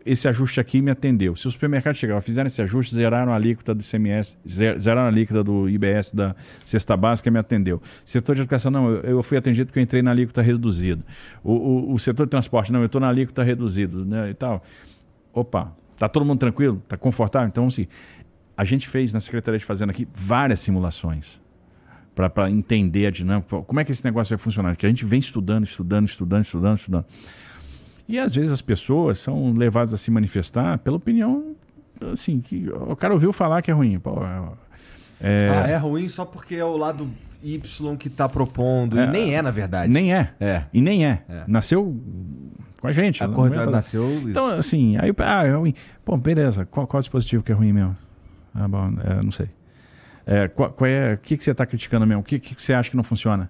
[0.05, 1.33] esse ajuste aqui me atendeu.
[1.33, 5.07] Se o supermercado chegar, fizeram esse ajuste, zeraram a alíquota do ICMS, zer- zeraram a
[5.07, 6.35] alíquota do IBS da
[6.65, 7.81] cesta básica, me atendeu.
[8.03, 11.01] Setor de educação, não, eu, eu fui atendido porque eu entrei na alíquota reduzida.
[11.41, 14.61] O, o, o setor de transporte, não, eu estou na alíquota reduzida, né, e tal.
[15.31, 16.83] Opa, tá todo mundo tranquilo?
[16.85, 17.47] Tá confortável?
[17.47, 17.87] Então, assim,
[18.57, 21.39] a gente fez na Secretaria de Fazenda aqui várias simulações
[22.15, 23.61] para entender a dinâmica.
[23.61, 24.75] Como é que esse negócio vai funcionar?
[24.75, 27.05] Que a gente vem estudando, estudando, estudando, estudando, estudando.
[28.07, 31.55] E às vezes as pessoas são levadas a se manifestar pela opinião,
[32.11, 33.99] assim, que o cara ouviu falar que é ruim.
[33.99, 34.21] Pô,
[35.19, 37.09] é, Ah, é ruim só porque é o lado
[37.43, 38.97] Y que tá propondo.
[38.99, 39.05] É.
[39.05, 39.91] E nem é, na verdade.
[39.91, 40.31] Nem é.
[40.39, 40.63] É.
[40.73, 41.23] E nem é.
[41.27, 41.43] É.
[41.47, 41.99] Nasceu
[42.79, 43.23] com a gente.
[43.23, 44.29] A não cor é pra- nasceu isso.
[44.29, 45.73] Então, assim, aí, ah, é ruim.
[46.03, 46.65] Pô, beleza.
[46.65, 47.95] Qual, qual dispositivo que é ruim mesmo?
[48.53, 49.49] Ah, bom, é, não sei.
[50.25, 52.21] É, qual, qual é, o que, que você está criticando mesmo?
[52.21, 53.49] O que, que você acha que não funciona?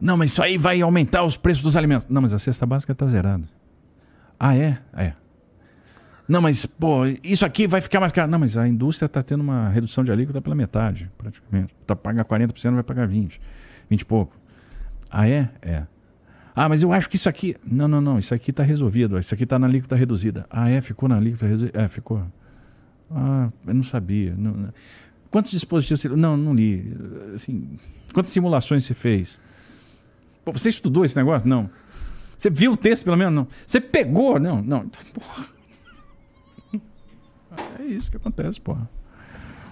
[0.00, 2.06] Não, mas isso aí vai aumentar os preços dos alimentos.
[2.08, 3.44] Não, mas a cesta básica está zerada.
[4.38, 4.78] Ah, é?
[4.94, 5.12] É.
[6.28, 8.30] Não, mas, pô, isso aqui vai ficar mais caro.
[8.30, 11.74] Não, mas a indústria está tendo uma redução de alíquota pela metade, praticamente.
[11.86, 13.40] Tá paga 40%, vai pagar 20%,
[13.88, 14.36] 20 e pouco.
[15.10, 15.48] Ah, é?
[15.62, 15.84] É.
[16.54, 17.56] Ah, mas eu acho que isso aqui.
[17.64, 18.18] Não, não, não.
[18.18, 19.18] Isso aqui está resolvido.
[19.18, 20.44] Isso aqui está na alíquota reduzida.
[20.50, 20.80] Ah, é?
[20.80, 21.72] Ficou na alíquota reduzida?
[21.80, 22.22] É, ficou.
[23.10, 24.34] Ah, eu não sabia.
[24.36, 24.72] Não- não.
[25.30, 26.08] Quantos dispositivos você.
[26.08, 26.94] Não, não li.
[27.34, 27.78] Assim,
[28.12, 29.38] quantas simulações você fez?
[30.44, 31.48] Pô, você estudou esse negócio?
[31.48, 31.70] Não.
[32.36, 33.34] Você viu o texto, pelo menos?
[33.34, 33.48] Não.
[33.66, 34.38] Você pegou?
[34.38, 34.88] Não, não.
[34.88, 35.46] Porra.
[37.80, 38.88] É isso que acontece, porra.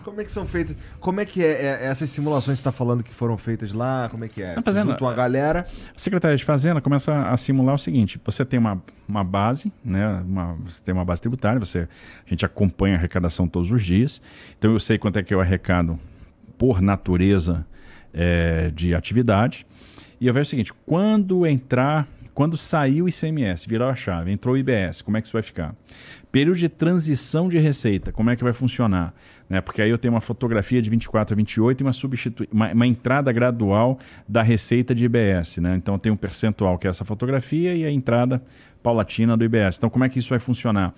[0.06, 0.76] Como é que são feitas?
[1.00, 1.50] Como é que é,
[1.82, 4.08] é- essas simulações que você tá falando que foram feitas lá?
[4.08, 4.54] Como é que é?
[4.54, 5.66] Tá fazendo- Junto uma galera.
[5.94, 10.22] A Secretaria de Fazenda começa a simular o seguinte: você tem uma, uma base, né?
[10.24, 11.88] Uma, você tem uma base tributária, você,
[12.24, 14.22] a gente acompanha a arrecadação todos os dias.
[14.56, 15.98] Então eu sei quanto é que eu arrecado
[16.56, 17.66] por natureza
[18.14, 19.66] é, de atividade.
[20.20, 24.54] E eu vejo o seguinte: quando entrar, quando sair o ICMS, virar a chave, entrou
[24.54, 25.74] o IBS, como é que isso vai ficar?
[26.30, 29.14] Período de transição de receita, como é que vai funcionar?
[29.48, 29.60] Né?
[29.60, 32.46] Porque aí eu tenho uma fotografia de 24 a 28 e uma, substitu...
[32.50, 35.58] uma, uma entrada gradual da receita de IBS.
[35.58, 35.76] Né?
[35.76, 38.42] Então tem um percentual que é essa fotografia e a entrada
[38.82, 39.76] paulatina do IBS.
[39.78, 40.94] Então como é que isso vai funcionar?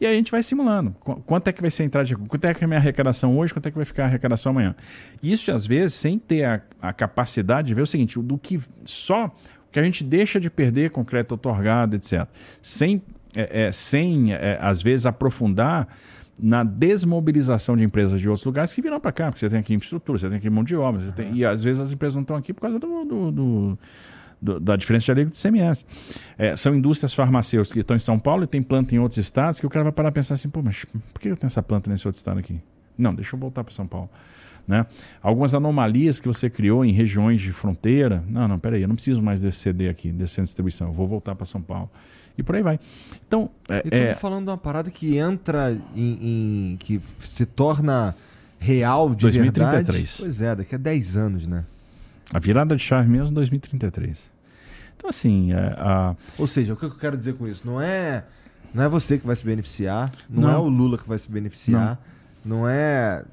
[0.00, 0.90] E aí a gente vai simulando.
[1.24, 3.38] Quanto é que vai ser a entrada de Quanto é que é a minha arrecadação
[3.38, 3.54] hoje?
[3.54, 4.74] Quanto é que vai ficar a arrecadação amanhã?
[5.22, 9.32] Isso, às vezes, sem ter a, a capacidade de ver o seguinte, do que só
[9.70, 12.26] que a gente deixa de perder com crédito otorgado, etc.
[12.60, 13.02] Sem,
[13.36, 15.88] é, é, sem é, às vezes, aprofundar
[16.40, 19.74] na desmobilização de empresas de outros lugares que virão para cá, porque você tem aqui
[19.74, 21.12] infraestrutura, você tem aqui mão de obra, uhum.
[21.12, 23.78] tem, e às vezes as empresas não estão aqui por causa do, do, do
[24.44, 25.86] do, da diferença de alíquota de CMS.
[26.36, 29.58] É, são indústrias farmacêuticas que estão em São Paulo e tem planta em outros estados
[29.58, 31.62] que o cara vai parar e pensar assim, pô, mas por que eu tenho essa
[31.62, 32.60] planta nesse outro estado aqui?
[32.96, 34.10] Não, deixa eu voltar para São Paulo.
[34.66, 34.86] Né?
[35.22, 38.22] Algumas anomalias que você criou em regiões de fronteira.
[38.28, 40.92] Não, não, peraí, eu não preciso mais desse CD aqui, desse centro de distribuição, eu
[40.92, 41.90] vou voltar para São Paulo.
[42.36, 42.80] E por aí vai.
[43.26, 44.14] Então, é, estamos é...
[44.14, 48.14] falando de uma parada que entra em, em, que se torna
[48.58, 49.86] real de 2033.
[49.86, 50.16] verdade.
[50.18, 51.64] Pois é, daqui a 10 anos, né?
[52.32, 54.30] A virada de chave mesmo 2033.
[54.96, 55.52] Então, assim.
[55.52, 56.16] É, a...
[56.38, 57.66] Ou seja, o que eu quero dizer com isso?
[57.66, 58.24] Não é,
[58.72, 60.50] não é você que vai se beneficiar, não, não.
[60.50, 62.00] é o Lula que vai se beneficiar,
[62.44, 63.24] não, não é.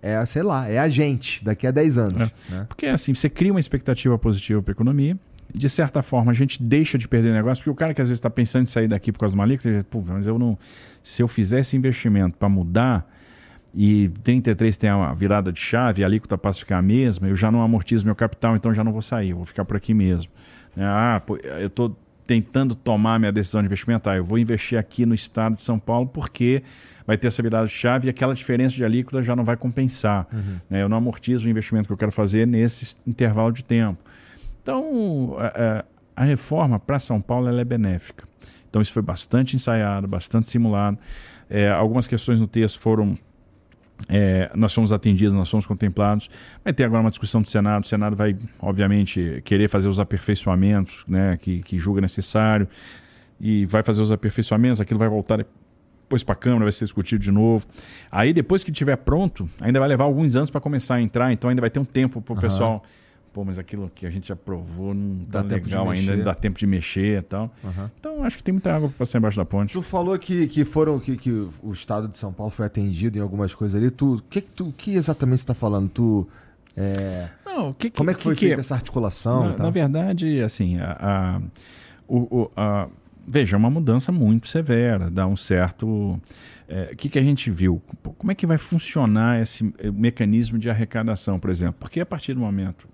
[0.00, 2.22] É, sei lá, é a gente daqui a 10 anos.
[2.22, 2.52] É.
[2.52, 2.66] Né?
[2.68, 5.18] Porque assim, você cria uma expectativa positiva para a economia,
[5.52, 8.18] de certa forma, a gente deixa de perder negócio, porque o cara que às vezes
[8.18, 10.58] está pensando em sair daqui por causa do Malik, ele, pô, mas eu não.
[11.02, 13.08] Se eu fizesse investimento para mudar,
[13.74, 17.36] e 33 tem a virada de chave, a alíquota passa a ficar a mesma, eu
[17.36, 20.30] já não amortizo meu capital, então já não vou sair, vou ficar por aqui mesmo.
[20.74, 20.84] Né?
[20.84, 21.22] Ah,
[21.60, 21.96] eu estou
[22.26, 25.78] tentando tomar minha decisão de investimento, ah, eu vou investir aqui no estado de São
[25.78, 26.62] Paulo porque
[27.06, 30.26] vai ter essa virada de chave e aquela diferença de alíquota já não vai compensar.
[30.30, 30.56] Uhum.
[30.68, 30.82] Né?
[30.82, 33.98] Eu não amortizo o investimento que eu quero fazer nesse intervalo de tempo.
[34.68, 35.82] Então, a,
[36.14, 38.28] a reforma para São Paulo é benéfica.
[38.68, 40.98] Então, isso foi bastante ensaiado, bastante simulado.
[41.48, 43.16] É, algumas questões no texto foram
[44.10, 46.28] é, nós fomos atendidos, nós fomos contemplados.
[46.62, 47.84] Vai ter agora uma discussão do Senado.
[47.84, 52.68] O Senado vai, obviamente, querer fazer os aperfeiçoamentos né, que, que julga necessário
[53.40, 54.82] e vai fazer os aperfeiçoamentos.
[54.82, 57.66] Aquilo vai voltar depois para a Câmara, vai ser discutido de novo.
[58.12, 61.48] Aí, depois que estiver pronto, ainda vai levar alguns anos para começar a entrar, então
[61.48, 62.42] ainda vai ter um tempo para o uhum.
[62.42, 62.84] pessoal
[63.32, 66.66] pô, mas aquilo que a gente aprovou não tá dá legal ainda, dá tempo de
[66.66, 67.50] mexer e tal.
[67.62, 67.90] Uhum.
[67.98, 69.72] Então acho que tem muita água para passar embaixo da ponte.
[69.72, 73.20] Tu falou que, que foram que, que o estado de São Paulo foi atendido em
[73.20, 73.90] algumas coisas ali.
[73.90, 75.88] Tu, que tu, que exatamente está falando?
[75.88, 76.28] Tu
[76.76, 77.28] é...
[77.44, 79.50] Não, que, como é que foi que, feita essa articulação?
[79.50, 81.40] Na, na verdade, assim, a, a,
[82.06, 82.88] o, a,
[83.28, 85.86] veja, é uma mudança muito severa, dá um certo.
[85.86, 86.20] O
[86.66, 87.82] é, que, que a gente viu?
[88.16, 91.76] Como é que vai funcionar esse mecanismo de arrecadação, por exemplo?
[91.78, 92.88] Porque a partir do momento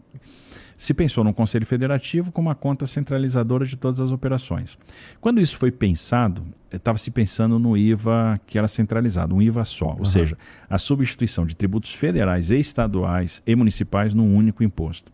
[0.76, 4.76] se pensou num Conselho Federativo com uma conta centralizadora de todas as operações.
[5.20, 9.90] Quando isso foi pensado, estava se pensando no IVA que era centralizado, um IVA só,
[9.90, 10.04] ou uhum.
[10.04, 10.36] seja,
[10.68, 15.12] a substituição de tributos federais e estaduais e municipais num único imposto.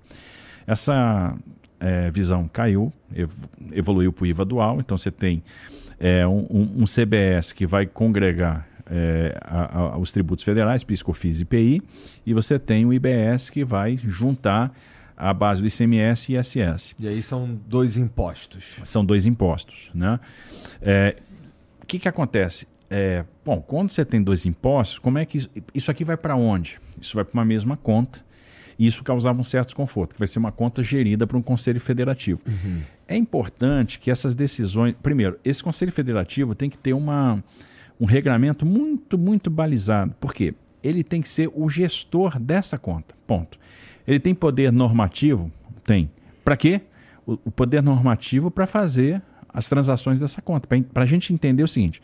[0.66, 1.37] Essa
[1.81, 2.93] é, visão caiu,
[3.72, 5.43] evoluiu para o IVA dual, então você tem
[5.99, 6.47] é, um,
[6.78, 11.83] um, CBS que vai congregar é, a, a, os tributos federais, PIS, COFINS e IPI,
[12.26, 14.72] e você tem o IBS que vai juntar
[15.16, 16.95] a base do ICMS e ISS.
[16.99, 18.78] E aí são dois impostos.
[18.83, 19.91] São dois impostos.
[19.95, 20.18] Né?
[20.81, 21.16] É,
[21.83, 22.66] o que, que acontece?
[22.89, 26.35] É, bom, quando você tem dois impostos, como é que isso, isso aqui vai para
[26.35, 26.81] onde?
[27.01, 28.24] Isso vai para uma mesma conta.
[28.81, 31.78] E isso causava um certo desconforto, que vai ser uma conta gerida por um conselho
[31.78, 32.41] federativo.
[32.49, 32.81] Uhum.
[33.07, 34.95] É importante que essas decisões.
[35.03, 37.45] Primeiro, esse conselho federativo tem que ter uma,
[38.01, 40.14] um regramento muito, muito balizado.
[40.18, 40.55] Por quê?
[40.83, 43.14] Ele tem que ser o gestor dessa conta.
[43.26, 43.59] Ponto.
[44.09, 45.53] Ele tem poder normativo?
[45.85, 46.11] Tem.
[46.43, 46.81] Para quê?
[47.26, 49.20] O, o poder normativo para fazer
[49.53, 50.66] as transações dessa conta.
[50.66, 52.01] Para a gente entender o seguinte: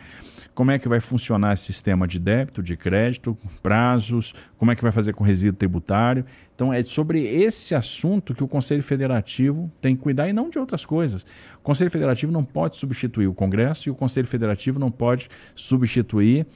[0.57, 4.81] como é que vai funcionar esse sistema de débito, de crédito, prazos, como é que
[4.81, 6.25] vai fazer com resíduo tributário.
[6.55, 10.59] Então, é sobre esse assunto que o Conselho Federativo tem que cuidar e não de
[10.59, 11.27] outras coisas.
[11.59, 16.47] O Conselho Federativo não pode substituir o Congresso e o Conselho Federativo não pode substituir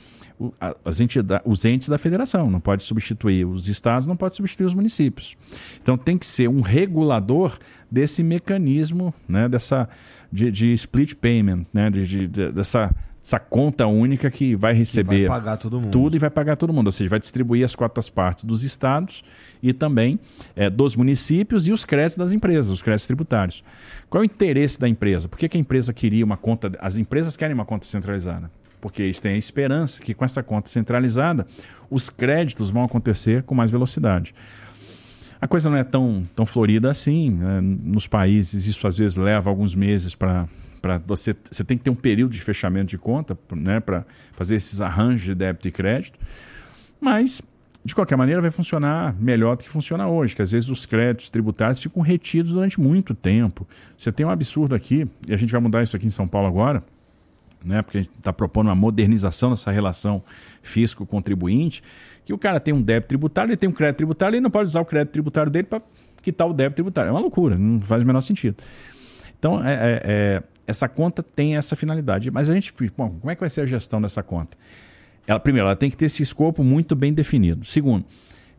[0.83, 4.73] as entidades, os entes da federação, não pode substituir os estados, não pode substituir os
[4.73, 5.37] municípios.
[5.83, 7.59] Então tem que ser um regulador
[7.91, 9.87] desse mecanismo, né, dessa
[10.33, 15.29] de, de split payment, né, de, de, de, dessa, dessa conta única que vai receber
[15.29, 15.91] vai pagar todo mundo.
[15.91, 19.23] tudo e vai pagar todo mundo, ou seja, vai distribuir as cotas partes dos estados
[19.63, 20.19] e também
[20.57, 23.63] é, dos municípios e os créditos das empresas, os créditos tributários.
[24.09, 25.29] Qual é o interesse da empresa?
[25.29, 26.73] Por que, que a empresa queria uma conta?
[26.81, 28.51] As empresas querem uma conta centralizada
[28.81, 31.47] porque eles têm a esperança que com essa conta centralizada
[31.91, 34.35] os créditos vão acontecer com mais velocidade.
[35.41, 37.31] A coisa não é tão, tão florida assim.
[37.31, 37.61] Né?
[37.61, 40.47] Nos países, isso às vezes leva alguns meses para
[40.81, 44.57] para você você tem que ter um período de fechamento de conta né para fazer
[44.57, 46.19] esses arranjos de débito e crédito
[47.01, 47.43] mas
[47.85, 51.31] de qualquer maneira vai funcionar melhor do que funciona hoje que às vezes os créditos
[51.31, 53.67] tributários ficam retidos durante muito tempo
[53.97, 56.49] você tem um absurdo aqui e a gente vai mudar isso aqui em São Paulo
[56.49, 56.83] agora
[57.65, 60.23] né porque a gente está propondo uma modernização dessa relação
[60.63, 61.83] fisco contribuinte
[62.31, 64.69] que o cara tem um débito tributário, ele tem um crédito tributário, ele não pode
[64.69, 65.83] usar o crédito tributário dele para
[66.23, 67.09] quitar o débito tributário.
[67.09, 68.57] É uma loucura, não faz o menor sentido.
[69.37, 72.31] Então, é, é, é, essa conta tem essa finalidade.
[72.31, 74.57] Mas a gente, bom, como é que vai ser a gestão dessa conta?
[75.27, 77.65] Ela, primeiro, ela tem que ter esse escopo muito bem definido.
[77.65, 78.05] Segundo,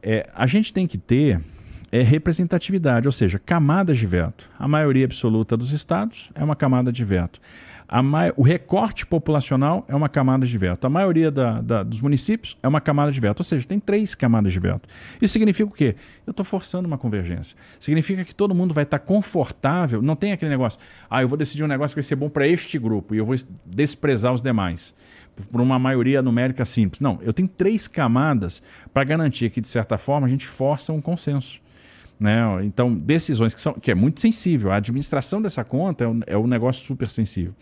[0.01, 1.41] é, a gente tem que ter
[1.91, 4.49] é, representatividade, ou seja, camadas de veto.
[4.57, 7.41] A maioria absoluta dos estados é uma camada de veto
[8.37, 10.85] o recorte populacional é uma camada de veto.
[10.87, 13.39] A maioria da, da, dos municípios é uma camada de veto.
[13.39, 14.87] Ou seja, tem três camadas de veto.
[15.21, 15.95] Isso significa o quê?
[16.25, 17.57] Eu estou forçando uma convergência.
[17.77, 20.01] Significa que todo mundo vai estar tá confortável.
[20.01, 20.79] Não tem aquele negócio,
[21.09, 23.25] ah, eu vou decidir um negócio que vai ser bom para este grupo e eu
[23.25, 23.35] vou
[23.65, 24.95] desprezar os demais.
[25.51, 27.01] Por uma maioria numérica simples.
[27.01, 28.61] Não, eu tenho três camadas
[28.93, 31.61] para garantir que, de certa forma, a gente força um consenso.
[32.21, 32.39] Né?
[32.65, 34.71] Então, decisões que são que é muito sensível.
[34.71, 37.55] A administração dessa conta é um, é um negócio super sensível.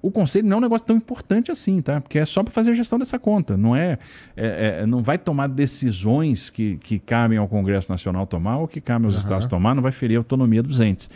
[0.00, 2.00] O conselho não é um negócio tão importante assim, tá?
[2.00, 3.56] Porque é só para fazer a gestão dessa conta.
[3.56, 3.98] Não é,
[4.36, 8.80] é, é, não vai tomar decisões que, que cabem ao Congresso Nacional tomar ou que
[8.80, 9.20] cabem aos uhum.
[9.20, 11.10] estados tomar, não vai ferir a autonomia dos entes.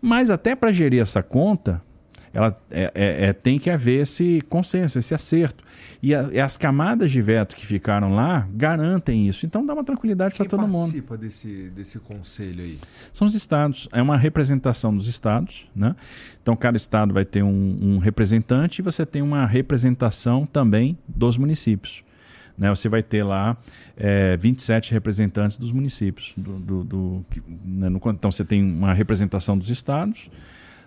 [0.00, 1.82] Mas até para gerir essa conta,
[2.32, 5.62] ela é, é, é, tem que haver esse consenso, esse acerto.
[6.02, 9.44] E, a, e, as camadas de veto que ficaram lá garantem isso.
[9.44, 10.90] Então dá uma tranquilidade para todo mundo.
[10.90, 12.78] Quem participa desse, desse conselho aí?
[13.12, 13.88] São os estados.
[13.92, 15.66] É uma representação dos estados.
[15.76, 15.94] Né?
[16.42, 21.36] Então cada estado vai ter um, um representante e você tem uma representação também dos
[21.36, 22.02] municípios.
[22.56, 23.56] Né, você vai ter lá
[23.96, 26.34] é, 27 representantes dos municípios.
[26.36, 27.26] Do, do, do
[27.64, 30.30] né, no, então você tem uma representação dos estados,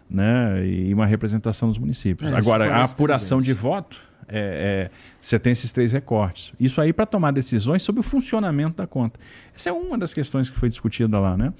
[0.09, 2.31] né, e uma representação dos municípios.
[2.31, 6.51] É, Agora, a apuração de voto, é, é, você tem esses três recortes.
[6.59, 9.19] Isso aí para tomar decisões sobre o funcionamento da conta.
[9.55, 11.53] Essa é uma das questões que foi discutida lá, né?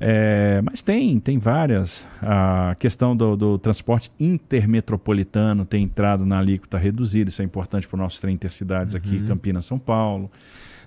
[0.00, 2.06] É, mas tem, tem várias.
[2.20, 7.96] A questão do, do, transporte intermetropolitano tem entrado na alíquota reduzida, isso é importante para
[7.96, 9.00] os nossos trem intercidades uhum.
[9.00, 10.30] aqui, Campinas, São Paulo.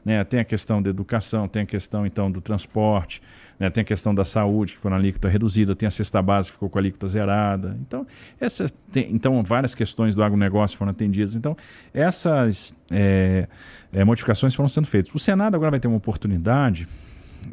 [0.03, 0.23] Né?
[0.23, 3.21] Tem a questão da educação, tem a questão então do transporte.
[3.59, 3.69] Né?
[3.69, 6.55] Tem a questão da saúde, que foi na alíquota reduzida, tem a cesta básica, que
[6.57, 7.77] ficou com a alíquota zerada.
[7.81, 8.05] Então,
[8.39, 11.35] essas, tem, então várias questões do agronegócio foram atendidas.
[11.35, 11.55] Então,
[11.93, 13.47] essas é,
[13.91, 15.13] é, modificações foram sendo feitas.
[15.13, 16.87] O Senado agora vai ter uma oportunidade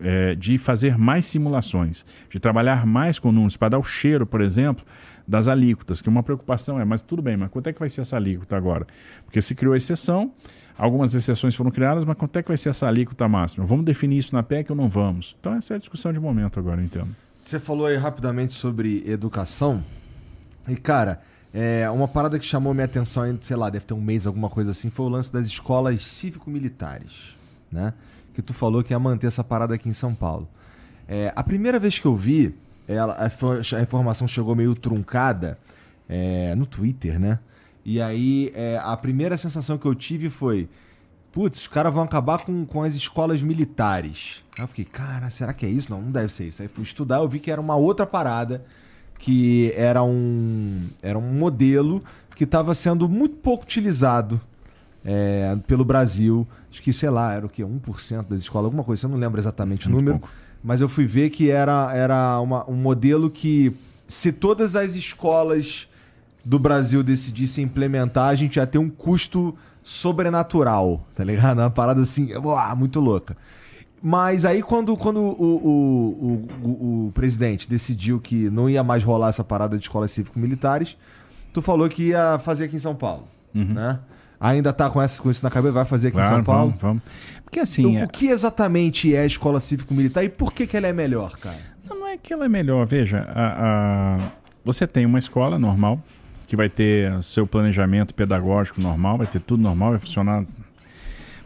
[0.03, 4.41] é, de fazer mais simulações, de trabalhar mais com números, para dar o cheiro, por
[4.41, 4.85] exemplo,
[5.27, 8.03] das alíquotas, que uma preocupação é, mas tudo bem, mas quanto é que vai ser
[8.03, 8.87] essa alíquota agora?
[9.25, 10.33] Porque se criou a exceção,
[10.77, 13.65] algumas exceções foram criadas, mas quanto é que vai ser essa alíquota máxima?
[13.65, 15.37] Vamos definir isso na PEC ou não vamos?
[15.41, 17.15] Então essa é a discussão de momento agora, eu entendo.
[17.43, 19.85] Você falou aí rapidamente sobre educação,
[20.69, 21.21] e cara,
[21.53, 24.73] é, uma parada que chamou minha atenção, sei lá, deve ter um mês, alguma coisa
[24.73, 27.37] assim, foi o lance das escolas cívico-militares,
[27.71, 27.93] né?
[28.33, 30.49] Que tu falou que ia manter essa parada aqui em São Paulo.
[31.07, 32.55] É, a primeira vez que eu vi,
[32.89, 35.57] ela, a, informação chegou meio truncada
[36.09, 37.39] é, no Twitter, né?
[37.85, 40.69] E aí é, a primeira sensação que eu tive foi:
[41.33, 44.43] putz, os caras vão acabar com, com as escolas militares.
[44.57, 45.91] Aí eu fiquei, cara, será que é isso?
[45.91, 46.63] Não, não deve ser isso.
[46.63, 48.65] Aí fui estudar, eu vi que era uma outra parada,
[49.19, 52.03] que era um, era um modelo
[52.37, 54.41] que estava sendo muito pouco utilizado
[55.05, 56.47] é, pelo Brasil.
[56.71, 57.63] Acho que, sei lá, era o quê?
[57.63, 60.19] 1% das escolas, alguma coisa, eu não lembro exatamente muito o número.
[60.21, 63.77] Pouco mas eu fui ver que era, era uma, um modelo que,
[64.09, 65.87] se todas as escolas
[66.45, 71.59] do Brasil decidissem implementar, a gente ia ter um custo sobrenatural, tá ligado?
[71.59, 73.37] Uma parada assim, uau, muito louca.
[74.03, 79.29] Mas aí quando, quando o, o, o, o, presidente decidiu que não ia mais rolar
[79.29, 80.97] essa parada de escolas cívico-militares,
[81.53, 83.73] tu falou que ia fazer aqui em São Paulo, uhum.
[83.73, 83.99] né?
[84.39, 86.75] Ainda está com, essa, com isso na cabeça, vai fazer aqui claro, em São Paulo?
[86.79, 87.03] Vamos, vamos.
[87.45, 87.83] Porque assim.
[87.89, 88.05] Então, é...
[88.05, 91.57] O que exatamente é a escola cívico-militar e por que, que ela é melhor, cara?
[91.89, 92.85] Não, não é que ela é melhor.
[92.85, 94.33] Veja, a, a...
[94.63, 95.99] você tem uma escola normal,
[96.47, 100.45] que vai ter seu planejamento pedagógico normal, vai ter tudo normal, vai funcionar.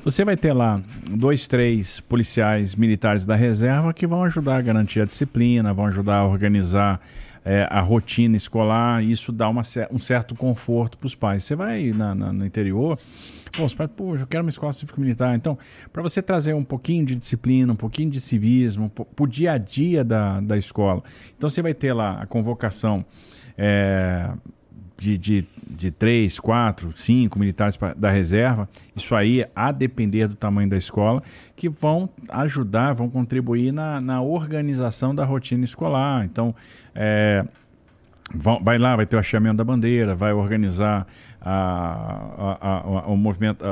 [0.04, 0.80] Você vai ter lá
[1.10, 6.18] dois, três policiais militares da reserva que vão ajudar a garantir a disciplina, vão ajudar
[6.18, 7.00] a organizar
[7.44, 11.44] é, a rotina escolar, isso dá uma, um certo conforto para os pais.
[11.44, 12.98] Você vai na, na, no interior,
[13.52, 13.90] pô, os pais,
[14.20, 15.34] eu quero uma escola cívico-militar.
[15.34, 15.58] Então,
[15.92, 19.58] para você trazer um pouquinho de disciplina, um pouquinho de civismo, para o dia a
[19.58, 21.02] dia da, da escola.
[21.36, 23.04] Então, você vai ter lá a convocação.
[23.56, 24.30] É,
[24.98, 30.34] de, de, de três, quatro, cinco militares pra, da reserva, isso aí a depender do
[30.34, 31.22] tamanho da escola,
[31.54, 36.24] que vão ajudar, vão contribuir na, na organização da rotina escolar.
[36.24, 36.54] Então,
[36.94, 37.44] é,
[38.60, 41.06] vai lá, vai ter o hasteamento da bandeira, vai organizar
[41.40, 43.64] a, a, a, o movimento,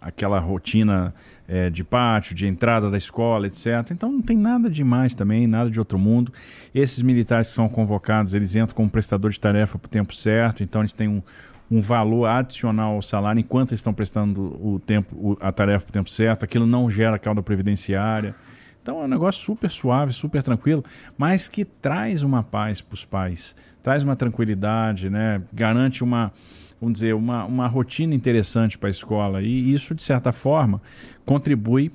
[0.00, 1.14] aquela rotina
[1.46, 3.90] é, de pátio, de entrada da escola, etc.
[3.90, 6.32] Então não tem nada demais também, nada de outro mundo.
[6.74, 10.62] Esses militares que são convocados, eles entram como prestador de tarefa para o tempo certo,
[10.62, 11.22] então eles têm um,
[11.70, 15.92] um valor adicional ao salário enquanto eles estão prestando o tempo, a tarefa para o
[15.92, 16.44] tempo certo.
[16.44, 18.34] Aquilo não gera cauda previdenciária.
[18.82, 20.82] Então é um negócio super suave, super tranquilo,
[21.16, 25.42] mas que traz uma paz para os pais, traz uma tranquilidade, né?
[25.52, 26.32] garante uma,
[26.80, 29.42] vamos dizer, uma, uma rotina interessante para a escola.
[29.42, 30.80] E isso, de certa forma,
[31.24, 31.90] contribui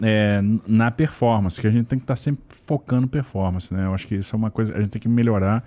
[0.00, 3.72] é, na performance, que a gente tem que estar tá sempre focando performance.
[3.72, 3.84] Né?
[3.84, 5.64] Eu acho que isso é uma coisa, a gente tem que melhorar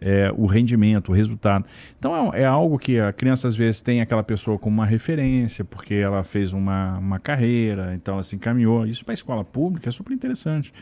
[0.00, 1.64] é, o rendimento, o resultado.
[1.98, 5.64] Então é, é, algo que a criança às vezes tem aquela pessoa como uma referência,
[5.64, 8.86] porque ela fez uma, uma carreira, então ela se encaminhou.
[8.86, 10.72] Isso para a escola pública é super interessante.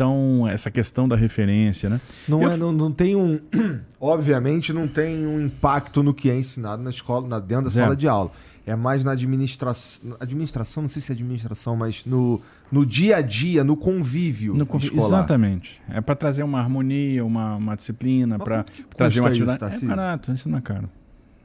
[0.00, 2.00] Então, essa questão da referência, né?
[2.26, 3.38] Não, é, não, não tem um.
[4.00, 7.94] Obviamente, não tem um impacto no que é ensinado na escola, na, dentro da sala
[7.94, 8.30] de aula.
[8.64, 10.16] É mais na administração.
[10.18, 12.40] Administração, não sei se é administração, mas no,
[12.72, 14.54] no dia a dia, no convívio.
[14.54, 15.78] No convívio exatamente.
[15.90, 18.64] É para trazer uma harmonia, uma, uma disciplina, para
[18.96, 19.76] trazer uma atividade.
[19.76, 20.88] Isso, é barato, isso não é caro.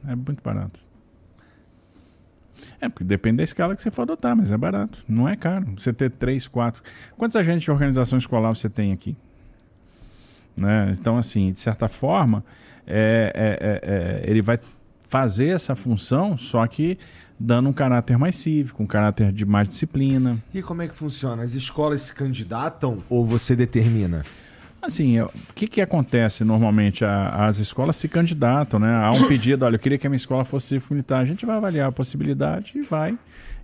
[0.08, 0.80] É muito barato.
[2.80, 5.04] É, porque depende da escala que você for adotar, mas é barato.
[5.08, 5.66] Não é caro.
[5.76, 6.82] Você ter três, quatro.
[7.16, 9.16] Quantos agentes de organização escolar você tem aqui?
[10.56, 10.92] Né?
[10.98, 12.44] Então, assim, de certa forma,
[12.86, 14.58] é, é, é, é ele vai
[15.08, 16.98] fazer essa função, só que
[17.38, 20.42] dando um caráter mais cívico, um caráter de mais disciplina.
[20.52, 21.42] E como é que funciona?
[21.42, 24.24] As escolas se candidatam ou você determina?
[24.86, 27.04] Assim, o que, que acontece normalmente?
[27.04, 28.94] A, as escolas se candidatam, né?
[28.94, 31.20] Há um pedido, olha, eu queria que a minha escola fosse militar.
[31.20, 33.18] A gente vai avaliar a possibilidade e vai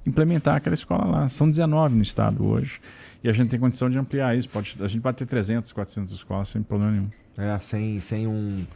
[0.04, 1.28] implementar aquela escola lá.
[1.28, 2.80] São 19 no estado hoje.
[3.22, 4.48] E a gente tem condição de ampliar isso.
[4.48, 7.08] Pode, a gente pode ter 300, 400 escolas sem problema nenhum.
[7.38, 8.66] É, sem, sem um...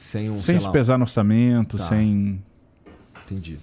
[0.00, 1.84] Sem, um, sem se pesar no orçamento, tá.
[1.84, 2.42] sem...
[3.24, 3.58] Entendi.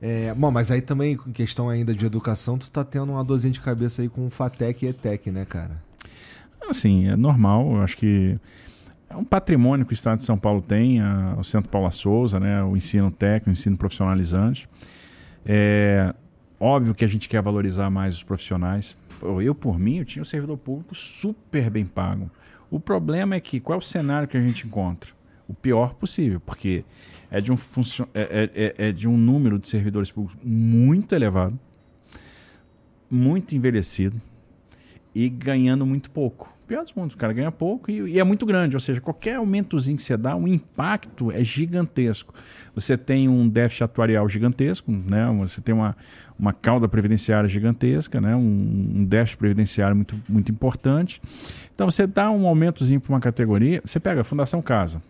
[0.00, 3.52] É, bom, mas aí também, em questão ainda de educação, tu tá tendo uma dorzinha
[3.52, 5.89] de cabeça aí com o FATEC e ETEC, né, cara?
[6.70, 7.74] Assim, é normal.
[7.74, 8.38] Eu acho que
[9.08, 12.38] é um patrimônio que o Estado de São Paulo tem, a, o Centro Paula Souza,
[12.38, 14.68] né, o ensino técnico, o ensino profissionalizante.
[15.44, 16.14] É
[16.58, 18.96] óbvio que a gente quer valorizar mais os profissionais.
[19.22, 22.30] Eu, por mim, eu tinha um servidor público super bem pago.
[22.70, 25.10] O problema é que qual é o cenário que a gente encontra?
[25.48, 26.84] O pior possível, porque
[27.30, 28.06] é de um, funcion...
[28.14, 31.58] é, é, é, é de um número de servidores públicos muito elevado,
[33.10, 34.20] muito envelhecido,
[35.12, 36.52] e ganhando muito pouco.
[36.70, 39.34] Pior dos mundos, o cara ganha pouco e, e, é muito grande, ou seja, qualquer
[39.34, 42.32] aumentozinho que você dá, o impacto é gigantesco.
[42.76, 45.28] Você tem um déficit atuarial gigantesco, né?
[45.40, 45.96] você tem uma,
[46.38, 48.36] uma cauda previdenciária gigantesca, né?
[48.36, 51.20] um, um déficit previdenciário muito, muito importante.
[51.74, 55.02] Então você dá um aumentozinho para uma categoria, você pega a Fundação Casa,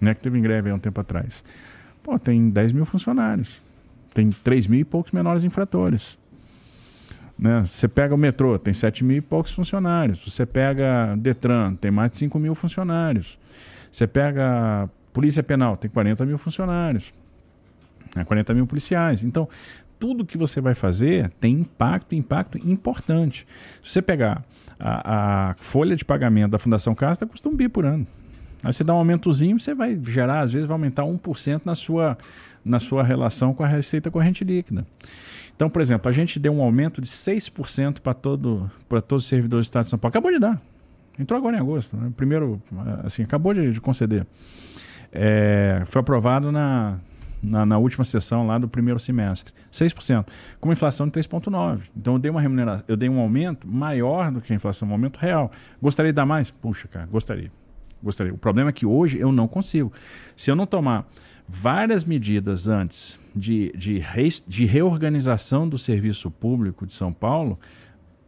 [0.00, 0.14] né?
[0.14, 1.44] que teve em greve há um tempo atrás.
[2.02, 3.62] Pô, tem 10 mil funcionários,
[4.12, 6.18] tem 3 mil e poucos menores infratores.
[7.38, 7.64] Né?
[7.66, 10.24] Você pega o metrô, tem 7 mil e poucos funcionários.
[10.24, 13.38] Você pega Detran, tem mais de 5 mil funcionários.
[13.90, 17.12] Você pega Polícia Penal, tem 40 mil funcionários.
[18.14, 18.24] Né?
[18.24, 19.22] 40 mil policiais.
[19.24, 19.48] Então,
[19.98, 23.46] tudo que você vai fazer tem impacto, impacto importante.
[23.82, 24.44] Se você pegar
[24.78, 28.06] a, a folha de pagamento da Fundação Casta, custa um bi por ano.
[28.62, 32.16] Aí você dá um aumentozinho, você vai gerar, às vezes vai aumentar 1% na sua,
[32.64, 34.86] na sua relação com a receita corrente líquida.
[35.54, 38.70] Então, por exemplo, a gente deu um aumento de 6% para todo,
[39.06, 40.10] todos os servidores do Estado de São Paulo.
[40.10, 40.60] Acabou de dar.
[41.18, 41.96] Entrou agora em agosto.
[41.96, 42.12] Né?
[42.16, 42.60] Primeiro,
[43.04, 44.26] assim, acabou de, de conceder.
[45.12, 46.98] É, foi aprovado na,
[47.40, 49.54] na, na, última sessão lá do primeiro semestre.
[49.70, 50.26] 6%.
[50.60, 51.82] Com uma inflação de 3,9%.
[51.96, 54.92] Então eu dei uma remuneração, eu dei um aumento maior do que a inflação, um
[54.92, 55.52] aumento real.
[55.80, 56.50] Gostaria de dar mais?
[56.50, 57.52] Puxa, cara, gostaria.
[58.02, 58.34] Gostaria.
[58.34, 59.92] O problema é que hoje eu não consigo.
[60.34, 61.06] Se eu não tomar
[61.48, 67.58] várias medidas antes de, de, re, de reorganização do serviço público de São Paulo,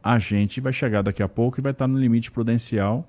[0.03, 3.09] a gente vai chegar daqui a pouco e vai estar no limite prudencial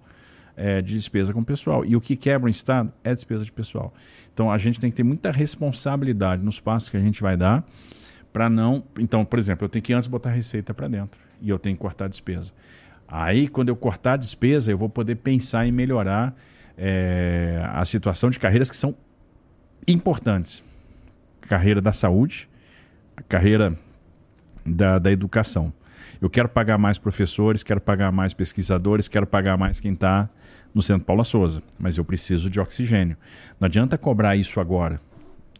[0.55, 1.85] é, de despesa com o pessoal.
[1.85, 3.93] E o que quebra o Estado é despesa de pessoal.
[4.33, 7.63] Então a gente tem que ter muita responsabilidade nos passos que a gente vai dar
[8.33, 8.83] para não.
[8.99, 11.81] Então, por exemplo, eu tenho que antes botar receita para dentro e eu tenho que
[11.81, 12.51] cortar a despesa.
[13.07, 16.35] Aí, quando eu cortar a despesa, eu vou poder pensar em melhorar
[16.77, 18.95] é, a situação de carreiras que são
[19.87, 20.63] importantes.
[21.41, 22.49] Carreira da saúde,
[23.15, 23.77] a carreira
[24.65, 25.71] da, da educação.
[26.21, 30.29] Eu quero pagar mais professores, quero pagar mais pesquisadores, quero pagar mais quem está
[30.73, 33.15] no Centro Paula Souza, mas eu preciso de oxigênio.
[33.59, 34.99] Não adianta cobrar isso agora,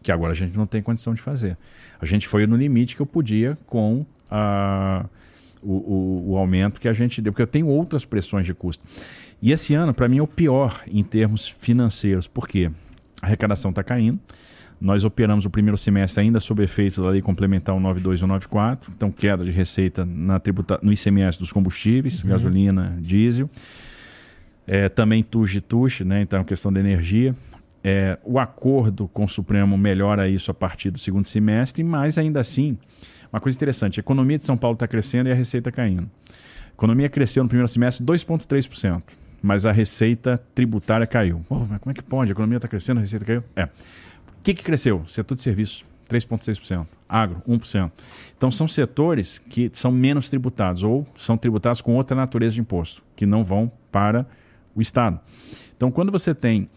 [0.02, 1.56] que agora a gente não tem condição de fazer.
[2.00, 5.06] A gente foi no limite que eu podia com a,
[5.62, 8.84] o, o, o aumento que a gente deu, porque eu tenho outras pressões de custo.
[9.40, 12.70] E esse ano, para mim, é o pior em termos financeiros, porque
[13.22, 14.18] a arrecadação está caindo.
[14.80, 18.22] Nós operamos o primeiro semestre ainda sob efeito da lei complementar 192
[18.94, 22.30] então queda de receita na tributa no ICMS dos combustíveis, uhum.
[22.30, 23.50] gasolina, diesel.
[24.66, 26.22] É, também TUJ e TUX, né?
[26.22, 27.34] então questão da energia.
[27.82, 32.40] É, o acordo com o Supremo melhora isso a partir do segundo semestre, mas ainda
[32.40, 32.76] assim,
[33.32, 36.10] uma coisa interessante, a economia de São Paulo está crescendo e a receita caindo.
[36.66, 39.02] A economia cresceu no primeiro semestre 2,3%,
[39.42, 41.44] mas a receita tributária caiu.
[41.48, 42.30] Oh, mas como é que pode?
[42.30, 43.44] A economia está crescendo, a receita caiu?
[43.54, 43.64] É.
[43.64, 45.04] O que, que cresceu?
[45.06, 46.86] Setor de serviços, 3,6%.
[47.08, 47.90] Agro, 1%.
[48.36, 53.02] Então são setores que são menos tributados ou são tributados com outra natureza de imposto,
[53.16, 54.26] que não vão para
[54.74, 55.18] o Estado.
[55.76, 56.68] Então quando você tem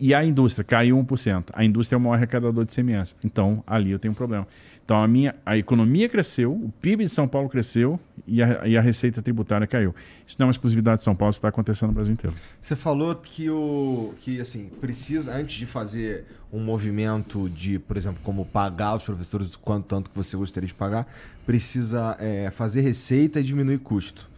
[0.00, 1.50] e, a indústria caiu 1%.
[1.52, 3.14] A indústria é o maior arrecadador de CMS.
[3.24, 4.46] Então, ali eu tenho um problema.
[4.90, 8.76] Então, a, minha, a economia cresceu, o PIB de São Paulo cresceu e a, e
[8.76, 9.94] a receita tributária caiu.
[10.26, 12.34] Isso não é uma exclusividade de São Paulo, isso está acontecendo no Brasil inteiro.
[12.60, 18.18] Você falou que, o, que assim, precisa, antes de fazer um movimento de, por exemplo,
[18.24, 21.06] como pagar os professores quanto tanto que você gostaria de pagar,
[21.46, 24.28] precisa é, fazer receita e diminuir custo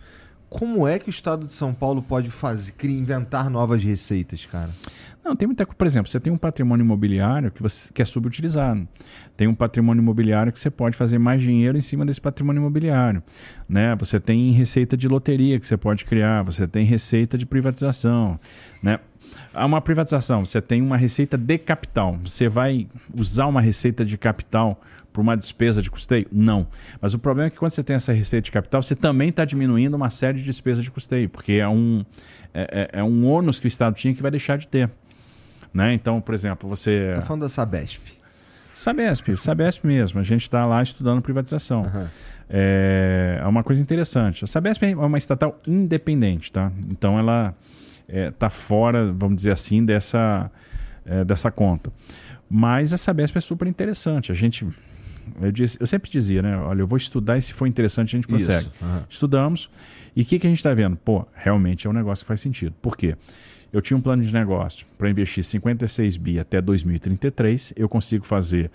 [0.53, 4.71] como é que o estado de São Paulo pode fazer, inventar novas receitas, cara?
[5.25, 5.77] Não, tem muita coisa.
[5.77, 8.87] Por exemplo, você tem um patrimônio imobiliário que, você, que é subutilizado.
[9.37, 13.23] Tem um patrimônio imobiliário que você pode fazer mais dinheiro em cima desse patrimônio imobiliário.
[13.69, 13.95] Né?
[13.97, 18.39] Você tem receita de loteria que você pode criar, você tem receita de privatização.
[18.83, 18.99] Né?
[19.55, 22.19] Há uma privatização, você tem uma receita de capital.
[22.23, 24.81] Você vai usar uma receita de capital
[25.13, 26.27] por uma despesa de custeio?
[26.33, 26.67] Não.
[27.01, 29.45] Mas o problema é que quando você tem essa receita de capital, você também está
[29.45, 32.05] diminuindo uma série de despesas de custeio, porque é um,
[32.55, 34.91] é, é, é, um ônus que o Estado tinha que vai deixar de ter.
[35.73, 35.95] Né?
[35.95, 37.11] Então, por exemplo, você.
[37.11, 38.03] Está falando da Sabesp.
[38.75, 40.19] Sabesp, Sabesp mesmo.
[40.21, 41.83] A gente está lá estudando privatização.
[41.83, 42.07] Uhum.
[42.49, 44.45] É, é uma coisa interessante.
[44.45, 46.73] A Sabesp é uma estatal independente, tá?
[46.91, 47.55] Então ela
[48.09, 50.51] está é, fora, vamos dizer assim, dessa,
[51.05, 51.91] é, dessa conta.
[52.49, 54.31] Mas a Sabesp é super interessante.
[54.31, 54.67] A gente.
[55.41, 56.57] Eu, disse, eu sempre dizia, né?
[56.57, 58.69] Olha, eu vou estudar e se for interessante a gente consegue.
[58.81, 59.03] Uhum.
[59.09, 59.71] Estudamos.
[60.15, 60.97] E o que, que a gente está vendo?
[60.97, 62.75] Pô, realmente é um negócio que faz sentido.
[62.81, 63.17] Por quê?
[63.73, 67.73] Eu tinha um plano de negócio para investir 56 bi até 2033.
[67.75, 68.71] Eu consigo fazer,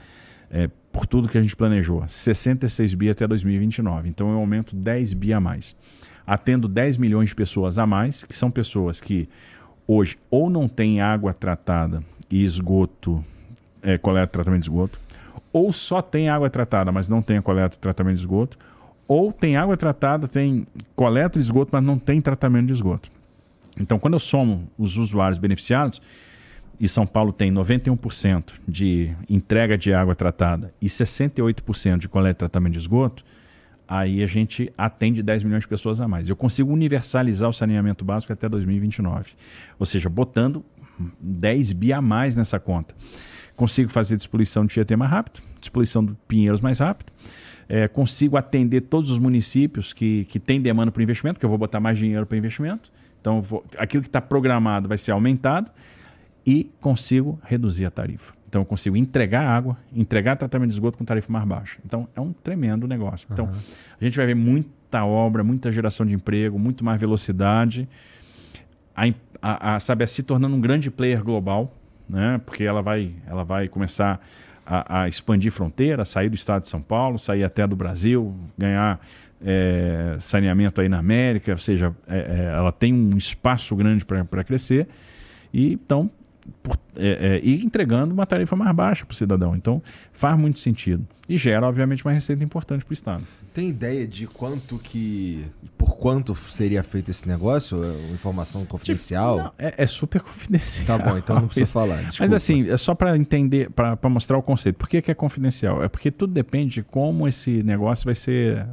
[0.50, 4.10] é, por tudo que a gente planejou, 66 bi até 2029.
[4.10, 5.76] Então eu aumento 10 bi a mais.
[6.26, 9.30] Atendo 10 milhões de pessoas a mais, que são pessoas que
[9.88, 13.24] hoje ou não têm água tratada e esgoto
[13.82, 15.00] é, coleta e tratamento de esgoto,
[15.58, 18.58] ou só tem água tratada, mas não tem a coleta e tratamento de esgoto,
[19.08, 23.10] ou tem água tratada, tem coleta de esgoto, mas não tem tratamento de esgoto.
[23.80, 26.02] Então, quando eu somo os usuários beneficiados,
[26.80, 32.40] e São Paulo tem 91% de entrega de água tratada e 68% de coleta e
[32.40, 33.24] tratamento de esgoto,
[33.88, 36.30] aí a gente atende 10 milhões de pessoas a mais.
[36.30, 39.32] Eu consigo universalizar o saneamento básico até 2029.
[39.80, 40.64] Ou seja, botando
[41.20, 42.94] 10 bi a mais nessa conta
[43.58, 47.12] consigo fazer despoluição do Tietê mais rápido, despoluição do Pinheiros mais rápido,
[47.68, 51.58] é, consigo atender todos os municípios que, que têm demanda para investimento, que eu vou
[51.58, 52.90] botar mais dinheiro para investimento.
[53.20, 55.70] Então, vou, aquilo que está programado vai ser aumentado
[56.46, 58.34] e consigo reduzir a tarifa.
[58.48, 61.80] Então, eu consigo entregar água, entregar tratamento de esgoto com tarifa mais baixa.
[61.84, 63.28] Então, é um tremendo negócio.
[63.30, 63.60] Então, uhum.
[64.00, 67.90] a gente vai ver muita obra, muita geração de emprego, muito mais velocidade.
[68.96, 69.04] A,
[69.42, 71.77] a, a, sabe, se tornando um grande player global
[72.10, 72.40] né?
[72.46, 74.20] porque ela vai, ela vai começar
[74.66, 79.00] a, a expandir fronteiras, sair do estado de São Paulo, sair até do Brasil, ganhar
[79.42, 84.44] é, saneamento aí na América, ou seja, é, é, ela tem um espaço grande para
[84.44, 84.88] crescer.
[85.54, 86.10] E então
[86.64, 89.56] por, é, é, e entregando uma tarifa mais baixa para o cidadão.
[89.56, 91.06] Então, faz muito sentido.
[91.30, 93.24] E gera, obviamente, uma receita importante para o Estado.
[93.54, 95.46] Tem ideia de quanto que.
[95.78, 97.84] Por quanto seria feito esse negócio?
[97.84, 99.38] É informação confidencial?
[99.38, 100.98] Não, é, é, super confidencial.
[100.98, 101.98] Tá bom, então não precisa falar.
[101.98, 102.18] Desculpa.
[102.20, 104.76] Mas assim, é só para entender, para mostrar o conceito.
[104.76, 105.84] Por que, que, é confidencial?
[105.84, 108.66] É porque tudo depende de como esse negócio vai ser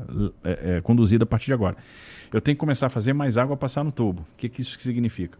[0.42, 1.76] é, é, conduzido a partir de agora.
[2.32, 4.22] Eu tenho que começar a fazer mais água passar no tubo.
[4.22, 5.38] O que, que isso significa?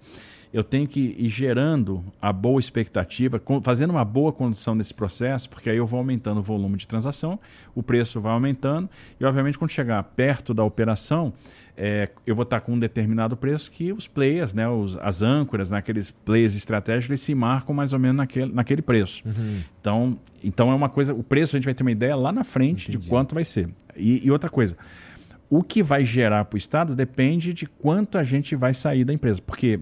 [0.55, 5.69] Eu tenho que ir gerando a boa expectativa, fazendo uma boa condução desse processo, porque
[5.69, 7.41] aí eu vou aumentando o volume de transação,
[7.75, 11.33] o preço vai aumentando, e obviamente quando chegar perto da operação,
[11.77, 15.73] é, eu vou estar com um determinado preço que os players, né, os, as âncoras,
[15.73, 19.25] né, aqueles players estratégicos, eles se marcam mais ou menos naquele, naquele preço.
[19.27, 19.61] Uhum.
[19.81, 22.45] Então, então é uma coisa, o preço a gente vai ter uma ideia lá na
[22.45, 23.03] frente Entendi.
[23.03, 23.69] de quanto vai ser.
[23.97, 24.77] E, e outra coisa,
[25.51, 29.13] o que vai gerar para o Estado depende de quanto a gente vai sair da
[29.13, 29.43] empresa.
[29.43, 29.81] Porque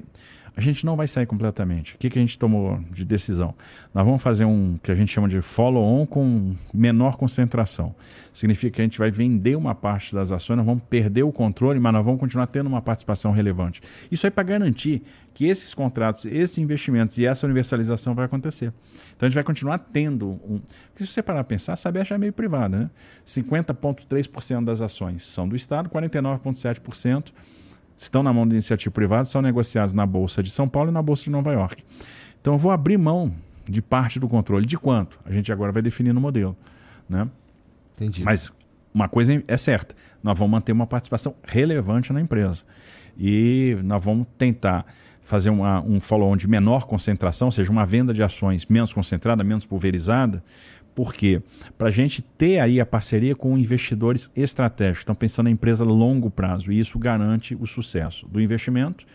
[0.54, 1.94] a gente não vai sair completamente.
[1.94, 3.54] O que, que a gente tomou de decisão?
[3.94, 7.94] Nós vamos fazer um que a gente chama de follow-on com menor concentração.
[8.32, 11.80] Significa que a gente vai vender uma parte das ações, nós vamos perder o controle,
[11.80, 13.80] mas nós vamos continuar tendo uma participação relevante.
[14.10, 15.02] Isso aí para garantir
[15.32, 18.72] que esses contratos, esses investimentos e essa universalização vai acontecer.
[19.16, 20.60] Então a gente vai continuar tendo um.
[20.88, 22.90] Porque se você parar para pensar, a Sabesp é meio privada, né?
[23.26, 27.32] 50,3% das ações são do Estado, 49,7%
[28.04, 31.02] estão na mão da iniciativa privada, são negociados na Bolsa de São Paulo e na
[31.02, 31.82] Bolsa de Nova York.
[32.40, 33.32] Então eu vou abrir mão
[33.68, 34.66] de parte do controle.
[34.66, 35.18] De quanto?
[35.24, 36.56] A gente agora vai definir no modelo.
[37.08, 37.28] Né?
[37.94, 38.24] Entendi.
[38.24, 38.52] Mas
[38.92, 42.62] uma coisa é certa, nós vamos manter uma participação relevante na empresa.
[43.16, 44.84] E nós vamos tentar
[45.22, 49.42] fazer uma, um follow-on de menor concentração, ou seja, uma venda de ações menos concentrada,
[49.44, 50.42] menos pulverizada,
[50.94, 51.42] por quê?
[51.78, 55.86] Para a gente ter aí a parceria com investidores estratégicos, estão pensando em empresa a
[55.86, 59.06] longo prazo, e isso garante o sucesso do investimento,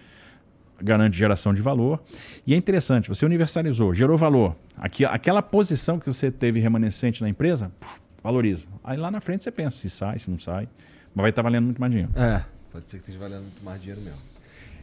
[0.82, 2.02] garante geração de valor.
[2.46, 4.56] E é interessante, você universalizou, gerou valor.
[4.76, 7.72] Aqui, aquela posição que você teve remanescente na empresa,
[8.24, 8.68] valoriza.
[8.84, 10.68] Aí lá na frente você pensa se sai, se não sai,
[11.14, 12.12] mas vai estar valendo muito mais dinheiro.
[12.16, 14.20] É, pode ser que esteja valendo muito mais dinheiro mesmo.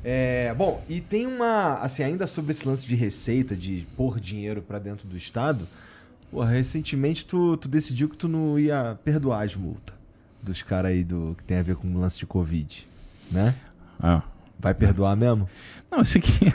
[0.06, 4.60] É, bom, e tem uma, assim, ainda sobre esse lance de receita, de pôr dinheiro
[4.60, 5.66] para dentro do Estado,
[6.34, 9.94] Porra, recentemente tu, tu decidiu que tu não ia perdoar as multas
[10.42, 12.88] dos caras aí do, que tem a ver com o lance de Covid,
[13.30, 13.54] né?
[14.02, 14.20] Ah.
[14.58, 15.48] Vai perdoar mesmo?
[15.88, 16.52] Não, isso aqui.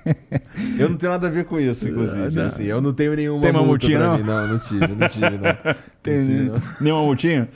[0.80, 2.30] eu não tenho nada a ver com isso, inclusive.
[2.30, 2.46] Não.
[2.46, 4.16] Assim, eu não tenho nenhuma Tem uma multa multinha, não?
[4.16, 4.24] Mim.
[4.24, 5.74] Não, não tive, não tive, não.
[6.02, 6.62] Tem não tive, não.
[6.80, 7.48] nenhuma multinha?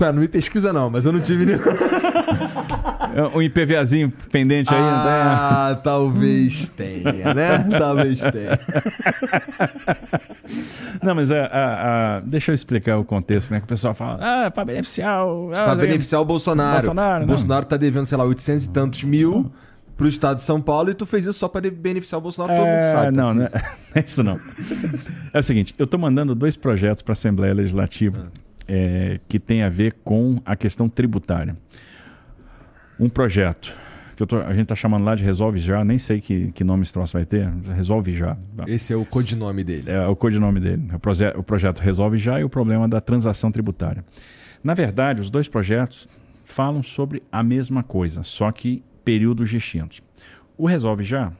[0.00, 1.60] Ué, não me pesquisa não, mas eu não tive nenhum.
[3.32, 5.82] um IPVAzinho pendente aí, ah, não tem?
[5.84, 7.64] talvez tenha, né?
[7.78, 8.58] talvez tenha.
[11.02, 13.58] Não, mas a, a, a, deixa eu explicar o contexto, né?
[13.58, 15.50] Que o pessoal fala, ah, para beneficiar o.
[15.52, 16.76] Ah, para beneficiar o Bolsonaro.
[16.76, 19.52] Bolsonaro o Bolsonaro tá devendo, sei lá, 800 e tantos mil
[19.96, 22.56] pro estado de São Paulo e tu fez isso só para beneficiar o Bolsonaro, é,
[22.56, 23.16] todo mundo sabe.
[23.16, 23.44] Não, tá não
[23.94, 24.40] é isso não.
[25.32, 28.30] É o seguinte, eu tô mandando dois projetos para a Assembleia Legislativa.
[28.34, 31.56] Ah é, que tem a ver com a questão tributária.
[32.98, 33.72] Um projeto
[34.16, 36.84] que tô, a gente está chamando lá de Resolve Já, nem sei que, que nome
[36.84, 38.36] esse troço vai ter, Resolve Já.
[38.66, 39.90] Esse é o codinome dele.
[39.90, 40.88] É, o codinome dele.
[40.94, 44.04] O, proje o projeto Resolve Já e o problema da transação tributária.
[44.62, 46.08] Na verdade, os dois projetos
[46.44, 50.00] falam sobre a mesma coisa, só que períodos distintos.
[50.56, 51.32] O Resolve Já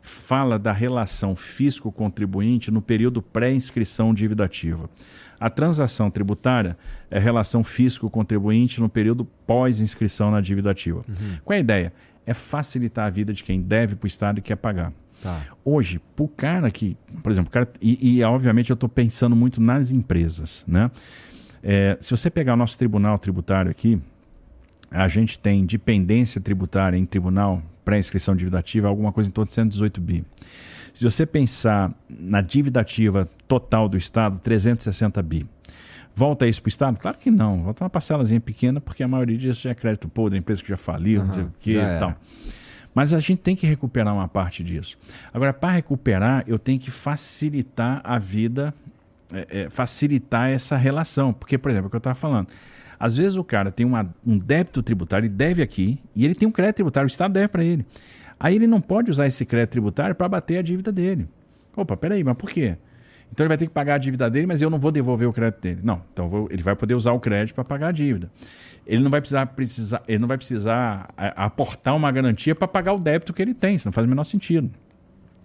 [0.00, 4.88] fala da relação fisco-contribuinte no período pré-inscrição dívida ativa.
[5.40, 6.76] A transação tributária
[7.10, 11.04] é relação fisco-contribuinte no período pós-inscrição na dívida ativa.
[11.08, 11.38] Uhum.
[11.44, 11.92] Qual é a ideia?
[12.26, 14.92] É facilitar a vida de quem deve para o Estado e quer pagar.
[15.22, 15.42] Tá.
[15.64, 19.60] Hoje, para o cara que, por exemplo, cara, e, e obviamente eu estou pensando muito
[19.60, 20.64] nas empresas.
[20.66, 20.90] Né?
[21.62, 24.00] É, se você pegar o nosso tribunal tributário aqui,
[24.90, 29.54] a gente tem dependência tributária em tribunal pré-inscrição dívida ativa, alguma coisa em torno de
[29.54, 30.24] 118 bi.
[30.92, 35.46] Se você pensar na dívida ativa total do Estado, 360 bi.
[36.14, 36.98] Volta isso para o Estado?
[36.98, 37.62] Claro que não.
[37.62, 40.76] Volta uma parcelazinha pequena, porque a maioria disso já é crédito podre, empresa que já
[40.76, 42.14] faliu, uhum, não sei o quê e tal.
[42.94, 44.98] Mas a gente tem que recuperar uma parte disso.
[45.32, 48.74] Agora, para recuperar, eu tenho que facilitar a vida,
[49.32, 51.32] é, é, facilitar essa relação.
[51.32, 52.48] Porque, por exemplo, é o que eu estava falando.
[52.98, 56.48] Às vezes o cara tem uma, um débito tributário, ele deve aqui, e ele tem
[56.48, 57.86] um crédito tributário, o Estado deve para ele.
[58.40, 61.28] Aí ele não pode usar esse crédito tributário para bater a dívida dele.
[61.76, 62.76] Opa, peraí, mas por quê?
[63.30, 65.32] Então ele vai ter que pagar a dívida dele, mas eu não vou devolver o
[65.32, 65.80] crédito dele.
[65.82, 68.30] Não, então vou, ele vai poder usar o crédito para pagar a dívida.
[68.86, 72.98] Ele não vai precisar, precisar, ele não vai precisar aportar uma garantia para pagar o
[72.98, 74.70] débito que ele tem, isso não faz o menor sentido.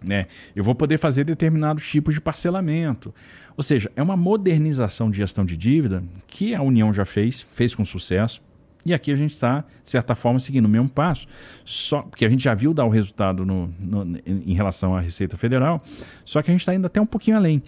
[0.04, 0.28] Né?
[0.56, 3.14] Eu vou poder fazer determinados tipos de parcelamento.
[3.56, 7.74] Ou seja, é uma modernização de gestão de dívida que a União já fez, fez
[7.74, 8.42] com sucesso,
[8.86, 11.28] e aqui a gente está, de certa forma, seguindo o mesmo passo,
[11.64, 15.38] só porque a gente já viu dar o resultado no, no, em relação à Receita
[15.38, 15.82] Federal,
[16.26, 17.62] só que a gente está indo até um pouquinho além.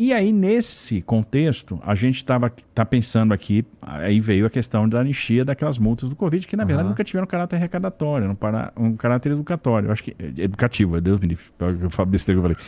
[0.00, 5.00] E aí, nesse contexto, a gente estava tá pensando aqui, aí veio a questão da
[5.00, 6.90] anistia daquelas multas do Covid, que na verdade uhum.
[6.90, 11.44] nunca tiveram caráter arrecadatório, um, um caráter educatório, acho que educativo, é Deus me livre,
[11.82, 12.66] eu falo besteira que eu falei.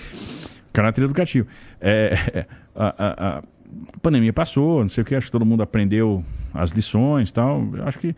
[0.73, 1.47] Caráter educativo.
[1.81, 3.43] É, é, a, a, a
[3.93, 7.33] a pandemia passou, não sei o que, acho que todo mundo aprendeu as lições e
[7.33, 7.63] tal.
[7.75, 8.09] Eu acho que.
[8.09, 8.15] O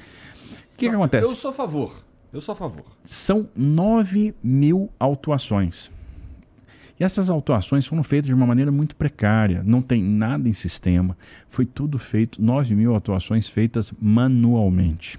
[0.76, 1.30] que, que acontece?
[1.30, 1.92] Eu sou a favor.
[2.32, 2.84] Eu sou a favor.
[3.04, 5.90] São 9 mil autuações.
[6.98, 11.16] E essas autuações foram feitas de uma maneira muito precária, não tem nada em sistema.
[11.48, 15.18] Foi tudo feito, 9 mil autuações feitas manualmente.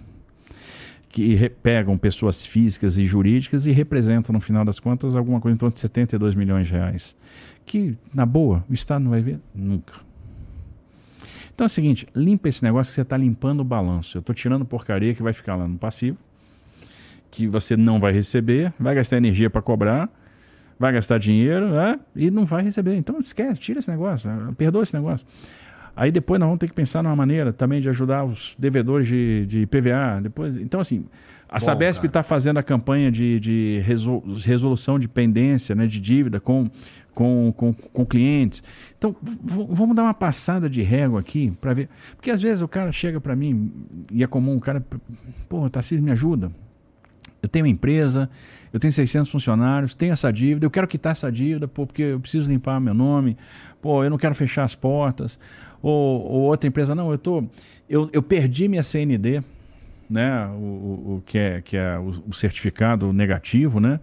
[1.10, 5.60] Que pegam pessoas físicas e jurídicas e representam, no final das contas, alguma coisa em
[5.60, 7.16] torno de 72 milhões de reais.
[7.66, 9.94] Que, na boa, o Estado não vai ver nunca.
[11.54, 14.18] Então é o seguinte, limpa esse negócio que você está limpando o balanço.
[14.18, 16.18] Eu estou tirando porcaria que vai ficar lá no passivo,
[17.30, 20.10] que você não vai receber, vai gastar energia para cobrar,
[20.80, 22.00] vai gastar dinheiro né?
[22.16, 22.96] e não vai receber.
[22.96, 25.28] Então esquece, tira esse negócio, perdoa esse negócio.
[25.96, 29.46] Aí depois nós vamos ter que pensar numa maneira também de ajudar os devedores de,
[29.46, 30.22] de PVA.
[30.24, 31.06] Depois, então, assim,
[31.54, 33.84] a Bom, Sabesp está fazendo a campanha de, de
[34.44, 36.68] resolução de pendência, né, de dívida com,
[37.14, 38.64] com, com, com clientes.
[38.98, 41.90] Então, vamos dar uma passada de régua aqui para ver.
[42.16, 43.72] Porque às vezes o cara chega para mim,
[44.12, 44.84] e é comum, o cara,
[45.48, 46.52] pô, Tarcísio, me ajuda.
[47.40, 48.28] Eu tenho uma empresa,
[48.74, 52.20] eu tenho 600 funcionários, tenho essa dívida, eu quero quitar essa dívida, pô, porque eu
[52.20, 53.38] preciso limpar meu nome,
[53.80, 55.38] pô, eu não quero fechar as portas.
[55.84, 57.44] Ou, ou outra empresa, não, eu tô,
[57.88, 59.44] eu, eu perdi minha CND,
[60.10, 64.00] né, o, o, que é, que é o, o certificado negativo, né,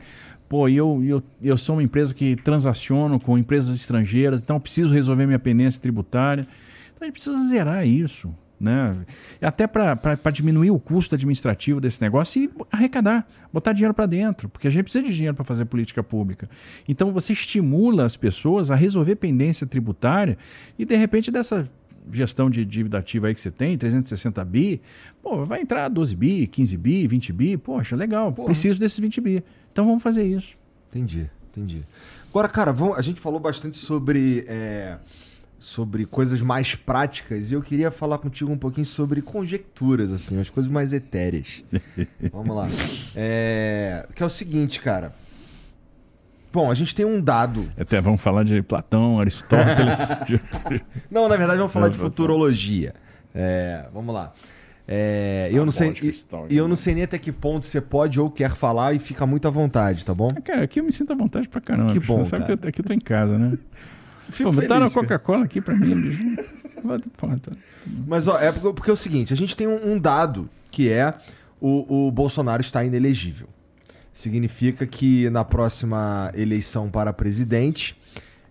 [0.48, 5.26] pô, eu, eu, eu sou uma empresa que transaciono com empresas estrangeiras, então preciso resolver
[5.26, 6.46] minha pendência tributária.
[6.94, 8.94] Então a gente precisa zerar isso né?
[9.40, 14.68] Até para diminuir o custo administrativo desse negócio e arrecadar, botar dinheiro para dentro, porque
[14.68, 16.48] a gente precisa de dinheiro para fazer política pública.
[16.86, 20.36] Então você estimula as pessoas a resolver pendência tributária
[20.78, 21.68] e de repente dessa
[22.12, 24.80] gestão de dívida ativa aí que você tem, 360 bi,
[25.22, 28.46] pô, vai entrar 12 bi, 15 bi, 20 bi, poxa, legal, Porra.
[28.46, 29.44] preciso desses 20 bi.
[29.72, 30.56] Então vamos fazer isso.
[30.90, 31.82] Entendi, entendi.
[32.28, 34.98] Agora, cara, vamos, a gente falou bastante sobre é
[35.60, 40.48] sobre coisas mais práticas e eu queria falar contigo um pouquinho sobre conjecturas, assim, as
[40.48, 41.62] coisas mais etéreas.
[42.32, 42.66] Vamos lá.
[43.14, 44.08] É...
[44.14, 45.14] Que é o seguinte, cara.
[46.52, 47.70] Bom, a gente tem um dado.
[47.78, 50.20] Até vamos falar de Platão, Aristóteles.
[51.10, 52.94] não, na verdade, vamos falar de futurologia.
[53.34, 54.32] É, vamos lá.
[54.92, 55.94] É, eu, não sei,
[56.48, 59.24] e, eu não sei nem até que ponto você pode ou quer falar e fica
[59.24, 60.30] muito à vontade, tá bom?
[60.42, 61.92] Cara, aqui eu me sinto à vontade pra caramba.
[61.92, 62.24] Que bom.
[62.24, 62.56] Você sabe cara.
[62.56, 63.56] que eu, aqui eu tô em casa, né?
[64.30, 66.36] Fico Pô, botaram a Coca-Cola aqui pra mim.
[68.06, 70.88] Mas, ó, é porque, porque, é o seguinte: a gente tem um, um dado que
[70.88, 71.14] é
[71.60, 73.48] o, o Bolsonaro está inelegível.
[74.20, 77.98] Significa que na próxima eleição para presidente,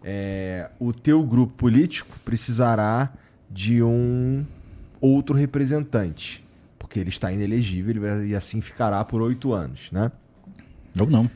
[0.03, 3.13] é, o teu grupo político precisará
[3.47, 4.43] de um
[4.99, 6.43] outro representante.
[6.79, 10.11] Porque ele está inelegível ele vai, e assim ficará por oito anos, né?
[10.99, 11.29] Ou não.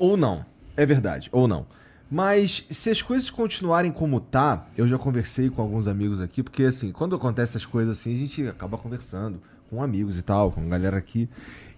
[0.00, 0.44] Ou não.
[0.76, 1.64] É verdade, ou não.
[2.10, 6.64] Mas se as coisas continuarem como tá, eu já conversei com alguns amigos aqui, porque
[6.64, 9.40] assim, quando acontece essas coisas assim, a gente acaba conversando
[9.70, 11.28] com amigos e tal, com galera aqui.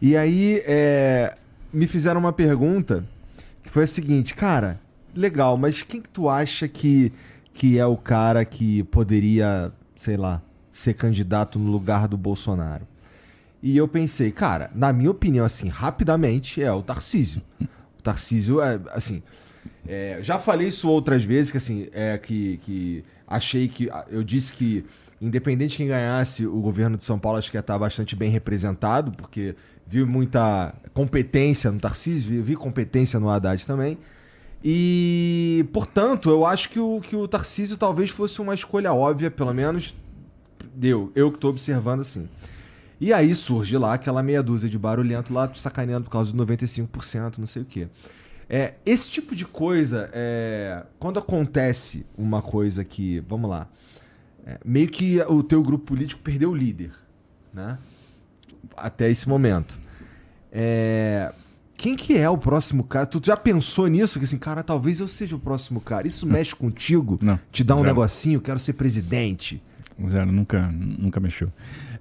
[0.00, 1.36] E aí é,
[1.72, 3.04] me fizeram uma pergunta
[3.62, 4.80] que foi a seguinte, cara,
[5.14, 7.12] legal, mas quem que tu acha que,
[7.52, 10.40] que é o cara que poderia, sei lá,
[10.72, 12.86] ser candidato no lugar do Bolsonaro?
[13.62, 17.42] E eu pensei, cara, na minha opinião, assim, rapidamente, é o Tarcísio.
[17.98, 19.22] O Tarcísio é, assim,
[19.86, 23.88] é, já falei isso outras vezes, que assim, é que, que achei que.
[24.08, 24.84] Eu disse que,
[25.20, 28.30] independente de quem ganhasse, o governo de São Paulo acho que ia estar bastante bem
[28.30, 29.54] representado, porque
[29.86, 33.98] vi muita competência no Tarcísio, vi, vi competência no Haddad também.
[34.62, 39.54] E, portanto, eu acho que o, que o Tarcísio talvez fosse uma escolha óbvia, pelo
[39.54, 39.94] menos
[40.74, 42.28] deu, eu que estou observando assim.
[43.00, 47.38] E aí surge lá aquela meia dúzia de barulhento lá sacaneando por causa de 95%,
[47.38, 47.88] não sei o quê.
[48.50, 53.68] É, esse tipo de coisa, é, quando acontece uma coisa que, vamos lá,
[54.48, 56.90] é, meio que o teu grupo político perdeu o líder,
[57.52, 57.76] né?
[58.74, 59.78] Até esse momento.
[60.50, 61.34] É,
[61.76, 63.04] quem que é o próximo cara?
[63.04, 64.18] Tu já pensou nisso?
[64.18, 66.06] Que assim, cara, talvez eu seja o próximo cara.
[66.06, 67.18] Isso mexe contigo?
[67.20, 67.38] Não.
[67.52, 67.88] Te dá um Zero.
[67.88, 68.40] negocinho?
[68.40, 69.62] Quero ser presidente?
[70.08, 71.52] Zero, nunca, nunca mexeu.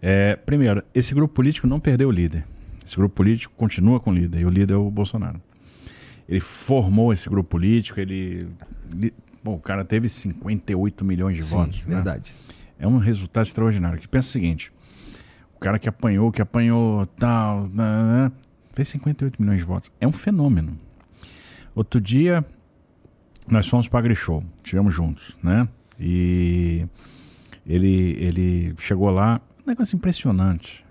[0.01, 2.45] É, primeiro, esse grupo político não perdeu o líder.
[2.85, 4.39] Esse grupo político continua com o líder.
[4.39, 5.41] E o líder é o Bolsonaro
[6.27, 8.47] ele formou esse grupo político, ele,
[8.93, 9.13] ele
[9.47, 11.85] bom, o cara teve 58 milhões de Sim, votos.
[11.85, 11.95] Né?
[11.95, 12.33] verdade.
[12.49, 12.75] Né?
[12.79, 13.99] É um resultado extraordinário.
[13.99, 14.71] Que pensa o seguinte,
[15.55, 18.31] o cara que apanhou, que apanhou tal, né, né,
[18.73, 19.91] fez 58 milhões de votos.
[19.99, 20.77] É um fenômeno.
[21.73, 22.45] Outro dia,
[23.47, 25.67] nós fomos para a Grishow, tiramos juntos, né?
[25.99, 26.85] E
[27.65, 30.85] ele, ele chegou lá, um negócio impressionante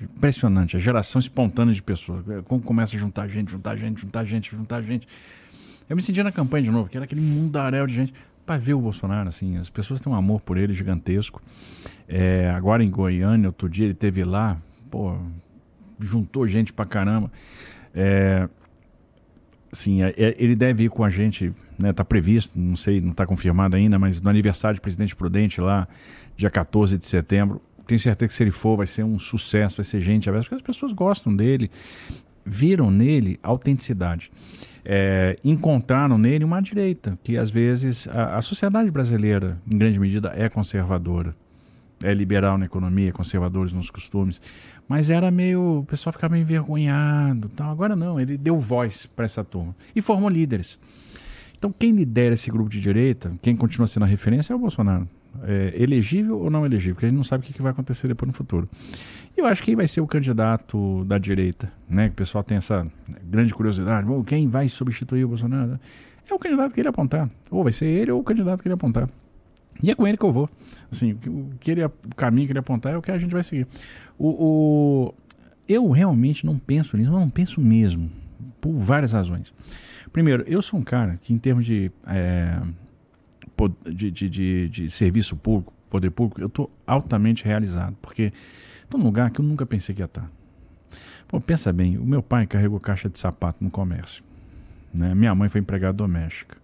[0.00, 2.24] impressionante, a geração espontânea de pessoas.
[2.44, 5.08] Como começa a juntar gente, juntar gente, juntar gente, juntar gente.
[5.88, 8.74] Eu me senti na campanha de novo, que era aquele mundaréu de gente para ver
[8.74, 11.42] o Bolsonaro, assim, as pessoas têm um amor por ele gigantesco.
[12.08, 14.56] É, agora em Goiânia, outro dia ele teve lá,
[14.90, 15.18] pô,
[15.98, 17.30] juntou gente pra caramba.
[17.94, 18.48] É,
[19.70, 21.92] assim, é, é, ele deve ir com a gente, né?
[21.92, 25.86] Tá previsto, não sei, não está confirmado ainda, mas no aniversário do presidente Prudente lá,
[26.36, 27.60] dia 14 de setembro.
[27.86, 30.56] Tenho certeza que se ele for, vai ser um sucesso, vai ser gente aberta, porque
[30.56, 31.70] as pessoas gostam dele,
[32.44, 34.30] viram nele autenticidade.
[34.90, 40.32] É, encontraram nele uma direita, que às vezes a, a sociedade brasileira, em grande medida,
[40.34, 41.34] é conservadora
[42.02, 44.40] é liberal na economia, conservadores nos costumes,
[44.86, 45.80] mas era meio.
[45.80, 47.50] O pessoal ficava meio envergonhado.
[47.54, 47.70] Tal.
[47.70, 50.78] Agora não, ele deu voz para essa turma e formou líderes.
[51.56, 55.08] Então, quem lidera esse grupo de direita, quem continua sendo a referência é o Bolsonaro.
[55.42, 58.28] É, elegível ou não elegível, porque a gente não sabe o que vai acontecer depois
[58.28, 58.68] no futuro.
[59.38, 62.08] Eu acho que vai ser o candidato da direita, né?
[62.08, 62.84] Que o pessoal tem essa
[63.22, 64.04] grande curiosidade.
[64.04, 65.78] Bom, quem vai substituir o Bolsonaro?
[66.28, 67.30] É o candidato que ele apontar.
[67.48, 69.08] Ou vai ser ele ou o candidato que ele apontar.
[69.80, 70.50] E é com ele que eu vou.
[70.90, 73.44] Assim, o, que ele, o caminho que ele apontar é o que a gente vai
[73.44, 73.68] seguir.
[74.18, 75.14] O, o,
[75.68, 78.10] eu realmente não penso nisso, não penso mesmo,
[78.60, 79.54] por várias razões.
[80.12, 82.60] Primeiro, eu sou um cara que, em termos de, é,
[83.86, 88.32] de, de, de, de, serviço público, poder público, eu estou altamente realizado, porque
[88.88, 90.28] estou num lugar que eu nunca pensei que ia estar.
[91.28, 94.24] Pô, pensa bem, o meu pai carregou caixa de sapato no comércio.
[94.92, 95.14] Né?
[95.14, 96.56] Minha mãe foi empregada doméstica.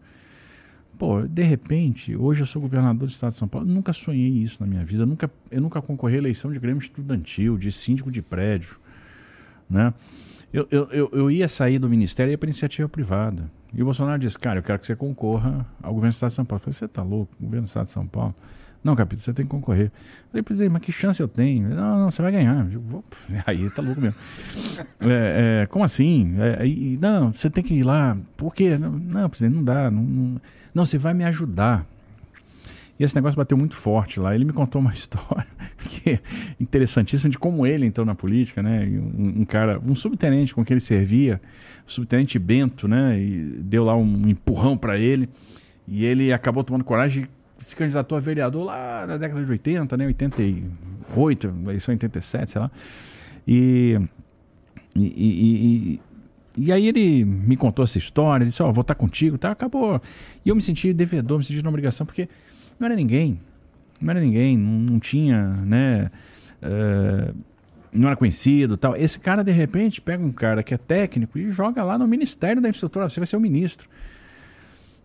[0.98, 3.68] Pô, de repente, hoje eu sou governador do estado de São Paulo.
[3.68, 5.02] Eu nunca sonhei isso na minha vida.
[5.02, 8.78] Eu nunca, eu nunca concorri à eleição de grêmio estudantil, de síndico de prédio.
[9.68, 9.92] Né?
[10.52, 13.50] Eu, eu, eu, eu ia sair do ministério e ia para iniciativa privada.
[13.74, 16.36] E o Bolsonaro disse: Cara, eu quero que você concorra ao governo do estado de
[16.36, 16.60] São Paulo.
[16.60, 17.34] Eu falei: Você tá louco?
[17.40, 18.34] Governo do estado de São Paulo?
[18.84, 19.86] Não, capítulo, você tem que concorrer.
[19.86, 21.70] Eu falei, presidente, mas que chance eu tenho?
[21.70, 22.66] Não, não, você vai ganhar.
[22.66, 23.02] Vou...
[23.46, 24.16] Aí tá louco mesmo.
[25.00, 26.34] É, é, como assim?
[26.38, 26.66] É,
[27.00, 28.14] não, você tem que ir lá.
[28.36, 28.76] Por quê?
[28.76, 29.90] Não, não presidente, não dá.
[29.90, 30.40] Não, não,
[30.74, 31.86] não, você vai me ajudar.
[33.00, 34.34] E esse negócio bateu muito forte lá.
[34.34, 35.46] Ele me contou uma história
[35.78, 36.20] que é
[36.60, 38.84] interessantíssima de como ele entrou na política, né?
[38.84, 41.40] Um, um, cara, um subtenente com quem ele servia,
[41.88, 43.18] o subtenente Bento, né?
[43.18, 45.26] E deu lá um empurrão para ele.
[45.88, 47.26] E ele acabou tomando coragem
[47.64, 50.06] se candidatou a vereador lá na década de 80, né?
[50.06, 52.70] 88, eleição 87, sei lá.
[53.46, 53.98] E,
[54.94, 56.00] e, e,
[56.56, 59.50] e, aí ele me contou essa história, disse, ó, oh, vou estar contigo, tá?
[59.50, 60.00] Acabou.
[60.44, 62.28] E eu me senti devedor, me senti numa obrigação, porque
[62.78, 63.40] não era ninguém.
[64.00, 66.10] Não era ninguém, não, não tinha, né?
[66.62, 67.34] Uh,
[67.92, 68.96] não era conhecido tal.
[68.96, 72.60] Esse cara, de repente, pega um cara que é técnico e joga lá no Ministério
[72.60, 73.08] da Infraestrutura.
[73.08, 73.88] Você vai ser o ministro.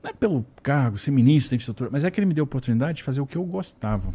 [0.02, 2.98] Não é pelo cargo, ser ministro infraestrutura, mas é que ele me deu a oportunidade
[2.98, 4.14] de fazer o que eu gostava.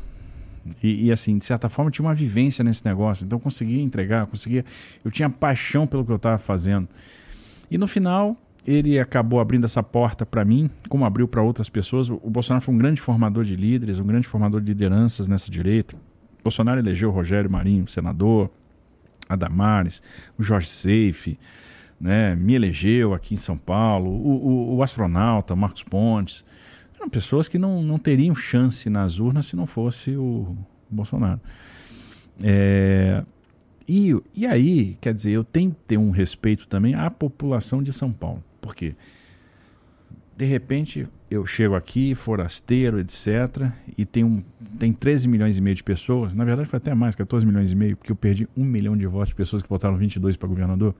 [0.82, 3.24] E, e, assim, de certa forma, tinha uma vivência nesse negócio.
[3.24, 4.64] Então eu conseguia entregar, conseguia.
[5.04, 6.88] Eu tinha paixão pelo que eu estava fazendo.
[7.70, 8.36] E no final,
[8.66, 12.08] ele acabou abrindo essa porta para mim, como abriu para outras pessoas.
[12.08, 15.96] O Bolsonaro foi um grande formador de líderes, um grande formador de lideranças nessa direita.
[16.40, 18.50] O Bolsonaro elegeu o Rogério Marinho, senador,
[19.28, 20.02] a Damares,
[20.38, 21.38] o Jorge Seife
[22.00, 26.44] né, me elegeu aqui em São Paulo, o, o, o astronauta Marcos Pontes.
[26.96, 30.56] Eram pessoas que não, não teriam chance nas urnas se não fosse o
[30.90, 31.40] Bolsonaro.
[32.42, 33.22] É,
[33.88, 37.92] e, e aí, quer dizer, eu tenho que ter um respeito também à população de
[37.92, 38.42] São Paulo.
[38.60, 38.94] Por quê?
[40.36, 44.42] De repente, eu chego aqui, forasteiro, etc., e tem, um,
[44.78, 47.74] tem 13 milhões e meio de pessoas, na verdade foi até mais, 14 milhões e
[47.74, 50.94] meio, porque eu perdi um milhão de votos de pessoas que votaram 22 para governador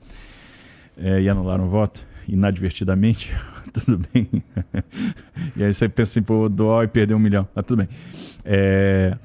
[0.97, 3.35] é, e anularam o voto inadvertidamente,
[3.73, 4.29] tudo bem.
[5.57, 7.89] e aí você pensa assim, pô, doou e perdeu um milhão, tá tudo bem.
[8.45, 9.17] É,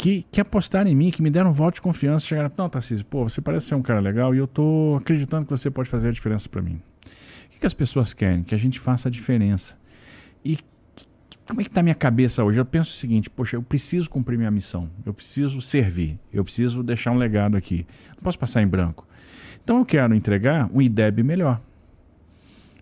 [0.00, 3.04] que, que apostaram em mim, que me deram um voto de confiança, chegaram, não, Tarcísio,
[3.04, 6.08] pô, você parece ser um cara legal e eu tô acreditando que você pode fazer
[6.08, 6.80] a diferença para mim.
[7.46, 8.42] O que, que as pessoas querem?
[8.42, 9.78] Que a gente faça a diferença.
[10.44, 10.58] E
[11.46, 12.58] como é que tá a minha cabeça hoje?
[12.58, 16.82] Eu penso o seguinte, poxa, eu preciso cumprir minha missão, eu preciso servir, eu preciso
[16.82, 17.86] deixar um legado aqui.
[18.14, 19.06] Não posso passar em branco.
[19.62, 21.60] Então eu quero entregar um IDEB melhor.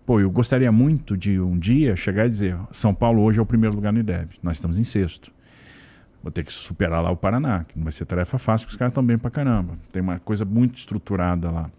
[0.05, 3.45] Pô, eu gostaria muito de um dia chegar e dizer: São Paulo hoje é o
[3.45, 5.31] primeiro lugar no IDEB, nós estamos em sexto.
[6.21, 8.77] Vou ter que superar lá o Paraná, que não vai ser tarefa fácil, porque os
[8.77, 9.77] caras estão bem pra caramba.
[9.91, 11.69] Tem uma coisa muito estruturada lá.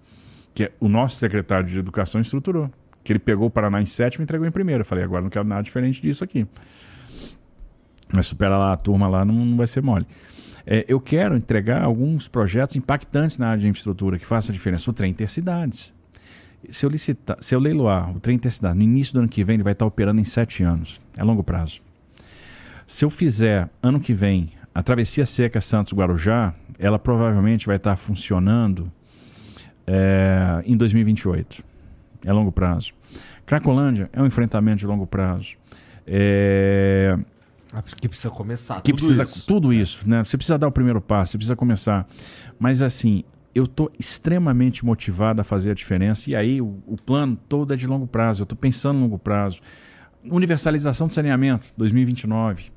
[0.55, 2.71] Que é, o nosso secretário de Educação estruturou.
[3.05, 4.81] Que ele pegou o Paraná em sétimo e entregou em primeiro.
[4.81, 6.47] Eu falei, agora não quero nada diferente disso aqui.
[8.13, 10.07] Mas superar lá a turma lá não, não vai ser mole.
[10.66, 14.91] É, eu quero entregar alguns projetos impactantes na área de infraestrutura que façam diferença.
[14.91, 15.93] O trem intercidades.
[16.70, 19.55] Se eu, licitar, se eu leiloar o trem intercidade no início do ano que vem,
[19.55, 21.01] ele vai estar operando em sete anos.
[21.16, 21.81] É longo prazo.
[22.87, 28.91] Se eu fizer ano que vem a travessia seca Santos-Guarujá, ela provavelmente vai estar funcionando
[29.87, 31.65] é, em 2028.
[32.24, 32.93] É longo prazo.
[33.47, 35.57] Cracolândia é um enfrentamento de longo prazo.
[36.07, 37.19] É,
[38.01, 38.81] que precisa começar.
[38.81, 39.47] Que tudo precisa isso.
[39.47, 40.25] tudo isso, né?
[40.25, 42.07] Você precisa dar o primeiro passo, você precisa começar.
[42.59, 43.25] Mas assim,
[43.55, 46.31] eu tô extremamente motivado a fazer a diferença.
[46.31, 48.43] E aí o, o plano todo é de longo prazo.
[48.43, 49.61] Eu estou pensando no longo prazo.
[50.25, 52.73] Universalização do saneamento, 2029.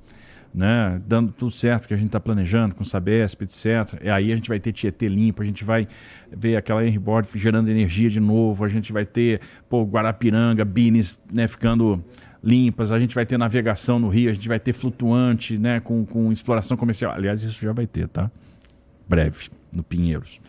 [0.56, 3.99] Né, dando tudo certo que a gente está planejando com o Sabesp, etc.
[4.03, 5.88] E aí a gente vai ter Tietê limpo, a gente vai
[6.32, 11.48] ver aquela Henryboard gerando energia de novo, a gente vai ter pô, Guarapiranga, Bines né,
[11.48, 12.06] ficando
[12.44, 16.06] limpas, a gente vai ter navegação no rio, a gente vai ter flutuante né, com,
[16.06, 17.14] com exploração comercial.
[17.14, 18.30] Aliás, isso já vai ter, tá?
[19.07, 20.40] Breve, no Pinheiros.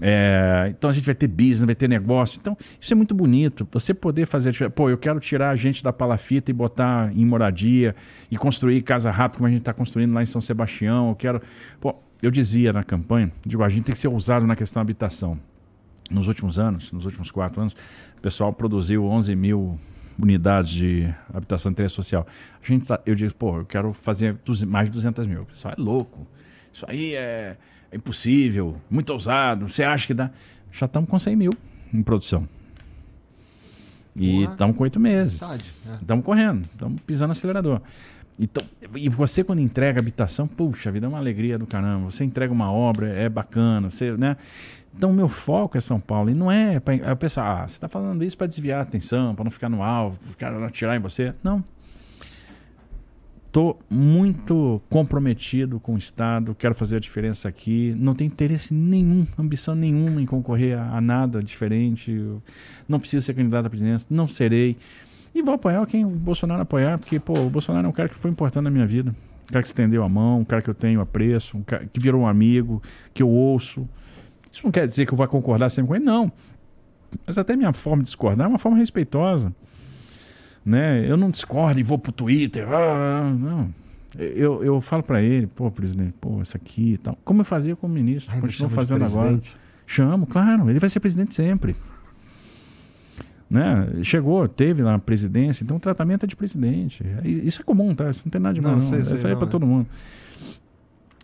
[0.00, 2.38] É, então a gente vai ter business, vai ter negócio.
[2.40, 3.66] Então, isso é muito bonito.
[3.72, 4.70] Você poder fazer.
[4.70, 7.96] Pô, eu quero tirar a gente da palafita e botar em moradia
[8.30, 11.08] e construir casa rápida, como a gente está construindo lá em São Sebastião.
[11.08, 11.42] Eu quero.
[11.80, 14.82] Pô, eu dizia na campanha, digo, a gente tem que ser ousado na questão da
[14.82, 15.38] habitação.
[16.10, 17.74] Nos últimos anos, nos últimos quatro anos,
[18.16, 19.78] o pessoal produziu 11 mil
[20.18, 22.26] unidades de habitação de interesse social.
[22.62, 24.36] A gente tá, eu digo, pô, eu quero fazer
[24.66, 25.42] mais de 200 mil.
[25.42, 26.26] O pessoal é louco.
[26.72, 27.56] Isso aí é
[27.90, 30.30] é impossível, muito ousado, você acha que dá?
[30.70, 31.52] Já estamos com 100 mil
[31.92, 32.48] em produção.
[34.14, 35.40] E estamos com oito meses.
[35.94, 36.26] Estamos é.
[36.26, 37.80] correndo, estamos pisando no acelerador.
[38.38, 38.62] Então,
[38.94, 42.10] e você quando entrega habitação, puxa, a vida é uma alegria do caramba.
[42.10, 44.36] Você entrega uma obra, é bacana, você, né?
[44.96, 46.30] Então, meu foco é São Paulo.
[46.30, 49.34] E não é para o pessoal, ah, você está falando isso para desviar a atenção,
[49.34, 51.34] para não ficar no alvo, o cara atirar em você.
[51.42, 51.62] Não
[53.48, 57.94] estou muito comprometido com o Estado, quero fazer a diferença aqui.
[57.98, 62.12] Não tenho interesse nenhum, ambição nenhuma em concorrer a, a nada diferente.
[62.12, 62.42] Eu
[62.88, 64.76] não preciso ser candidato à presidência, não serei.
[65.34, 68.14] E vou apoiar quem o Bolsonaro apoiar, porque pô, o Bolsonaro é um cara que
[68.14, 69.10] foi importante na minha vida.
[69.10, 71.98] Um cara que estendeu a mão, um cara que eu tenho apreço, um cara que
[71.98, 72.82] virou um amigo,
[73.14, 73.88] que eu ouço.
[74.52, 76.32] Isso não quer dizer que eu vou concordar sempre com ele, não.
[77.26, 79.54] Mas até minha forma de discordar é uma forma respeitosa.
[80.64, 81.08] Né?
[81.08, 82.66] Eu não discordo e vou pro Twitter.
[82.68, 83.72] Ah, não.
[84.16, 87.16] Eu, eu falo para ele, pô, presidente, pô, isso aqui e tal.
[87.24, 89.38] Como eu fazia como ministro, Ai, continuo fazendo agora.
[89.86, 91.76] Chamo, claro, ele vai ser presidente sempre.
[93.48, 94.02] Né?
[94.02, 97.02] Chegou, teve lá na presidência, então o tratamento é de presidente.
[97.24, 98.10] Isso é comum, tá?
[98.10, 98.72] Isso não tem nada de mal.
[98.72, 99.86] Não, sei, Isso aí é para todo mundo.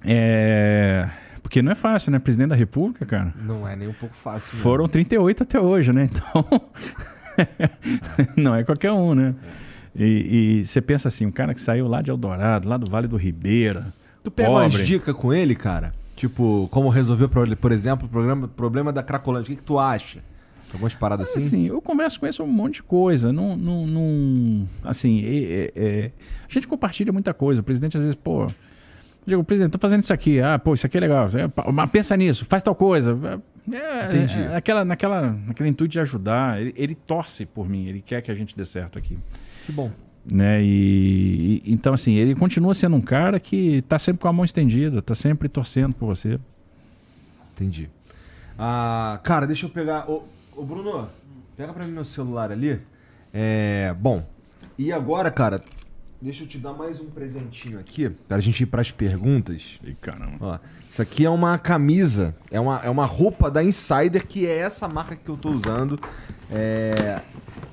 [0.02, 1.08] É...
[1.44, 2.18] Porque não é fácil, né?
[2.18, 3.34] Presidente da República, cara.
[3.36, 4.56] Não é nem um pouco fácil.
[4.56, 6.08] Foram 38 até hoje, né?
[6.10, 6.62] Então.
[8.34, 9.34] não é qualquer um, né?
[9.94, 13.06] E, e, você pensa assim, um cara que saiu lá de Eldorado, lá do Vale
[13.06, 13.92] do Ribeira.
[14.22, 14.64] Tu pega pobre.
[14.64, 15.92] umas dicas com ele, cara?
[16.16, 19.52] Tipo, como resolver, por exemplo, o problema, problema da Cracolândia.
[19.52, 20.20] O que, que tu acha?
[20.72, 21.40] Algumas paradas assim?
[21.40, 23.30] Sim, eu converso com ele sobre um monte de coisa.
[23.30, 26.10] Não, não, não assim, é, é,
[26.48, 27.60] a gente compartilha muita coisa.
[27.60, 28.48] O presidente às vezes, pô,
[29.26, 30.40] Digo, presidente, tô fazendo isso aqui.
[30.40, 31.28] Ah, pô, isso aqui é legal.
[31.28, 33.40] É, mas pensa nisso, faz tal coisa.
[33.72, 34.38] É, Entendi.
[34.38, 36.60] É, naquela, naquela, naquele intuito de ajudar.
[36.60, 39.18] Ele, ele, torce por mim, ele quer que a gente dê certo aqui.
[39.64, 39.90] Que bom.
[40.30, 40.62] Né?
[40.62, 44.44] E, e então, assim, ele continua sendo um cara que tá sempre com a mão
[44.44, 46.38] estendida, tá sempre torcendo por você.
[47.54, 47.88] Entendi.
[48.58, 50.10] Ah, cara, deixa eu pegar.
[50.10, 50.24] Ô,
[50.54, 51.08] ô Bruno,
[51.56, 52.80] pega pra mim meu celular ali.
[53.32, 53.94] É.
[53.98, 54.24] Bom.
[54.76, 55.62] E agora, cara,
[56.24, 59.78] Deixa eu te dar mais um presentinho aqui, pra gente ir pras perguntas.
[59.84, 60.36] E caramba.
[60.40, 64.56] Ó, isso aqui é uma camisa, é uma, é uma roupa da Insider, que é
[64.56, 66.00] essa marca que eu tô usando.
[66.50, 67.20] É,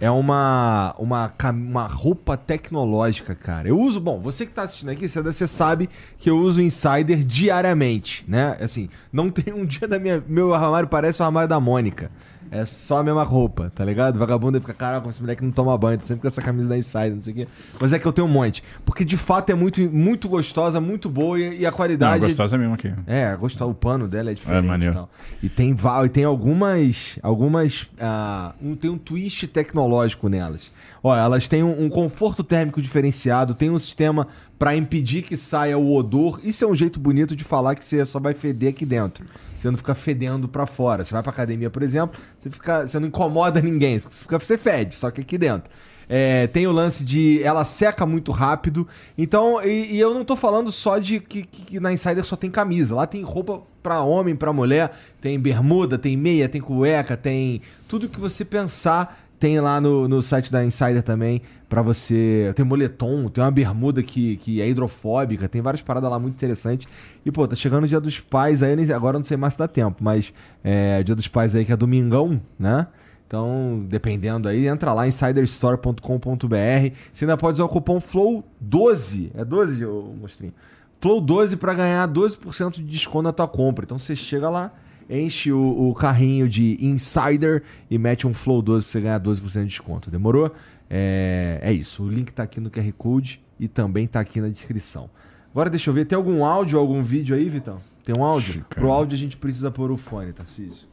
[0.02, 3.70] é uma, uma, uma roupa tecnológica, cara.
[3.70, 8.26] Eu uso, bom, você que tá assistindo aqui, você sabe que eu uso Insider diariamente,
[8.28, 8.58] né?
[8.60, 10.22] Assim, não tem um dia da minha.
[10.28, 12.12] Meu armário parece o armário da Mônica.
[12.52, 14.20] É só a mesma roupa, tá ligado?
[14.20, 17.14] Vagabundo fica, caraca, esse moleque não toma banho, tá sempre com essa camisa da Insider,
[17.16, 17.48] não sei o quê.
[17.80, 18.62] Mas é que eu tenho um monte.
[18.86, 22.20] Porque de fato é muito, muito gostosa, muito boa e, a qualidade.
[22.20, 22.94] Não, gostosa mesmo aqui.
[23.08, 24.66] É, gostosa, o pano dela é diferente.
[24.66, 24.94] É, maneiro.
[24.94, 25.10] E, tal.
[25.44, 27.18] e tem, e tem algumas.
[27.24, 30.70] algumas uh, um, tem um twist tecnológico nelas.
[31.04, 34.28] Olha, elas têm um, conforto térmico diferenciado, tem um sistema
[34.60, 36.40] para impedir que saia o odor.
[36.44, 39.26] Isso é um jeito bonito de falar que você só vai feder aqui dentro.
[39.58, 41.04] Você não fica fedendo para fora.
[41.04, 43.98] Você vai pra academia, por exemplo, você, fica, você não incomoda ninguém.
[43.98, 45.72] Você, você fede, só que aqui dentro.
[46.08, 48.88] É, tem o lance de ela seca muito rápido.
[49.18, 52.52] Então, e, e eu não tô falando só de que, que, na Insider só tem
[52.52, 52.94] camisa.
[52.94, 58.10] Lá tem roupa para homem, para mulher, tem bermuda, tem meia, tem cueca, tem tudo
[58.10, 62.54] que você pensar tem lá no, no site da Insider também para você.
[62.56, 66.88] Tem moletom, tem uma bermuda que, que é hidrofóbica, tem várias paradas lá muito interessantes.
[67.26, 69.68] E, pô, tá chegando o dia dos pais aí, agora não sei mais se dá
[69.68, 70.32] tempo, mas
[70.64, 72.86] é dia dos pais aí que é domingão, né?
[73.26, 76.96] Então, dependendo aí, entra lá insiderstore.com.br.
[77.12, 79.32] Você ainda pode usar o cupom FLOW12.
[79.34, 80.54] É 12, ô mostrinho?
[81.02, 83.86] FLOW12 para ganhar 12% de desconto na tua compra.
[83.86, 84.72] Então você chega lá,
[85.12, 89.52] enche o, o, carrinho de Insider e mete um Flow 12 pra você ganhar 12%
[89.62, 90.10] de desconto.
[90.10, 90.56] Demorou?
[90.90, 92.04] É, é isso.
[92.04, 95.10] O link tá aqui no QR Code e também tá aqui na descrição.
[95.52, 97.82] Agora deixa eu ver, tem algum áudio, algum vídeo aí, Vitão?
[98.06, 98.54] Tem um áudio?
[98.54, 98.76] Chicago.
[98.76, 100.88] Pro áudio a gente precisa pôr o fone, Tarcísio.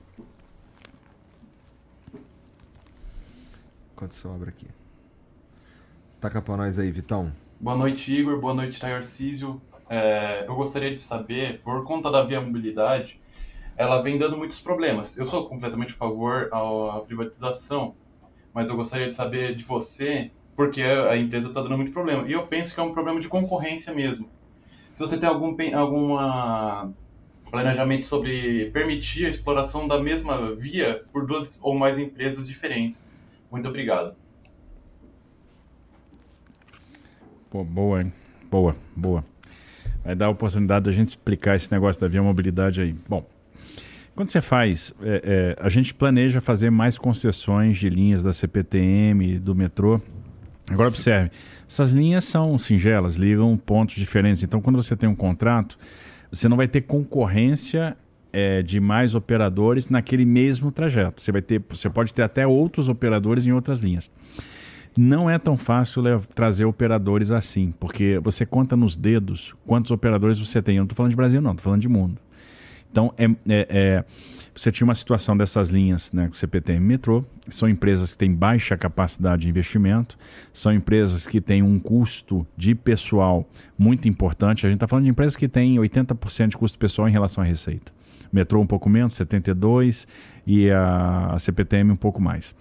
[3.94, 4.66] Enquanto isso abre aqui.
[6.20, 7.32] Taca pra nós aí, Vitão.
[7.60, 8.40] Boa noite, Igor.
[8.40, 9.60] Boa noite, Tarcísio.
[9.88, 13.18] É, eu gostaria de saber, por conta da Via Mobilidade,
[13.78, 15.16] ela vem dando muitos problemas.
[15.16, 17.94] Eu sou completamente a favor à privatização,
[18.52, 22.26] mas eu gostaria de saber de você, porque a empresa está dando muito problema.
[22.26, 24.28] E eu penso que é um problema de concorrência mesmo.
[24.92, 26.92] Se você tem algum alguma
[27.52, 33.06] planejamento sobre permitir a exploração da mesma via por duas ou mais empresas diferentes.
[33.50, 34.14] Muito obrigado.
[37.48, 38.12] Pô, boa, hein?
[38.50, 39.24] Boa, boa.
[40.04, 42.94] Vai dar a oportunidade da gente explicar esse negócio da via mobilidade aí.
[43.08, 43.24] Bom,
[44.18, 49.38] quando você faz, é, é, a gente planeja fazer mais concessões de linhas da CPTM,
[49.38, 50.00] do metrô.
[50.68, 51.30] Agora observe,
[51.68, 54.42] essas linhas são singelas, ligam pontos diferentes.
[54.42, 55.78] Então, quando você tem um contrato,
[56.32, 57.96] você não vai ter concorrência
[58.32, 61.22] é, de mais operadores naquele mesmo trajeto.
[61.22, 64.10] Você vai ter, você pode ter até outros operadores em outras linhas.
[64.96, 66.02] Não é tão fácil
[66.34, 70.74] trazer operadores assim, porque você conta nos dedos quantos operadores você tem.
[70.74, 72.20] Eu não estou falando de Brasil, não, estou falando de mundo.
[72.90, 74.04] Então, é, é, é,
[74.54, 78.76] você tinha uma situação dessas linhas, né, com CPTM metrô, são empresas que têm baixa
[78.76, 80.18] capacidade de investimento,
[80.52, 83.48] são empresas que têm um custo de pessoal
[83.78, 84.66] muito importante.
[84.66, 87.46] A gente está falando de empresas que têm 80% de custo pessoal em relação à
[87.46, 87.92] receita.
[88.32, 90.06] Metrô um pouco menos, 72%,
[90.46, 92.54] e a, a CPTM um pouco mais.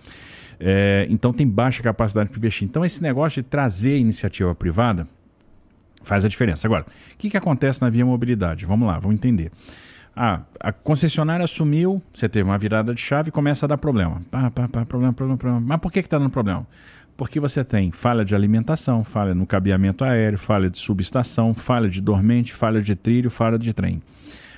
[0.59, 2.67] É, então tem baixa capacidade de investir.
[2.67, 5.07] Então esse negócio de trazer iniciativa privada
[6.03, 6.67] faz a diferença.
[6.67, 8.65] Agora, o que, que acontece na via mobilidade?
[8.65, 9.51] Vamos lá, vamos entender.
[10.19, 14.19] Ah, a concessionária assumiu, você teve uma virada de chave e começa a dar problema.
[14.31, 15.63] Pá, pá, pá, problema, problema, problema.
[15.63, 16.65] Mas por que está dando problema?
[17.15, 22.01] Porque você tem falha de alimentação, falha no cabeamento aéreo, falha de subestação, falha de
[22.01, 24.01] dormente, falha de trilho, falha de trem.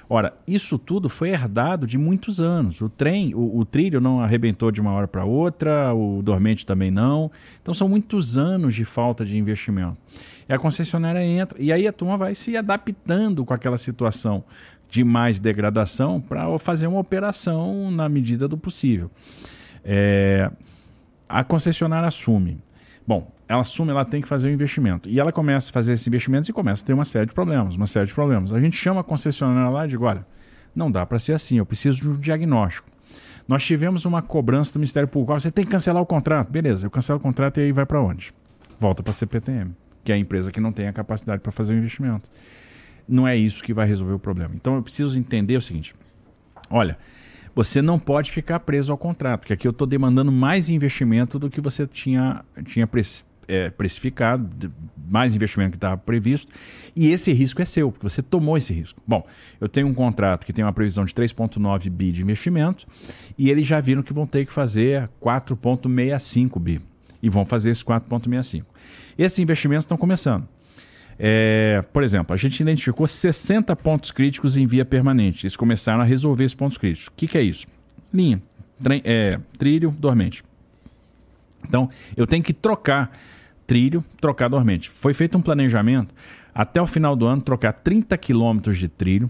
[0.10, 2.80] Ora, isso tudo foi herdado de muitos anos.
[2.80, 6.90] O trem, o, o trilho não arrebentou de uma hora para outra, o dormente também
[6.90, 7.30] não.
[7.62, 9.98] Então são muitos anos de falta de investimento.
[10.48, 14.44] E a concessionária entra, e aí a turma vai se adaptando com aquela situação
[14.90, 19.12] de mais degradação para fazer uma operação na medida do possível.
[19.84, 20.50] É,
[21.28, 22.58] a concessionária assume.
[23.08, 25.10] Bom, ela assume, ela tem que fazer o investimento.
[25.10, 27.76] E ela começa a fazer esse investimento e começa a ter uma série de problemas,
[27.76, 28.52] uma série de problemas.
[28.52, 30.26] A gente chama a concessionária lá e diz, olha,
[30.76, 32.90] não dá para ser assim, eu preciso de um diagnóstico.
[33.48, 36.52] Nós tivemos uma cobrança do Ministério Público, você tem que cancelar o contrato.
[36.52, 38.32] Beleza, eu cancelo o contrato e aí vai para onde?
[38.80, 39.72] Volta para a CPTM,
[40.04, 42.30] que é a empresa que não tem a capacidade para fazer o investimento.
[43.10, 44.54] Não é isso que vai resolver o problema.
[44.56, 45.96] Então eu preciso entender o seguinte,
[46.70, 46.98] olha,
[47.56, 51.50] você não pode ficar preso ao contrato, porque aqui eu estou demandando mais investimento do
[51.50, 52.88] que você tinha, tinha
[53.48, 54.72] é, precificado,
[55.10, 56.52] mais investimento que estava previsto,
[56.96, 59.02] e esse risco é seu, porque você tomou esse risco.
[59.06, 59.26] Bom,
[59.60, 62.86] eu tenho um contrato que tem uma previsão de 3,9 bi de investimento,
[63.38, 66.80] e eles já viram que vão ter que fazer 4,65 bi,
[67.22, 68.64] e vão fazer esse 4,65.
[69.18, 70.48] Esses investimentos estão começando.
[71.22, 75.46] É, por exemplo, a gente identificou 60 pontos críticos em via permanente.
[75.46, 77.08] Eles começaram a resolver esses pontos críticos.
[77.08, 77.68] O que, que é isso?
[78.14, 78.42] Linha,
[79.04, 80.44] é, trilho, dormente.
[81.68, 83.12] Então, eu tenho que trocar
[83.68, 84.90] trilho, trocar dormente.
[84.90, 86.16] Foi feito um planejamento
[86.56, 89.30] até o final do ano trocar 30 quilômetros de trilho,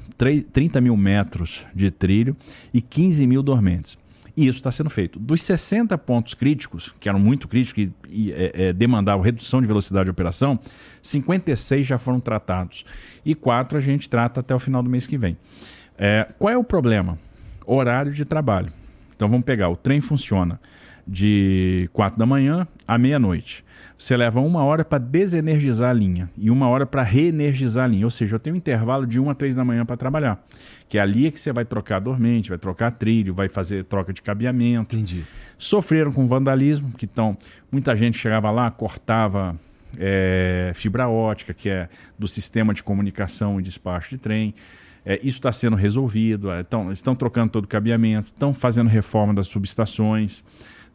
[0.53, 2.37] 30 mil metros de trilho
[2.73, 3.97] e 15 mil dormentes.
[4.35, 5.19] E isso está sendo feito.
[5.19, 9.67] Dos 60 pontos críticos, que eram muito críticos e, e é, é, demandavam redução de
[9.67, 10.59] velocidade de operação,
[11.01, 12.85] 56 já foram tratados.
[13.25, 15.37] E quatro a gente trata até o final do mês que vem.
[15.97, 17.17] É, qual é o problema?
[17.65, 18.71] Horário de trabalho.
[19.15, 20.59] Então vamos pegar, o trem funciona
[21.09, 23.65] de 4 da manhã à meia-noite.
[23.97, 28.05] Você leva uma hora para desenergizar a linha e uma hora para reenergizar a linha.
[28.05, 30.41] Ou seja, eu tenho um intervalo de 1 a 3 da manhã para trabalhar.
[30.87, 34.13] Que é ali é que você vai trocar dormente, vai trocar trilho, vai fazer troca
[34.13, 34.95] de cabeamento.
[34.95, 35.23] Entendi.
[35.57, 37.37] Sofreram com vandalismo, que então,
[37.69, 39.59] muita gente chegava lá, cortava
[39.97, 44.53] é, fibra ótica, que é do sistema de comunicação e despacho de trem.
[45.05, 46.49] É, isso está sendo resolvido.
[46.53, 50.43] Então, estão trocando todo o cabeamento, estão fazendo reforma das subestações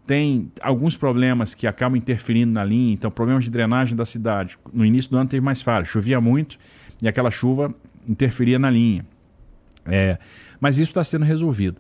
[0.07, 4.59] tem alguns problemas que acabam interferindo na linha, então problemas de drenagem da cidade.
[4.73, 6.59] No início do ano teve mais falha, chovia muito
[7.01, 7.75] e aquela chuva
[8.07, 9.07] interferia na linha.
[9.87, 10.19] É,
[10.61, 11.77] mas isso está sendo resolvido.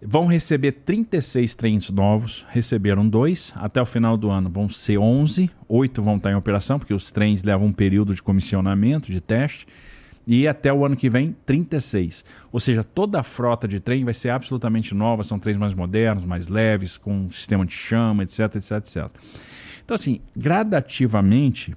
[0.00, 5.50] Vão receber 36 trens novos, receberam dois, até o final do ano vão ser 11,
[5.68, 9.66] oito vão estar em operação, porque os trens levam um período de comissionamento, de teste
[10.28, 12.22] e até o ano que vem 36.
[12.52, 16.26] Ou seja, toda a frota de trem vai ser absolutamente nova, são trens mais modernos,
[16.26, 19.08] mais leves, com sistema de chama, etc, etc, etc.
[19.82, 21.74] Então assim, gradativamente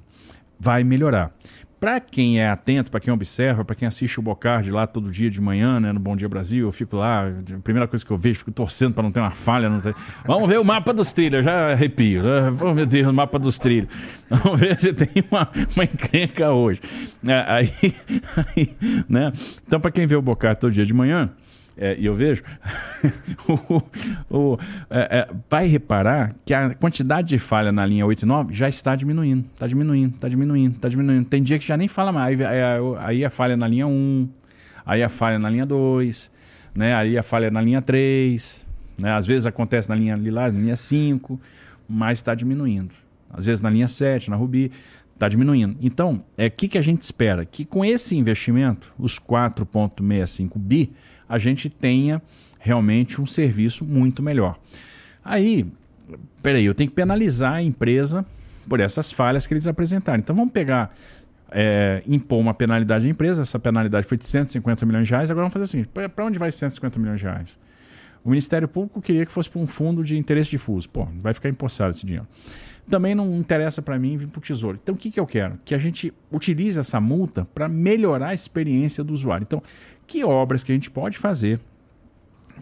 [0.59, 1.33] vai melhorar.
[1.81, 5.31] Para quem é atento, para quem observa, para quem assiste o Bocardi lá todo dia
[5.31, 8.17] de manhã, né, no Bom Dia Brasil, eu fico lá, a primeira coisa que eu
[8.19, 9.67] vejo, fico torcendo para não ter uma falha.
[9.81, 9.95] Ter...
[10.23, 12.21] Vamos ver o mapa dos trilhos, já arrepio.
[12.61, 13.89] Oh, meu Deus, o mapa dos trilhos.
[14.29, 16.81] Vamos ver se tem uma, uma encrenca hoje.
[17.27, 17.73] É, aí,
[18.55, 18.77] aí,
[19.09, 19.33] né?
[19.65, 21.31] Então, para quem vê o Bocardi todo dia de manhã,
[21.81, 22.43] é, e eu vejo,
[23.49, 23.81] o,
[24.29, 28.53] o, é, é, vai reparar que a quantidade de falha na linha 8 e 9
[28.53, 31.25] já está diminuindo, está diminuindo, está diminuindo, está diminuindo.
[31.25, 32.39] Tem dia que já nem fala mais.
[32.39, 32.59] Aí,
[32.99, 34.29] aí, a falha na linha 1,
[34.85, 36.29] aí a falha na linha 2,
[36.75, 36.93] né?
[36.93, 38.67] aí a falha na linha 3.
[38.99, 39.11] Né?
[39.11, 41.41] Às vezes acontece na linha lilás, na linha 5,
[41.89, 42.93] mas está diminuindo.
[43.27, 44.71] Às vezes na linha 7, na Rubi,
[45.15, 45.77] está diminuindo.
[45.81, 47.43] Então, o é, que, que a gente espera?
[47.43, 50.91] Que com esse investimento, os 4,65 bi,
[51.31, 52.21] a gente tenha
[52.59, 54.59] realmente um serviço muito melhor.
[55.23, 55.65] Aí,
[56.43, 58.25] peraí, eu tenho que penalizar a empresa
[58.67, 60.19] por essas falhas que eles apresentaram.
[60.19, 60.93] Então vamos pegar,
[61.49, 65.47] é, impor uma penalidade à empresa, essa penalidade foi de 150 milhões de reais, agora
[65.47, 67.57] vamos fazer assim, para onde vai 150 milhões de reais?
[68.25, 70.87] O Ministério Público queria que fosse para um fundo de interesse difuso.
[70.89, 72.27] Pô, vai ficar empossado esse dinheiro.
[72.89, 74.77] Também não interessa para mim vir para o Tesouro.
[74.81, 75.57] Então, o que, que eu quero?
[75.63, 79.43] Que a gente utilize essa multa para melhorar a experiência do usuário.
[79.43, 79.63] Então,
[80.11, 81.57] que obras que a gente pode fazer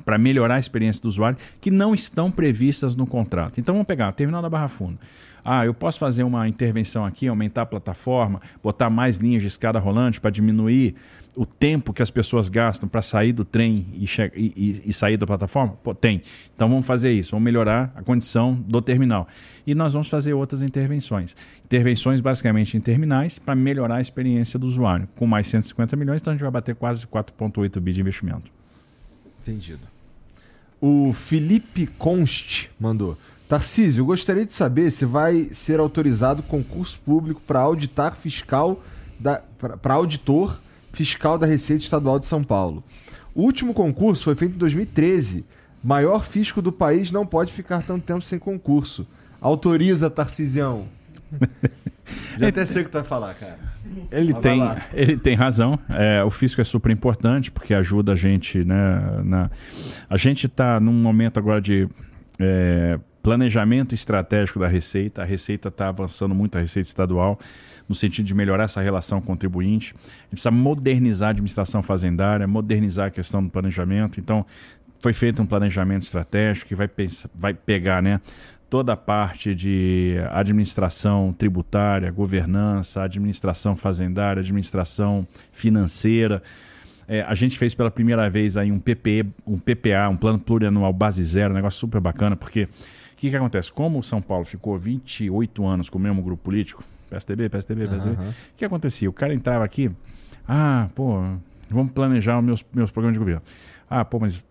[0.05, 3.59] para melhorar a experiência do usuário que não estão previstas no contrato.
[3.59, 4.99] Então vamos pegar, terminal da Barra Funda.
[5.43, 9.79] Ah, eu posso fazer uma intervenção aqui, aumentar a plataforma, botar mais linhas de escada
[9.79, 10.95] rolante para diminuir
[11.39, 14.05] o tempo que as pessoas gastam para sair do trem e,
[14.35, 15.77] e, e, sair da plataforma?
[15.81, 16.21] Pô, tem.
[16.53, 19.25] Então vamos fazer isso, vamos melhorar a condição do terminal.
[19.65, 21.37] E nós vamos fazer outras intervenções.
[21.63, 25.07] Intervenções basicamente em terminais para melhorar a experiência do usuário.
[25.15, 28.51] Com mais 150 milhões, então a gente vai bater quase 4,8 bi de investimento.
[29.41, 29.87] Entendido.
[30.81, 33.17] O Felipe Const mandou.
[33.47, 38.83] Tarcísio, eu gostaria de saber se vai ser autorizado concurso público para auditar fiscal
[39.81, 40.59] para auditor
[40.91, 42.83] fiscal da Receita Estadual de São Paulo.
[43.33, 45.45] O último concurso foi feito em 2013.
[45.83, 49.07] Maior fisco do país não pode ficar tanto tempo sem concurso.
[49.39, 50.87] Autoriza, Tarcisião.
[52.39, 53.59] Já até sei o que tu vai falar, cara.
[54.11, 54.61] Ele tem,
[54.93, 55.79] ele tem razão.
[55.89, 59.21] É, o fisco é super importante porque ajuda a gente, né?
[59.23, 59.51] Na...
[60.09, 61.87] A gente está num momento agora de
[62.39, 65.21] é, planejamento estratégico da Receita.
[65.21, 67.39] A Receita está avançando muito, a Receita Estadual,
[67.89, 69.95] no sentido de melhorar essa relação contribuinte.
[69.97, 74.19] A gente precisa modernizar a administração fazendária, modernizar a questão do planejamento.
[74.19, 74.45] Então,
[74.99, 78.21] foi feito um planejamento estratégico que vai, pensar, vai pegar né,
[78.69, 86.43] toda a parte de administração tributária, governança, administração fazendária, administração financeira.
[87.07, 90.93] É, a gente fez pela primeira vez aí um PPE, um PPA, um plano plurianual
[90.93, 92.67] base zero, um negócio super bacana, porque o
[93.17, 93.73] que, que acontece?
[93.73, 98.15] Como o São Paulo ficou 28 anos com o mesmo grupo político, PSDB, PSDB, PSDB,
[98.21, 99.09] o que acontecia?
[99.09, 99.91] O cara entrava aqui,
[100.47, 101.21] ah, pô,
[101.69, 103.41] vamos planejar os meus, meus programas de governo.
[103.89, 104.43] Ah, pô, mas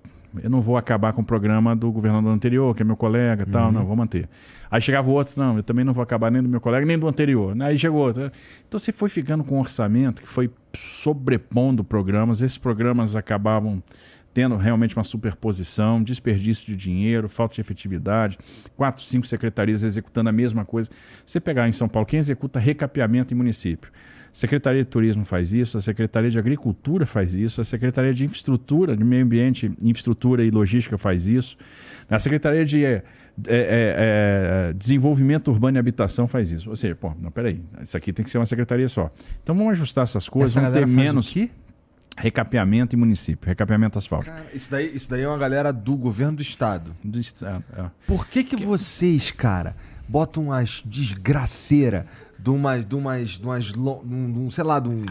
[0.42, 3.50] eu não vou acabar com o programa do governador anterior, que é meu colega e
[3.50, 3.72] tal, uhum.
[3.72, 4.28] não, vou manter.
[4.70, 6.98] Aí chegava o outro, não, eu também não vou acabar nem do meu colega, nem
[6.98, 7.56] do anterior.
[7.62, 8.30] Aí chegou outro.
[8.66, 13.82] Então você foi ficando com um orçamento que foi sobrepondo programas, esses programas acabavam
[14.32, 18.38] tendo realmente uma superposição, desperdício de dinheiro, falta de efetividade,
[18.76, 20.90] quatro, cinco secretarias executando a mesma coisa.
[21.24, 23.90] Você pegar em São Paulo, quem executa recapeamento em município?
[24.32, 28.96] Secretaria de Turismo faz isso, a Secretaria de Agricultura faz isso, a Secretaria de Infraestrutura,
[28.96, 31.56] de Meio Ambiente, Infraestrutura e Logística faz isso,
[32.08, 33.02] a Secretaria de é,
[33.46, 36.68] é, é, Desenvolvimento Urbano e Habitação faz isso.
[36.68, 39.10] Ou seja, pô, não, peraí, isso aqui tem que ser uma secretaria só.
[39.42, 41.34] Então vamos ajustar essas coisas, Essa vamos ter menos.
[42.20, 44.26] Recapeamento em município, recapeamento asfalto.
[44.26, 46.94] Cara, isso daí, isso daí é uma galera do governo do estado.
[47.02, 47.90] Do estado, é.
[48.06, 49.76] Por que que, que vocês, cara,
[50.08, 52.06] botam umas desgraceira
[52.38, 55.04] de umas, de umas, de umas, de um, sei lá, de um,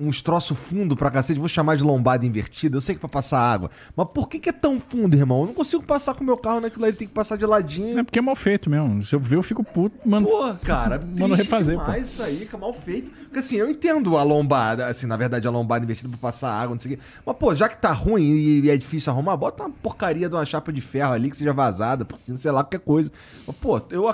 [0.00, 3.08] uns troço fundo pra cacete, vou chamar de lombada invertida, eu sei que é pra
[3.08, 3.70] passar água.
[3.96, 5.40] Mas por que, que é tão fundo, irmão?
[5.40, 7.98] Eu não consigo passar com o meu carro naquilo ali, tem que passar de ladinho.
[7.98, 9.02] É porque é mal feito mesmo.
[9.02, 10.26] Se eu ver, eu fico puto, mano.
[10.28, 12.02] Pô, cara, mano refazer, demais pô.
[12.02, 13.10] isso aí, que é mal feito.
[13.10, 16.74] Porque assim, eu entendo a lombada, assim, na verdade, a lombada invertida pra passar água,
[16.74, 17.02] não sei o quê.
[17.24, 20.44] Mas, pô, já que tá ruim e é difícil arrumar, bota uma porcaria de uma
[20.44, 23.10] chapa de ferro ali que seja vazada, por cima, sei lá, qualquer coisa.
[23.46, 24.08] Mas, pô, eu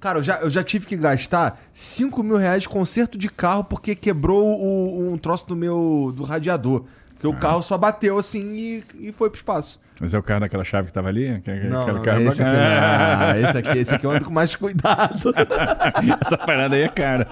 [0.00, 3.64] Cara, eu já, eu já tive que gastar 5 mil reais de conserto de carro
[3.64, 6.84] porque quebrou o, um troço do meu do radiador.
[7.14, 7.30] Porque ah.
[7.30, 9.80] o carro só bateu assim e, e foi pro espaço.
[10.00, 11.42] Mas é o carro daquela chave que tava ali?
[11.68, 15.34] não, não carro esse, aqui, ah, esse aqui, esse aqui eu ando com mais cuidado.
[16.24, 17.26] Essa parada aí é cara.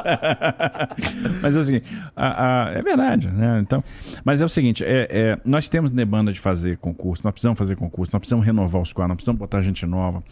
[1.40, 1.80] mas assim,
[2.16, 3.60] a, a, é verdade, né?
[3.60, 3.84] Então,
[4.24, 7.76] mas é o seguinte, é, é, nós temos demanda de fazer concurso, nós precisamos fazer
[7.76, 10.24] concurso, nós precisamos renovar os quadros, nós precisamos botar gente nova.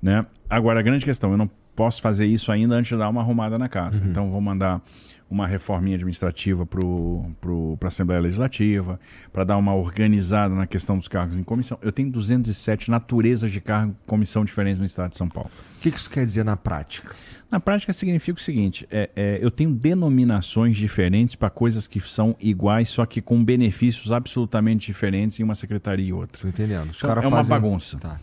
[0.00, 0.24] Né?
[0.48, 3.58] Agora, a grande questão, eu não posso fazer isso ainda antes de dar uma arrumada
[3.58, 4.02] na casa.
[4.04, 4.80] Então, vou mandar
[5.30, 8.98] uma reforminha administrativa para a Assembleia Legislativa,
[9.32, 11.78] para dar uma organizada na questão dos cargos em comissão.
[11.80, 15.48] Eu tenho 207 naturezas de cargo em comissão diferentes no estado de São Paulo.
[15.78, 17.14] O que que isso quer dizer na prática?
[17.48, 22.34] Na prática significa o seguinte: é, é, eu tenho denominações diferentes para coisas que são
[22.40, 26.42] iguais, só que com benefícios absolutamente diferentes em uma secretaria e outra.
[26.42, 26.90] Tô entendendo.
[26.90, 27.98] Os Então, caras é uma fazem- bagunça.
[27.98, 28.20] Tá.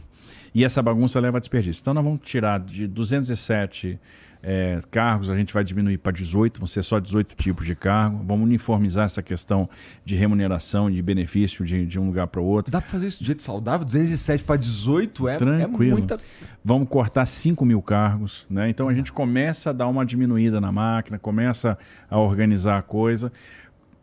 [0.57, 1.81] E essa bagunça leva a desperdício.
[1.81, 3.99] Então nós vamos tirar de 207
[4.41, 8.23] é, cargos, a gente vai diminuir para 18, vão ser só 18 tipos de cargo.
[8.25, 9.69] Vamos uniformizar essa questão
[10.03, 12.71] de remuneração, de benefício de, de um lugar para o outro.
[12.71, 13.85] Dá pra fazer isso de jeito saudável?
[13.85, 15.97] 207 para 18 é, é Tranquilo.
[15.99, 16.19] muita.
[16.65, 18.67] Vamos cortar 5 mil cargos, né?
[18.67, 21.77] Então a gente começa a dar uma diminuída na máquina, começa
[22.09, 23.31] a organizar a coisa,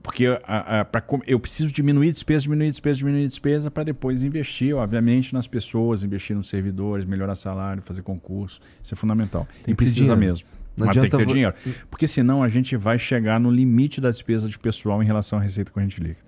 [0.05, 4.77] porque a- a- pra eu preciso diminuir despesa, diminuir despesa, diminuir despesa para depois investir,
[4.77, 8.61] obviamente, nas pessoas, investir nos servidores, melhorar salário, fazer concurso.
[8.83, 9.49] Isso é fundamental.
[9.65, 10.47] Tem e precisa mesmo.
[10.77, 11.55] Não Mas tem que ter vo- dinheiro.
[11.91, 15.43] Porque senão a gente vai chegar no limite da despesa de pessoal em relação à
[15.43, 16.27] receita corrente líquida.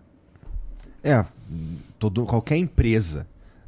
[1.05, 1.25] É,
[1.99, 3.27] todo, qualquer empresa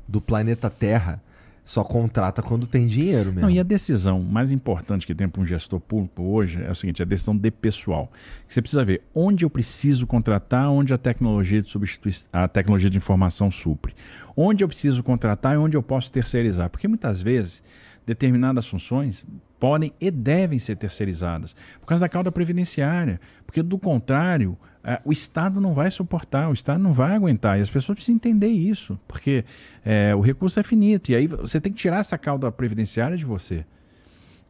[0.08, 1.20] do planeta Terra
[1.68, 3.42] só contrata quando tem dinheiro mesmo.
[3.42, 6.74] Não, e a decisão mais importante que tem para um gestor público hoje é o
[6.74, 8.10] seguinte: a decisão de pessoal.
[8.48, 12.96] Você precisa ver onde eu preciso contratar, onde a tecnologia de substituição, a tecnologia de
[12.96, 13.94] informação supre.
[14.34, 16.70] Onde eu preciso contratar e onde eu posso terceirizar.
[16.70, 17.62] Porque muitas vezes
[18.06, 19.26] determinadas funções
[19.60, 23.20] podem e devem ser terceirizadas por causa da cauda previdenciária.
[23.44, 24.56] Porque do contrário,
[25.04, 27.58] o Estado não vai suportar, o Estado não vai aguentar.
[27.58, 29.44] E as pessoas precisam entender isso, porque
[29.84, 31.10] eh, o recurso é finito.
[31.10, 33.64] E aí você tem que tirar essa cauda previdenciária de você.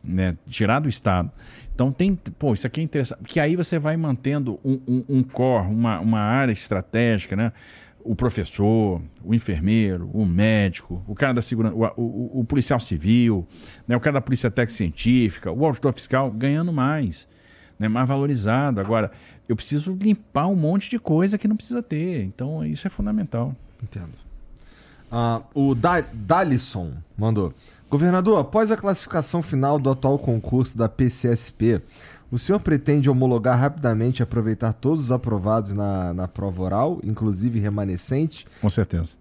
[0.05, 0.37] Né?
[0.49, 1.31] Tirar do Estado.
[1.75, 2.15] Então tem.
[2.39, 3.23] Pô, isso aqui é interessante.
[3.25, 7.53] Que aí você vai mantendo um, um, um core, uma, uma área estratégica, né?
[8.05, 13.47] O professor, o enfermeiro, o médico, o cara da segurança, o, o, o policial civil,
[13.87, 13.97] né?
[13.97, 17.29] o cara da polícia técnica científica, o auditor fiscal ganhando mais,
[17.79, 17.87] né?
[17.87, 18.81] mais valorizado.
[18.81, 19.11] Agora,
[19.49, 22.23] eu preciso limpar um monte de coisa que não precisa ter.
[22.25, 23.55] Então, isso é fundamental.
[23.83, 24.13] Entendo.
[25.11, 27.55] Ah, o da Dalisson mandou.
[27.91, 31.81] Governador, após a classificação final do atual concurso da PCSP,
[32.31, 37.59] o senhor pretende homologar rapidamente e aproveitar todos os aprovados na, na prova oral, inclusive
[37.59, 38.47] remanescente?
[38.61, 39.17] Com certeza.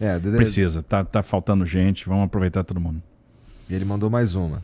[0.00, 0.82] É, Dedé- Precisa.
[0.82, 2.08] Tá, tá faltando gente.
[2.08, 3.02] Vamos aproveitar todo mundo.
[3.68, 4.62] E ele mandou mais uma.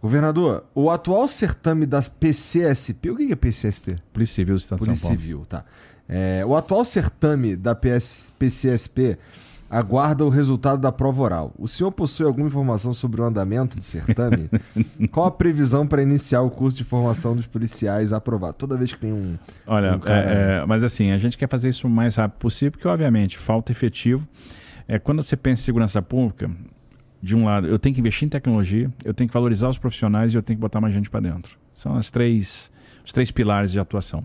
[0.00, 3.10] Governador, o atual certame das PCSP.
[3.10, 3.96] O que é PCSP?
[4.12, 5.20] Polícia Civil do Estado de Polícia São Paulo.
[5.20, 5.64] Civil, tá.
[6.08, 9.18] É, o atual certame da PS, PCSP
[9.70, 11.52] aguarda o resultado da prova oral.
[11.58, 14.48] O senhor possui alguma informação sobre o andamento do certame?
[15.12, 18.54] Qual a previsão para iniciar o curso de formação dos policiais aprovado?
[18.54, 19.36] Toda vez que tem um.
[19.66, 22.38] Olha, Um cara- é, é, mas assim, a gente quer fazer isso o mais rápido
[22.38, 24.26] possível, porque obviamente falta efetivo.
[24.86, 26.50] É, quando você pensa em segurança pública,
[27.22, 30.32] de um lado, eu tenho que investir em tecnologia, eu tenho que valorizar os profissionais
[30.32, 31.58] e eu tenho que botar mais gente para dentro.
[31.74, 32.70] São as três,
[33.04, 34.24] os três pilares de atuação.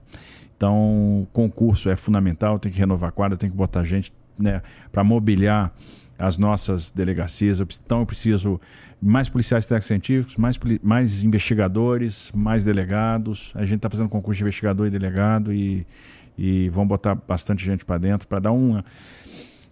[0.56, 4.62] Então, concurso é fundamental, tem que renovar a quadra, tem que botar gente né,
[4.92, 5.74] para mobiliar
[6.18, 7.60] as nossas delegacias.
[7.60, 8.62] Então, eu preciso
[9.02, 13.52] mais policiais técnicos científicos, mais, mais investigadores, mais delegados.
[13.56, 15.86] A gente está fazendo concurso de investigador e delegado e,
[16.38, 18.86] e vamos botar bastante gente para dentro para dar uma,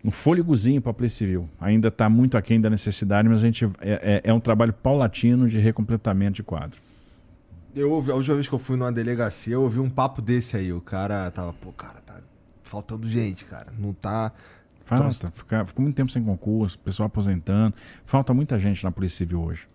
[0.03, 1.47] um fôlegozinho para a Polícia Civil.
[1.59, 5.47] Ainda está muito aquém da necessidade, mas a gente é, é- é um trabalho paulatino
[5.47, 6.79] de recompletamento de quadro.
[7.75, 10.57] Eu ouvi, a última vez que eu fui numa delegacia, eu ouvi um papo desse
[10.57, 10.73] aí.
[10.73, 12.19] O cara tava, pô, cara, tá
[12.63, 13.67] faltando gente, cara.
[13.79, 14.31] Não tá.
[14.83, 17.73] Falta, fica- ficou muito tempo sem concurso, pessoal aposentando.
[18.05, 19.67] Falta muita gente na Polícia Civil hoje.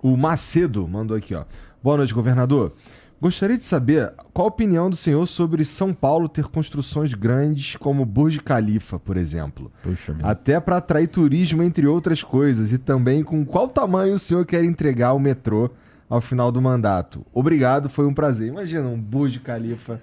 [0.00, 1.44] O Macedo mandou aqui, ó.
[1.82, 2.74] Boa noite, governador.
[3.20, 8.04] Gostaria de saber qual a opinião do senhor sobre São Paulo ter construções grandes como
[8.04, 9.72] Burj Khalifa, por exemplo.
[9.82, 10.14] Puxa.
[10.22, 12.72] Até para atrair turismo, entre outras coisas.
[12.72, 15.70] E também com qual tamanho o senhor quer entregar o metrô
[16.08, 17.24] ao final do mandato.
[17.32, 18.48] Obrigado, foi um prazer.
[18.48, 20.00] Imagina um Burj Khalifa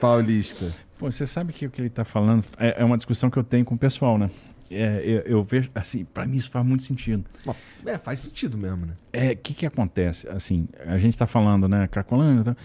[0.00, 0.70] paulista.
[0.98, 3.42] Pô, você sabe que o que ele está falando é, é uma discussão que eu
[3.42, 4.30] tenho com o pessoal, né?
[4.74, 7.24] É, eu, eu vejo, assim, para mim isso faz muito sentido.
[7.44, 7.54] Bom,
[7.86, 8.94] é, faz sentido mesmo, né?
[9.12, 10.28] É, o que que acontece?
[10.28, 12.56] Assim, a gente está falando, né, Cracolândia, tá?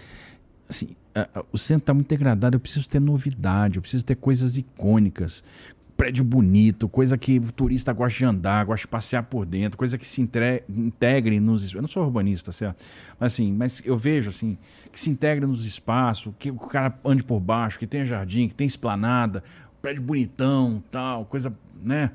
[0.68, 4.14] assim, a- a- o centro está muito degradado, eu preciso ter novidade, eu preciso ter
[4.16, 5.42] coisas icônicas,
[5.96, 9.98] prédio bonito, coisa que o turista gosta de andar, gosta de passear por dentro, coisa
[9.98, 11.72] que se entre- integre nos...
[11.74, 12.76] Eu não sou urbanista, certo?
[13.18, 14.56] Mas assim, mas eu vejo assim,
[14.92, 18.54] que se integre nos espaços, que o cara ande por baixo, que tenha jardim, que
[18.54, 19.42] tenha esplanada,
[19.82, 21.52] prédio bonitão, tal, coisa,
[21.82, 22.10] né?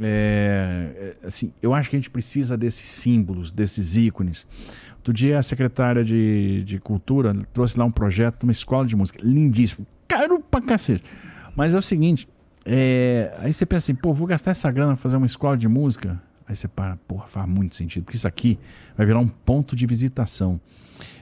[0.00, 4.46] É, é, assim, eu acho que a gente precisa desses símbolos, desses ícones.
[4.96, 9.20] Outro dia a secretária de, de Cultura trouxe lá um projeto uma escola de música,
[9.22, 11.04] lindíssimo, caro pra cacete.
[11.54, 12.26] Mas é o seguinte,
[12.64, 15.68] é, aí você pensa assim, pô, vou gastar essa grana pra fazer uma escola de
[15.68, 16.20] música?
[16.46, 18.04] Aí você para, porra, faz muito sentido.
[18.04, 18.58] Porque isso aqui
[18.96, 20.60] vai virar um ponto de visitação.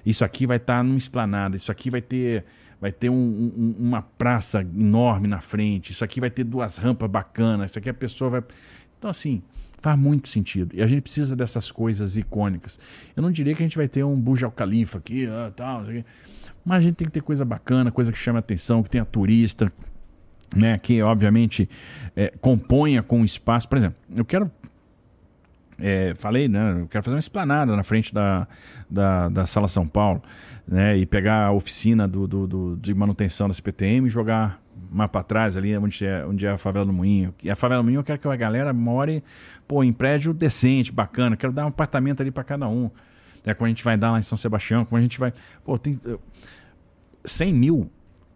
[0.05, 1.57] Isso aqui vai estar tá numa esplanada.
[1.57, 2.45] Isso aqui vai ter,
[2.83, 5.93] vai ter um, um, uma praça enorme na frente.
[5.93, 7.71] Isso aqui vai ter duas rampas bacanas.
[7.71, 8.43] Isso aqui a pessoa vai.
[8.99, 9.41] Então, assim,
[9.81, 10.75] faz muito sentido.
[10.75, 12.81] E a gente precisa dessas coisas icônicas.
[13.15, 15.85] Eu não diria que a gente vai ter um Burj Al Khalifa aqui, ah, tal,
[16.65, 19.73] mas a gente tem que ter coisa bacana, coisa que chama atenção, que tenha turista,
[20.57, 21.71] né, que obviamente
[22.17, 23.69] é, componha com o espaço.
[23.69, 24.51] Por exemplo, eu quero
[25.79, 26.81] é, falei, né?
[26.81, 28.47] Eu quero fazer uma esplanada na frente da,
[28.89, 30.23] da, da Sala São Paulo,
[30.67, 30.97] né?
[30.97, 34.61] E pegar a oficina do, do, do de manutenção da CPTM e jogar
[34.91, 37.35] mais para trás ali, onde é, onde é a favela do Moinho.
[37.43, 39.23] E a favela do Moinho eu quero que a galera more
[39.67, 41.37] pô, em prédio decente, bacana.
[41.37, 42.91] Quero dar um apartamento ali para cada um.
[43.45, 45.33] É como a gente vai dar lá em São Sebastião, como a gente vai.
[45.65, 46.01] Pô, tem
[47.25, 47.91] 100 mil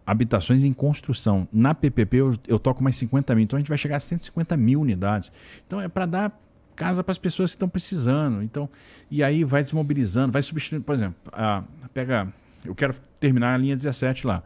[0.05, 1.47] habitações em construção.
[1.51, 4.55] Na PPP eu, eu toco mais 50 mil, então a gente vai chegar a 150
[4.57, 5.31] mil unidades.
[5.65, 6.39] Então é para dar
[6.77, 8.41] casa para as pessoas que estão precisando.
[8.41, 8.69] Então,
[9.11, 11.63] e aí vai desmobilizando, vai substituindo, por exemplo, a,
[11.93, 12.31] pega,
[12.63, 14.43] eu quero terminar a linha 17 lá.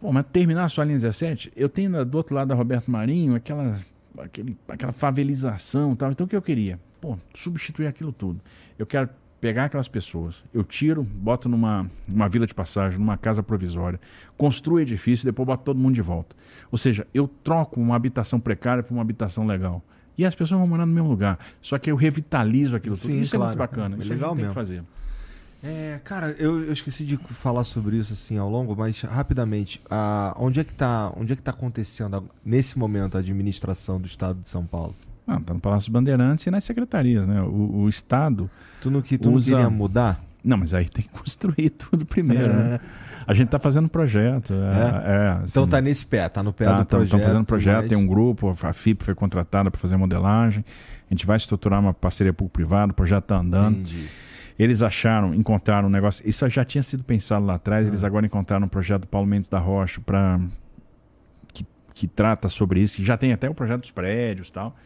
[0.00, 3.34] Pô, mas terminar só a linha 17, eu tenho do outro lado da Roberto Marinho
[3.34, 3.76] aquela,
[4.18, 6.10] aquele, aquela favelização tal.
[6.12, 6.78] Então o que eu queria?
[7.00, 8.40] Pô, substituir aquilo tudo.
[8.78, 9.10] Eu quero
[9.40, 14.00] pegar aquelas pessoas, eu tiro, boto numa uma vila de passagem, numa casa provisória,
[14.38, 16.34] construo edifício e depois boto todo mundo de volta.
[16.72, 19.82] Ou seja, eu troco uma habitação precária por uma habitação legal.
[20.16, 21.38] E as pessoas vão morar no mesmo lugar.
[21.60, 23.12] Só que eu revitalizo aquilo tudo.
[23.14, 23.44] Isso claro.
[23.44, 23.96] é muito bacana.
[23.96, 24.46] É isso legal mesmo.
[24.46, 24.82] Tem que fazer.
[25.62, 30.36] É, cara, eu, eu, esqueci de falar sobre isso assim ao longo, mas rapidamente, a,
[30.38, 34.38] onde é que tá, onde é que tá acontecendo nesse momento a administração do Estado
[34.42, 34.94] de São Paulo?
[35.26, 37.40] Não, tá no Palácio Bandeirantes e nas secretarias, né?
[37.40, 38.50] O, o Estado.
[38.82, 39.52] Tu não, que, tu usa...
[39.52, 40.22] não queria mudar?
[40.44, 42.50] Não, mas aí tem que construir tudo primeiro.
[42.50, 42.52] É.
[42.52, 42.80] Né?
[43.26, 44.52] A gente está fazendo projeto.
[44.52, 45.16] É, é?
[45.16, 47.04] é assim, então tá nesse pé, tá no pé tá, do projeto.
[47.06, 47.88] Estão fazendo projeto, mas...
[47.88, 50.64] tem um grupo, a FIP foi contratada para fazer modelagem.
[51.10, 53.78] A gente vai estruturar uma parceria público-privado, o projeto está andando.
[53.78, 54.08] Entendi.
[54.58, 56.26] Eles acharam, encontraram um negócio.
[56.28, 57.86] Isso já tinha sido pensado lá atrás.
[57.86, 58.06] Eles ah.
[58.06, 60.38] agora encontraram um projeto do Paulo Mendes da Rocha para
[61.52, 63.02] que, que trata sobre isso.
[63.02, 64.76] Já tem até o projeto dos prédios tal.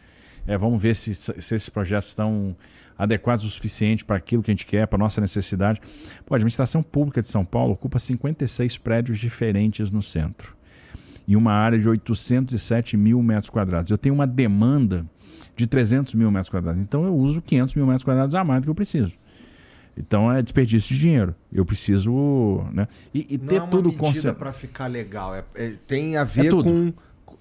[0.47, 2.57] É, vamos ver se, se esses projetos estão
[2.97, 5.81] adequados o suficiente para aquilo que a gente quer, para a nossa necessidade.
[6.27, 10.57] Pô, a administração pública de São Paulo ocupa 56 prédios diferentes no centro
[11.29, 13.91] e uma área de 807 mil metros quadrados.
[13.91, 15.07] Eu tenho uma demanda
[15.55, 16.81] de 300 mil metros quadrados.
[16.81, 19.13] Então eu uso 500 mil metros quadrados a mais do que eu preciso.
[19.95, 21.35] Então é desperdício de dinheiro.
[21.53, 22.65] Eu preciso.
[22.73, 22.89] Né?
[23.13, 24.39] E, e ter é tudo concentrado.
[24.39, 25.35] para ficar legal.
[25.35, 26.95] É, é, tem a ver é com.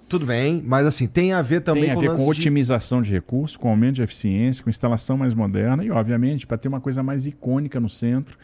[0.07, 3.09] Tudo bem, mas assim, tem a ver também tem a com, ver com otimização de...
[3.09, 6.79] de recursos, com aumento de eficiência, com instalação mais moderna e, obviamente, para ter uma
[6.79, 8.37] coisa mais icônica no centro.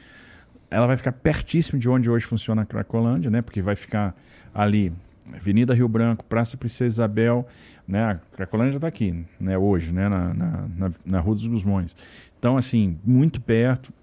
[0.69, 3.41] Ela vai ficar pertíssimo de onde hoje funciona a Cracolândia, né?
[3.41, 4.13] Porque vai ficar
[4.53, 4.91] ali,
[5.33, 7.47] Avenida Rio Branco, Praça Princesa Isabel,
[7.87, 8.03] né?
[8.03, 9.57] A Cracolândia está aqui, né?
[9.57, 10.09] Hoje, né?
[10.09, 11.95] Na, na, na, na Rua dos Gusmões.
[12.37, 13.93] Então, assim, muito perto,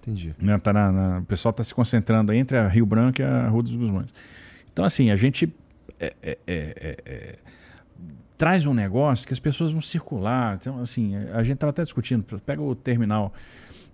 [0.00, 0.30] Entendi.
[0.40, 3.48] Né, tá na, na, o pessoal está se concentrando entre a Rio Branco e a
[3.48, 4.08] Rua dos Gusmões.
[4.72, 5.52] Então, assim, a gente
[6.00, 7.34] é, é, é, é, é
[8.36, 10.56] traz um negócio que as pessoas vão circular.
[10.58, 12.24] Então, assim, a gente estava até discutindo.
[12.40, 13.34] Pega o terminal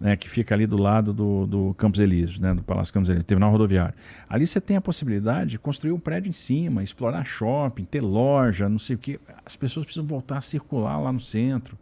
[0.00, 3.26] né, que fica ali do lado do, do Campos Elíseos, né, do Palácio Campos Elíseos,
[3.26, 3.94] terminal rodoviário.
[4.28, 8.68] Ali você tem a possibilidade de construir um prédio em cima, explorar shopping, ter loja,
[8.68, 9.18] não sei o quê.
[9.44, 11.76] As pessoas precisam voltar a circular lá no centro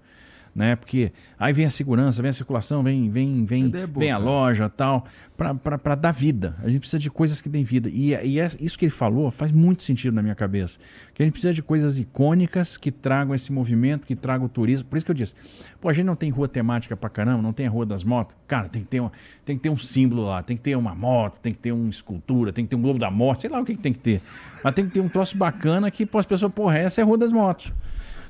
[0.54, 0.76] né?
[0.76, 4.68] Porque aí vem a segurança, vem a circulação, vem, vem, vem, é vem a loja
[4.68, 5.04] tal,
[5.36, 6.54] para dar vida.
[6.62, 7.90] A gente precisa de coisas que dêem vida.
[7.92, 10.78] E, e é, isso que ele falou faz muito sentido na minha cabeça.
[11.12, 14.88] Que a gente precisa de coisas icônicas que tragam esse movimento, que tragam o turismo.
[14.88, 15.34] Por isso que eu disse,
[15.80, 18.36] pô, a gente não tem rua temática pra caramba, não tem a rua das motos.
[18.46, 19.10] Cara, tem que ter, uma,
[19.44, 21.90] tem que ter um símbolo lá, tem que ter uma moto, tem que ter uma
[21.90, 23.98] escultura, tem que ter um globo da morte, sei lá o que, que tem que
[23.98, 24.22] ter.
[24.62, 27.04] Mas tem que ter um troço bacana que pô, as pessoas, porra, essa é a
[27.04, 27.72] rua das motos.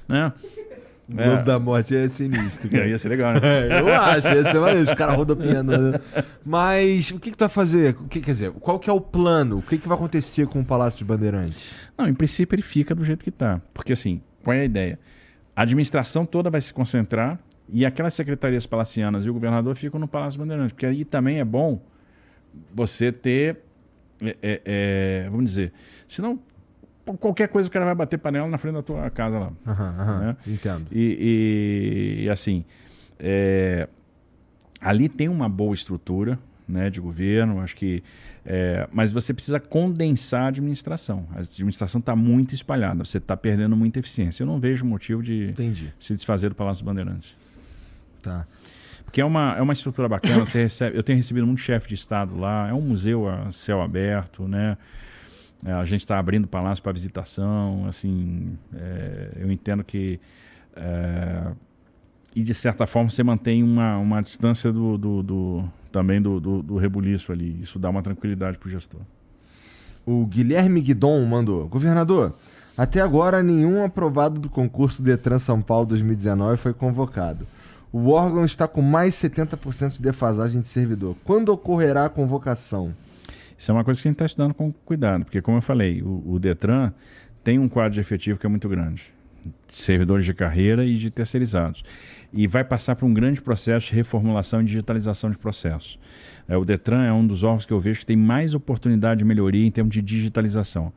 [0.08, 0.32] Né?
[1.08, 1.42] O Globo é.
[1.42, 2.70] da Morte é sinistro.
[2.70, 2.86] Cara.
[2.88, 3.40] Ia ser legal, né?
[3.42, 5.76] É, eu acho, ia ser maneiro, os caras rodopiando.
[5.76, 6.00] Né?
[6.44, 7.94] Mas o que, que tu vai fazer?
[8.00, 9.58] O que, quer dizer, qual que é o plano?
[9.58, 11.70] O que, que vai acontecer com o Palácio de Bandeirantes?
[11.96, 13.60] Não, em princípio ele fica do jeito que está.
[13.74, 14.98] Porque assim, qual é a ideia?
[15.54, 20.08] A administração toda vai se concentrar e aquelas secretarias palacianas e o governador ficam no
[20.08, 20.72] Palácio Bandeirantes.
[20.72, 21.82] Porque aí também é bom
[22.72, 23.58] você ter.
[24.22, 25.72] É, é, é vamos dizer.
[26.08, 26.38] Senão
[27.18, 29.52] qualquer coisa o cara vai bater panela na frente da tua casa lá.
[29.66, 30.36] Uhum, né?
[30.46, 30.86] Entendo.
[30.90, 32.64] E, e, e assim,
[33.18, 33.88] é,
[34.80, 38.02] ali tem uma boa estrutura né, de governo, acho que.
[38.46, 41.26] É, mas você precisa condensar a administração.
[41.34, 44.42] A administração está muito espalhada, você está perdendo muita eficiência.
[44.42, 45.92] Eu não vejo motivo de Entendi.
[45.98, 47.36] se desfazer do Palácio dos Bandeirantes.
[48.22, 48.46] Tá.
[49.04, 50.44] Porque é uma, é uma estrutura bacana.
[50.44, 53.80] Você recebe, eu tenho recebido muito chefe de Estado lá, é um museu a céu
[53.80, 54.76] aberto, né?
[55.64, 57.86] É, a gente está abrindo o palácio para visitação.
[57.88, 60.20] Assim, é, eu entendo que
[60.76, 61.52] É,
[62.34, 66.62] e de certa forma você mantém uma, uma distância do, do, do também do, do,
[66.62, 67.60] do rebuliço ali.
[67.60, 69.00] Isso dá uma tranquilidade para o gestor.
[70.04, 72.34] O Guilherme Guidon mandou: Governador,
[72.76, 77.46] até agora nenhum aprovado do concurso Detran São Paulo 2019 foi convocado.
[77.92, 81.14] O órgão está com mais 70% de defasagem de servidor.
[81.24, 82.92] Quando ocorrerá a convocação?
[83.56, 86.02] Isso é uma coisa que a gente está estudando com cuidado, porque, como eu falei,
[86.02, 86.92] o, o Detran
[87.42, 89.14] tem um quadro de efetivo que é muito grande
[89.68, 91.84] servidores de carreira e de terceirizados.
[92.32, 95.98] E vai passar por um grande processo de reformulação e digitalização de processos.
[96.48, 99.24] É, o Detran é um dos órgãos que eu vejo que tem mais oportunidade de
[99.24, 100.92] melhoria em termos de digitalização.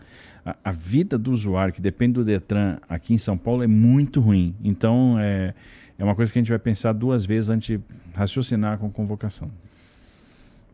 [0.46, 4.20] A, a vida do usuário, que depende do Detran aqui em São Paulo, é muito
[4.20, 4.56] ruim.
[4.64, 5.54] Então, é,
[5.98, 7.84] é uma coisa que a gente vai pensar duas vezes antes de
[8.16, 9.52] raciocinar com convocação.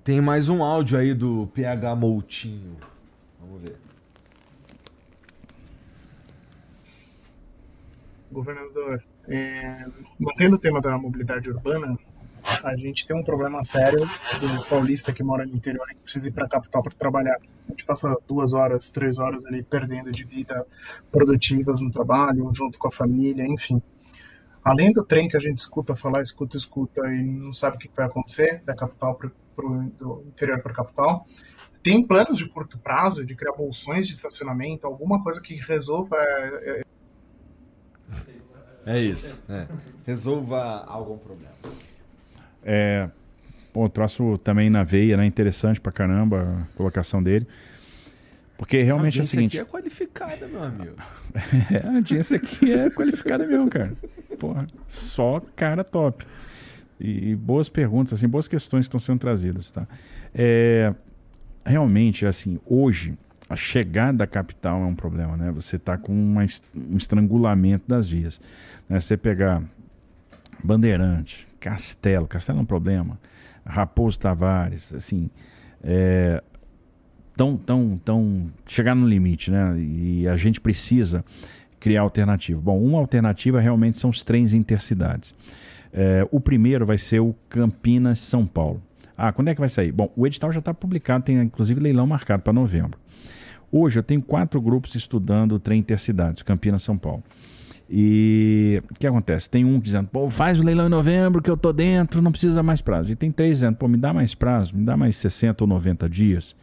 [0.03, 2.75] Tem mais um áudio aí do PH Moutinho.
[3.39, 3.77] Vamos ver.
[8.30, 9.85] Governador, é,
[10.19, 11.97] mantendo o tema da mobilidade urbana,
[12.65, 16.34] a gente tem um problema sério do paulista que mora no interior e precisa ir
[16.34, 17.38] para a capital para trabalhar.
[17.67, 20.65] A gente passa duas horas, três horas ali perdendo de vida
[21.09, 23.81] produtivas no trabalho, junto com a família, enfim.
[24.65, 27.89] Além do trem que a gente escuta falar, escuta, escuta e não sabe o que
[27.95, 29.17] vai acontecer da capital
[29.53, 31.27] para do interior para a capital,
[31.81, 36.81] tem planos de curto prazo de criar bolsões de estacionamento, alguma coisa que resolva é,
[36.81, 36.84] é,
[38.85, 39.41] é isso.
[39.49, 39.67] É.
[40.05, 41.53] Resolva algum problema.
[42.63, 43.09] É,
[43.71, 45.25] pô, troço também na veia, né?
[45.25, 47.47] Interessante pra caramba a colocação dele.
[48.57, 49.59] Porque realmente é o seguinte.
[49.59, 50.95] aqui é qualificada, meu amigo.
[51.71, 53.93] é, a audiência aqui é qualificada mesmo, cara.
[54.38, 56.25] Porra, só cara top.
[57.03, 59.85] E, e, boas perguntas, assim, boas questões que estão sendo trazidas, tá?
[60.34, 60.95] É,
[61.65, 63.17] realmente, assim, hoje
[63.49, 65.51] a chegada da capital é um problema, né?
[65.51, 68.39] Você está com uma, um estrangulamento das vias.
[68.88, 68.99] Né?
[68.99, 69.61] Você pegar
[70.63, 73.19] Bandeirante, Castelo, Castelo é um problema,
[73.65, 75.30] Raposo Tavares, assim,
[75.84, 76.41] é,
[77.35, 79.77] tão, tão, tão chegar no limite, né?
[79.77, 81.23] E a gente precisa
[81.80, 82.61] criar alternativa.
[82.61, 85.35] Bom, uma alternativa realmente são os trens intercidades.
[85.94, 88.82] É, o primeiro vai ser o Campinas São Paulo.
[89.15, 89.91] Ah, quando é que vai sair?
[89.91, 92.99] Bom, o edital já está publicado, tem inclusive leilão marcado para novembro.
[93.72, 97.24] Hoje eu tenho quatro grupos estudando o trem intercidades, Campinas, São Paulo.
[97.90, 99.49] E o que acontece?
[99.49, 102.64] Tem um dizendo, pô, faz o leilão em novembro que eu tô dentro, não precisa
[102.64, 103.11] mais prazo.
[103.11, 106.10] E tem três dizendo, pô, me dá mais prazo, me dá mais 60 ou 90
[106.10, 106.56] dias,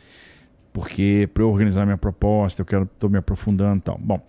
[0.72, 3.98] porque para eu organizar minha proposta, eu quero, tô me aprofundando e tal.
[3.98, 4.20] Bom,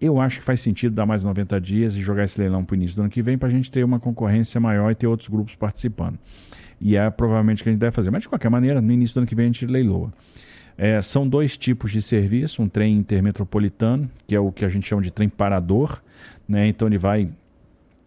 [0.00, 2.76] eu acho que faz sentido dar mais 90 dias e jogar esse leilão para o
[2.76, 5.28] início do ano que vem para a gente ter uma concorrência maior e ter outros
[5.28, 6.18] grupos participando.
[6.80, 8.10] E é provavelmente o que a gente deve fazer.
[8.10, 10.12] Mas de qualquer maneira, no início do ano que vem a gente leiloa.
[10.76, 14.86] É, são dois tipos de serviço, um trem intermetropolitano, que é o que a gente
[14.88, 16.02] chama de trem parador,
[16.48, 16.66] né?
[16.66, 17.28] Então ele vai,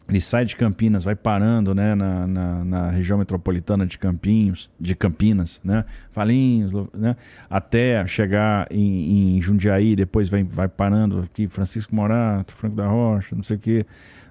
[0.10, 1.94] ele sai de Campinas, vai parando, né?
[1.94, 5.84] Na, na, na região metropolitana de Campinhos, de Campinas, né?
[6.14, 7.16] Valinhos, né?
[7.50, 13.36] Até chegar em, em Jundiaí, depois vai, vai parando aqui Francisco Morato, Franco da Rocha,
[13.36, 13.86] não sei o que,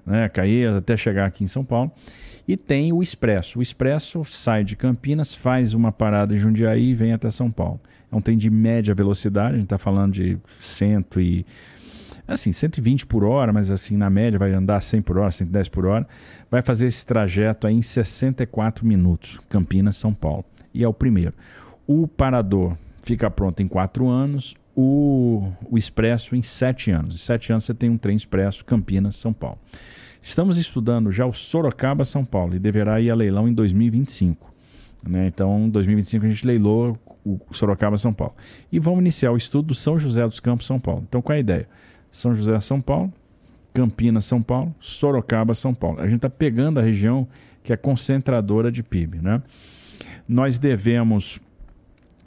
[0.07, 0.28] né?
[0.31, 1.93] Caías, até chegar aqui em São Paulo.
[2.48, 3.59] E tem o Expresso.
[3.59, 7.81] O Expresso sai de Campinas, faz uma parada em Jundiaí e vem até São Paulo.
[8.11, 11.44] É um trem de média velocidade, a gente está falando de cento e
[12.35, 15.86] assim, 120 por hora, mas assim, na média vai andar 100 por hora, 110 por
[15.86, 16.07] hora.
[16.51, 20.44] Vai fazer esse trajeto aí em 64 minutos, Campinas, São Paulo.
[20.74, 21.35] E é o primeiro.
[21.86, 27.15] O parador fica pronto em 4 anos, o, o expresso em 7 anos.
[27.15, 29.59] Em 7 anos você tem um trem expresso Campinas, São Paulo.
[30.20, 34.53] Estamos estudando já o Sorocaba, São Paulo, e deverá ir a leilão em 2025.
[35.09, 35.28] Né?
[35.28, 38.35] Então, em 2025 a gente leilou o Sorocaba, São Paulo.
[38.70, 41.05] E vamos iniciar o estudo do São José dos Campos, São Paulo.
[41.09, 41.69] Então, qual é a ideia?
[42.17, 43.13] São José, São Paulo,
[43.75, 46.01] Campinas, São Paulo, Sorocaba, São Paulo.
[46.01, 47.29] A gente está pegando a região
[47.63, 49.19] que é concentradora de PIB.
[49.19, 49.43] Né?
[50.27, 51.39] Nós devemos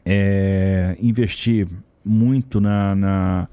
[0.05, 1.67] é, investir
[2.05, 3.47] muito na, na,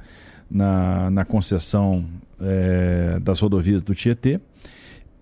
[0.51, 2.05] na, na concessão
[2.39, 4.39] é, das rodovias do Tietê.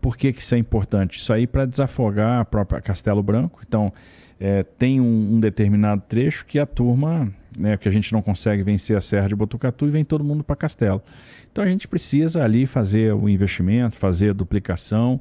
[0.00, 1.20] Por que, que isso é importante?
[1.20, 3.60] Isso aí para desafogar a própria Castelo Branco.
[3.66, 3.92] Então,
[4.38, 8.62] é, tem um, um, determinado trecho que a turma, né, que a gente não consegue
[8.62, 11.02] vencer a Serra de Botucatu e vem todo mundo para Castelo.
[11.50, 15.20] Então a gente precisa ali fazer o investimento, fazer a duplicação.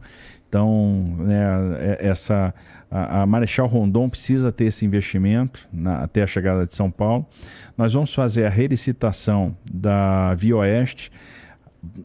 [0.50, 1.44] Então, né,
[1.80, 2.54] é, essa
[2.90, 7.26] a, a, Marechal Rondon precisa ter esse investimento na, até a chegada de São Paulo.
[7.78, 11.12] Nós vamos fazer a relicitação da Via Oeste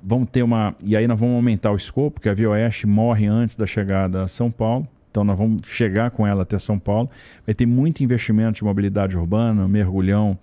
[0.02, 0.74] vamos ter uma.
[0.82, 4.24] E aí nós vamos aumentar o escopo, porque a Via Oeste morre antes da chegada
[4.24, 7.10] a São Paulo Então nós vamos chegar com ela até São Paulo.
[7.46, 10.38] Vai ter muito investimento de mobilidade urbana, mergulhão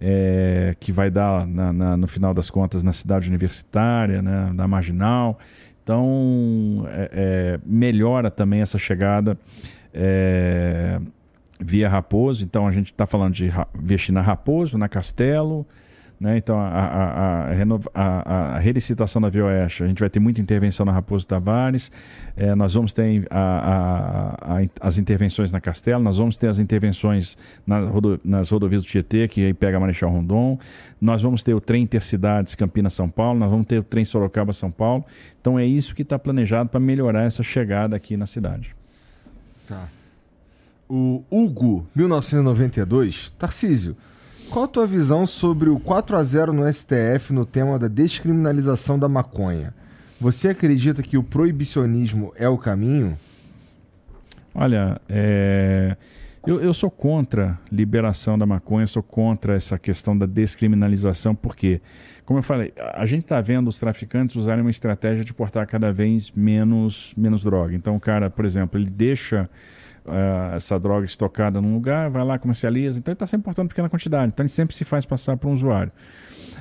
[0.00, 4.68] é, que vai dar na, na, no final das contas na cidade universitária, né, na
[4.68, 5.38] marginal.
[5.82, 9.38] Então é, é, melhora também essa chegada
[9.92, 11.00] é,
[11.60, 12.44] via Raposo.
[12.44, 15.66] Então a gente está falando de investir na Raposo, na Castelo,
[16.18, 16.38] né?
[16.38, 17.52] Então, a, a,
[17.94, 21.92] a, a, relicitação da Via Oeste, a gente vai ter muita intervenção na Raposo Tavares,
[22.34, 23.26] é, nós vamos ter
[24.80, 27.36] as intervenções na Castelo, nós vamos ter as intervenções
[27.66, 27.80] na
[28.24, 30.58] nas rodovias do Tietê, que aí pega Marechal Rondon,
[31.00, 35.04] nós vamos ter o trem Intercidades Campinas-São Paulo, nós vamos ter o trem Sorocaba-São Paulo.
[35.40, 38.74] Então, é isso que está planejado para melhorar essa chegada aqui na cidade.
[39.68, 39.88] Tá.
[40.88, 43.96] O Hugo, 1992, Tarcísio.
[44.50, 48.98] Qual a tua visão sobre o 4 a 0 no STF no tema da descriminalização
[48.98, 49.74] da maconha?
[50.20, 53.18] Você acredita que o proibicionismo é o caminho?
[54.54, 55.96] Olha, é...
[56.46, 61.82] eu, eu sou contra liberação da maconha, sou contra essa questão da descriminalização, porque,
[62.24, 65.92] como eu falei, a gente está vendo os traficantes usarem uma estratégia de portar cada
[65.92, 67.74] vez menos, menos droga.
[67.74, 69.50] Então, o cara, por exemplo, ele deixa
[70.06, 72.98] uh, essa droga estocada num lugar, vai lá, comercializa.
[72.98, 74.28] Então ele está sempre importando pequena quantidade.
[74.28, 75.92] Então ele sempre se faz passar para um usuário.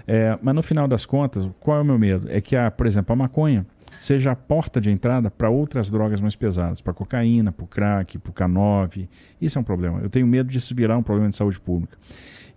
[0.08, 2.28] É, mas no final das contas, qual é o meu medo?
[2.30, 3.66] É que, a, por exemplo, a maconha
[3.98, 8.18] seja a porta de entrada para outras drogas mais pesadas, para cocaína, para o crack,
[8.18, 9.08] para o K9.
[9.42, 10.00] Isso é um problema.
[10.02, 11.98] Eu tenho medo disso virar um problema de saúde pública.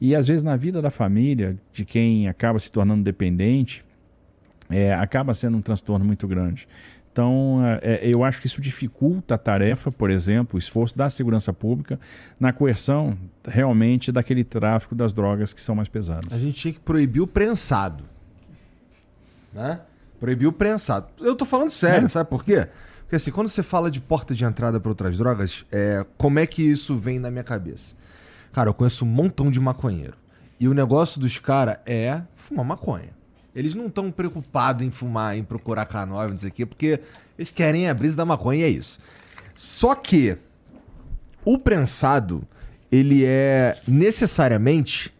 [0.00, 3.84] E às vezes na vida da família, de quem acaba se tornando dependente,
[4.70, 6.68] é, acaba sendo um transtorno muito grande.
[7.18, 11.10] Então, é, é, eu acho que isso dificulta a tarefa, por exemplo, o esforço da
[11.10, 11.98] segurança pública
[12.38, 16.32] na coerção realmente daquele tráfico das drogas que são mais pesadas.
[16.32, 18.04] A gente tinha que proibir o prensado.
[19.52, 19.80] Né?
[20.20, 21.08] Proibir o prensado.
[21.18, 22.08] Eu tô falando sério, é.
[22.08, 22.68] sabe por quê?
[23.00, 26.46] Porque assim, quando você fala de porta de entrada para outras drogas, é, como é
[26.46, 27.96] que isso vem na minha cabeça?
[28.52, 30.14] Cara, eu conheço um montão de maconheiro.
[30.60, 33.17] E o negócio dos caras é fumar maconha.
[33.54, 37.00] Eles não estão preocupados em fumar, em procurar K9, não sei o quê, porque
[37.38, 38.98] eles querem a brisa da maconha e é isso.
[39.56, 40.36] Só que
[41.44, 42.46] o prensado,
[42.90, 45.12] ele é necessariamente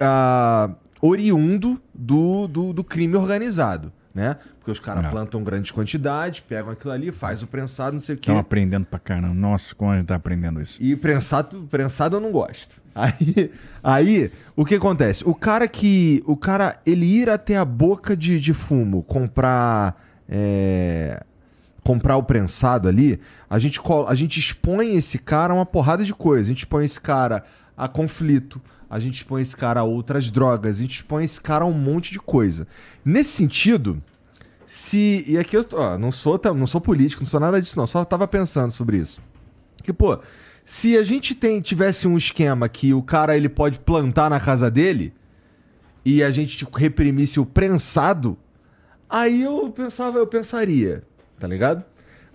[0.00, 4.36] uh, oriundo do, do, do, crime organizado, né?
[4.58, 8.18] Porque os caras plantam grandes quantidades, pegam aquilo ali, faz o prensado, não sei o
[8.18, 8.30] quê.
[8.30, 9.34] Estão aprendendo pra caramba.
[9.34, 10.82] Nossa, como a gente tá aprendendo isso.
[10.82, 12.74] E prensado, prensado eu não gosto.
[12.98, 15.22] Aí, aí, o que acontece?
[15.24, 16.22] O cara que.
[16.26, 20.04] O cara, ele ir até a boca de, de fumo comprar.
[20.28, 21.22] É,
[21.84, 23.18] comprar o prensado ali,
[23.48, 26.46] a gente, a gente expõe esse cara a uma porrada de coisas.
[26.46, 27.44] A gente expõe esse cara
[27.74, 28.60] a conflito,
[28.90, 31.72] a gente expõe esse cara a outras drogas, a gente expõe esse cara a um
[31.72, 32.66] monte de coisa.
[33.02, 34.02] Nesse sentido,
[34.66, 35.24] se.
[35.26, 37.86] E aqui eu ó, não sou, não sou político, não sou nada disso, não.
[37.86, 39.22] Só tava pensando sobre isso.
[39.82, 40.18] Que, pô,
[40.68, 44.70] se a gente tem, tivesse um esquema que o cara ele pode plantar na casa
[44.70, 45.14] dele
[46.04, 48.36] e a gente tipo, reprimisse o prensado,
[49.08, 51.02] aí eu pensava, eu pensaria,
[51.40, 51.82] tá ligado?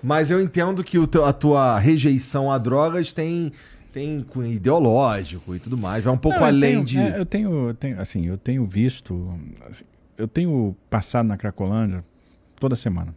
[0.02, 3.54] Mas eu entendo que o teu, a tua rejeição a drogas tem
[3.92, 7.68] tem ideológico e tudo mais, vai um pouco Não, além tenho, de é, eu tenho,
[7.70, 9.32] eu tenho, assim, eu tenho visto,
[9.70, 9.86] assim,
[10.18, 12.04] eu tenho passado na Cracolândia
[12.60, 13.14] toda semana.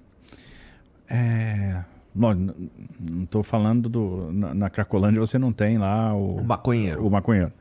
[1.09, 1.83] É,
[2.17, 4.33] não estou falando do.
[4.33, 6.37] Na, na, Cracolândia você não tem lá o.
[6.37, 7.07] O maconheiro.
[7.07, 7.53] O maconheiro.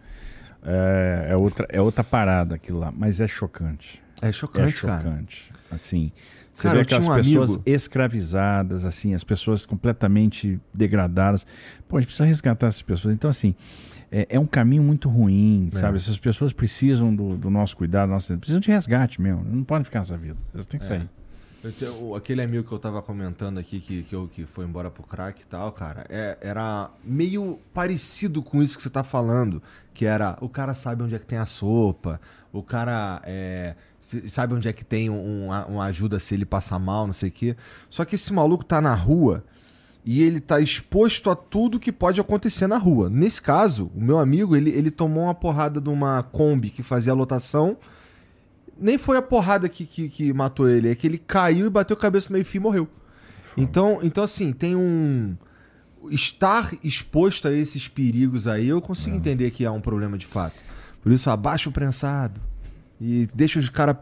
[0.63, 4.01] É, é, outra, é outra parada aquilo lá, mas é chocante.
[4.21, 5.49] É chocante, é chocante.
[5.49, 5.59] Cara.
[5.71, 6.11] Assim,
[6.51, 7.63] você cara, vê aquelas um pessoas amigo...
[7.65, 11.45] escravizadas, assim, as pessoas completamente degradadas.
[11.87, 13.13] Pô, a gente precisa resgatar essas pessoas.
[13.13, 13.53] Então, assim,
[14.11, 15.77] é, é um caminho muito ruim, é.
[15.77, 15.97] sabe?
[15.97, 19.43] Essas pessoas precisam do, do nosso cuidado, nosso, precisam de resgate mesmo.
[19.43, 20.37] Não podem ficar nessa vida.
[20.53, 20.89] Eles têm que é.
[20.89, 21.09] sair.
[21.71, 25.41] Tenho, aquele amigo que eu tava comentando aqui, que, que, que foi embora pro crack
[25.41, 29.61] e tal, cara, é, era meio parecido com isso que você tá falando.
[29.93, 32.19] Que era, o cara sabe onde é que tem a sopa,
[32.51, 33.75] o cara é,
[34.27, 37.31] sabe onde é que tem um, uma, ajuda se ele passar mal, não sei o
[37.31, 37.55] quê.
[37.89, 39.43] Só que esse maluco tá na rua
[40.05, 43.09] e ele tá exposto a tudo que pode acontecer na rua.
[43.09, 47.13] Nesse caso, o meu amigo, ele, ele tomou uma porrada de uma Kombi que fazia
[47.13, 47.77] lotação
[48.77, 51.95] nem foi a porrada que, que, que, matou ele, é que ele caiu e bateu
[51.95, 52.87] a cabeça no meio fio e morreu.
[53.57, 55.35] Então, então, assim, tem um.
[56.11, 59.17] Estar exposto a esses perigos aí, eu consigo é.
[59.17, 60.61] entender que há um problema de fato.
[61.01, 62.39] Por isso, abaixa o prensado
[62.99, 63.95] e deixa os caras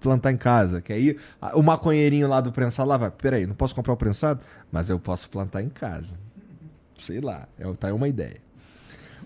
[0.00, 0.80] plantar em casa.
[0.80, 1.16] Que aí
[1.54, 4.40] o maconheirinho lá do prensado lá vai: peraí, não posso comprar o prensado,
[4.70, 6.14] mas eu posso plantar em casa.
[6.98, 8.40] Sei lá, é, tá aí uma ideia.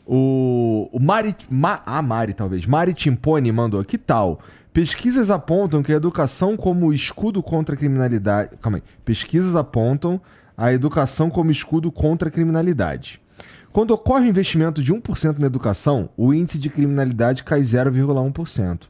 [0.06, 2.66] O, o Mari, Ma, a Mari, talvez.
[2.66, 4.40] Mari Timpone mandou: que tal?
[4.72, 8.56] Pesquisas apontam que a educação como escudo contra a criminalidade.
[8.60, 8.82] Calma aí.
[9.04, 10.20] Pesquisas apontam
[10.56, 13.20] a educação como escudo contra a criminalidade.
[13.72, 18.82] Quando ocorre o investimento de 1% na educação, o índice de criminalidade cai 0,1%.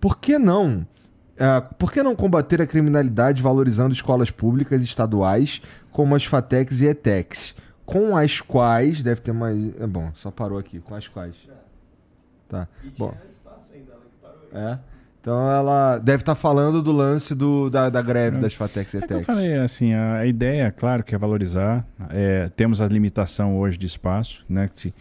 [0.00, 0.86] Por que não?
[1.32, 5.60] Uh, por que não combater a criminalidade valorizando escolas públicas estaduais
[5.90, 7.54] como as FATECs e ETECs,
[7.84, 11.36] com as quais deve ter mais, é bom, só parou aqui, com as quais.
[12.48, 12.66] Tá.
[12.98, 13.14] Bom.
[14.52, 14.78] É.
[15.22, 18.40] Então ela deve estar tá falando do lance do, da, da greve é.
[18.40, 19.12] das Fatex e ETEX.
[19.12, 21.86] É eu falei, assim, a, a, ideia, claro, que é valorizar.
[22.10, 24.68] É, temos a limitação hoje de espaço, né?
[24.74, 24.92] Que,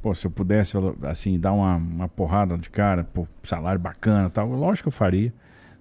[0.00, 4.48] pô, se eu pudesse, assim, dar uma, uma porrada de cara, pô, salário bacana tal,
[4.48, 5.30] lógico que eu faria.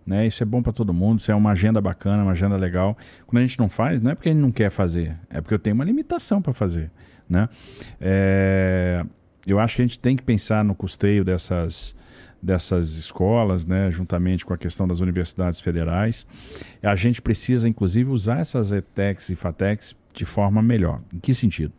[0.05, 0.27] Né?
[0.27, 2.97] Isso é bom para todo mundo, isso é uma agenda bacana, uma agenda legal.
[3.26, 5.53] Quando a gente não faz, não é porque a gente não quer fazer, é porque
[5.53, 6.91] eu tenho uma limitação para fazer,
[7.30, 7.47] né?
[7.99, 9.05] É,
[9.47, 11.95] eu acho que a gente tem que pensar no custeio dessas
[12.41, 16.25] dessas escolas, né, juntamente com a questão das universidades federais.
[16.81, 21.01] A gente precisa, inclusive, usar essas ETECs e FATECs de forma melhor.
[21.13, 21.73] Em que sentido?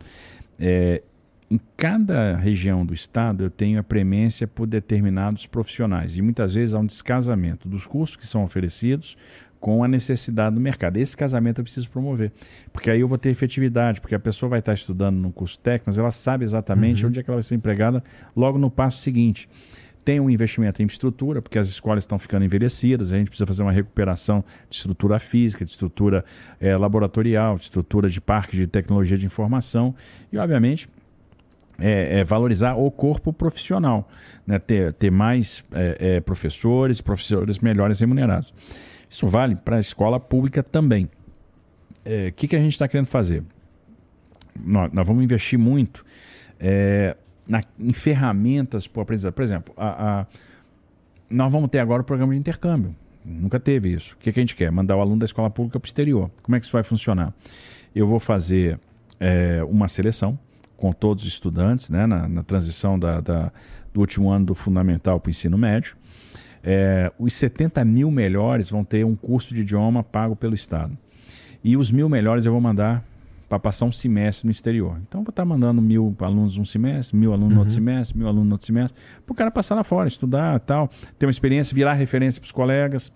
[0.58, 1.02] É,
[1.50, 6.74] em cada região do estado eu tenho a premência por determinados profissionais e muitas vezes
[6.74, 9.16] há um descasamento dos custos que são oferecidos
[9.60, 10.96] com a necessidade do mercado.
[10.96, 12.32] Esse casamento eu preciso promover,
[12.72, 15.84] porque aí eu vou ter efetividade, porque a pessoa vai estar estudando no curso técnico,
[15.86, 17.08] mas ela sabe exatamente uhum.
[17.08, 18.02] onde é que ela vai ser empregada
[18.34, 19.48] logo no passo seguinte
[20.06, 23.64] tem um investimento em estrutura, porque as escolas estão ficando envelhecidas, a gente precisa fazer
[23.64, 26.24] uma recuperação de estrutura física, de estrutura
[26.60, 29.96] é, laboratorial, de estrutura de parque de tecnologia de informação
[30.32, 30.88] e, obviamente,
[31.76, 34.08] é, é valorizar o corpo profissional,
[34.46, 34.60] né?
[34.60, 38.54] ter, ter mais é, professores, professores melhores remunerados.
[39.10, 41.10] Isso vale para a escola pública também.
[42.28, 43.42] O que, que a gente está querendo fazer?
[44.64, 46.04] Nós, nós, vamos investir muito
[46.60, 47.16] é,
[47.46, 49.32] na, em ferramentas para o aprendizado.
[49.32, 50.26] Por exemplo, a, a,
[51.30, 52.94] nós vamos ter agora o programa de intercâmbio.
[53.24, 54.14] Nunca teve isso.
[54.14, 54.70] O que, que a gente quer?
[54.70, 56.30] Mandar o aluno da escola pública para o exterior.
[56.42, 57.32] Como é que isso vai funcionar?
[57.94, 58.78] Eu vou fazer
[59.18, 60.38] é, uma seleção
[60.76, 63.52] com todos os estudantes, né, na, na transição da, da,
[63.92, 65.96] do último ano do fundamental para o ensino médio.
[66.62, 70.96] É, os 70 mil melhores vão ter um curso de idioma pago pelo Estado.
[71.64, 73.04] E os mil melhores eu vou mandar
[73.48, 74.98] para passar um semestre no exterior.
[75.06, 77.54] Então, vou estar tá mandando mil alunos um semestre, mil alunos uhum.
[77.54, 77.86] no outro uhum.
[77.86, 81.26] semestre, mil alunos no outro semestre, para o cara passar lá fora, estudar tal, ter
[81.26, 83.12] uma experiência, virar referência para os colegas.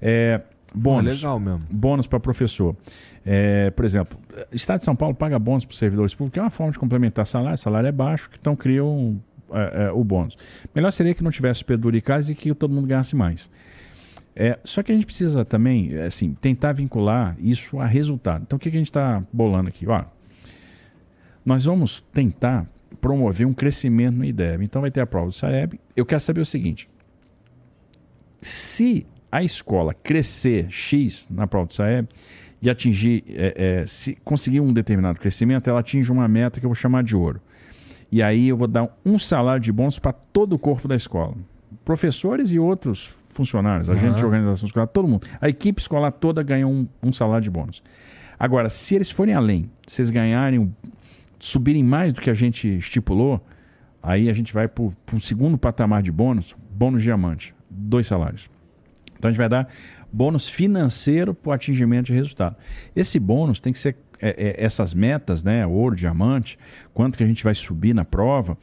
[0.00, 0.40] É,
[0.74, 1.12] bônus.
[1.12, 1.60] Oh, legal mesmo.
[1.70, 2.76] Bônus para professor.
[3.24, 4.18] É, por exemplo,
[4.52, 6.72] o Estado de São Paulo paga bônus para os servidores públicos, que é uma forma
[6.72, 9.20] de complementar salário, salário é baixo, então criam
[9.52, 10.36] é, é, o bônus.
[10.74, 13.50] Melhor seria que não tivesse peduricais e que todo mundo ganhasse mais.
[14.34, 18.42] É, só que a gente precisa também, é, assim, tentar vincular isso a resultado.
[18.42, 19.86] Então, o que, que a gente está bolando aqui?
[19.86, 20.04] Ó,
[21.44, 22.66] nós vamos tentar
[23.00, 24.64] promover um crescimento no IDEB.
[24.64, 25.80] Então, vai ter a prova do SAEB.
[25.96, 26.88] Eu quero saber o seguinte:
[28.40, 32.08] se a escola crescer X na prova do SAEB
[32.62, 36.70] e atingir, é, é, se conseguir um determinado crescimento, ela atinge uma meta que eu
[36.70, 37.40] vou chamar de ouro.
[38.12, 41.34] E aí eu vou dar um salário de bônus para todo o corpo da escola.
[41.84, 43.94] Professores e outros funcionários, uhum.
[43.94, 45.26] agentes de organização escolar, todo mundo.
[45.40, 47.82] A equipe escolar toda ganha um, um salário de bônus.
[48.38, 50.74] Agora, se eles forem além, se eles ganharem,
[51.38, 53.44] subirem mais do que a gente estipulou,
[54.02, 58.50] aí a gente vai para o segundo patamar de bônus, bônus diamante, dois salários.
[59.18, 59.68] Então a gente vai dar
[60.12, 62.56] bônus financeiro para o atingimento de resultado.
[62.96, 66.58] Esse bônus tem que ser é, é, essas metas, né, ouro, diamante,
[66.92, 68.56] quanto que a gente vai subir na prova,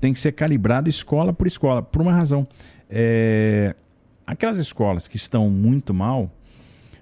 [0.00, 2.46] tem que ser calibrado escola por escola, por uma razão.
[2.90, 3.74] É,
[4.32, 6.30] Aquelas escolas que estão muito mal,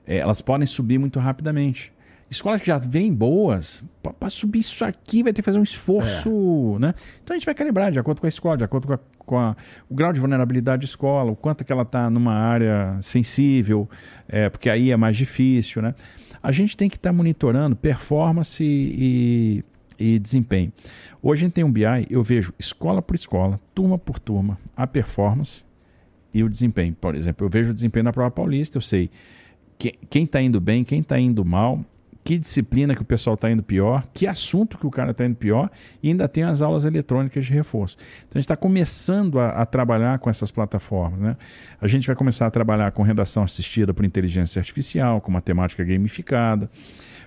[0.04, 1.92] é, elas podem subir muito rapidamente.
[2.28, 6.74] Escolas que já vêm boas, para subir isso aqui vai ter que fazer um esforço,
[6.76, 6.78] é.
[6.80, 6.94] né?
[7.22, 9.38] Então a gente vai calibrar de acordo com a escola, de acordo com, a, com
[9.38, 9.56] a,
[9.88, 13.88] o grau de vulnerabilidade da escola, o quanto que ela está numa área sensível,
[14.28, 15.94] é, porque aí é mais difícil, né?
[16.42, 19.64] A gente tem que estar tá monitorando performance e,
[19.96, 20.72] e desempenho.
[21.22, 24.84] Hoje a gente tem um BI, eu vejo escola por escola, turma por turma, a
[24.84, 25.69] performance
[26.32, 26.94] e o desempenho.
[27.00, 29.10] Por exemplo, eu vejo o desempenho na prova paulista, eu sei
[29.78, 31.84] que, quem está indo bem, quem está indo mal,
[32.22, 35.36] que disciplina que o pessoal está indo pior, que assunto que o cara está indo
[35.36, 35.70] pior,
[36.02, 37.96] e ainda tem as aulas eletrônicas de reforço.
[38.18, 41.18] Então a gente está começando a, a, trabalhar com essas plataformas.
[41.18, 41.36] Né?
[41.80, 46.70] A gente vai começar a trabalhar com redação assistida por inteligência artificial, com matemática gamificada,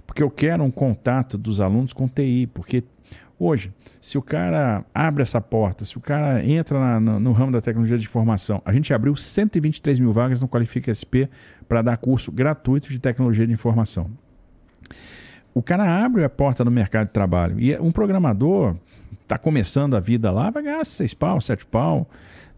[0.06, 2.84] porque eu quero um contato dos alunos com TI, porque
[3.46, 7.52] Hoje, se o cara abre essa porta, se o cara entra na, no, no, ramo
[7.52, 11.28] da tecnologia de informação, a gente abriu 123 mil vagas no Qualifica SP
[11.68, 14.10] para dar curso gratuito de tecnologia de informação.
[15.54, 18.78] O cara abre a porta no mercado de trabalho e um programador
[19.24, 22.10] está começando a vida lá, vai ganhar seis pau, sete pau,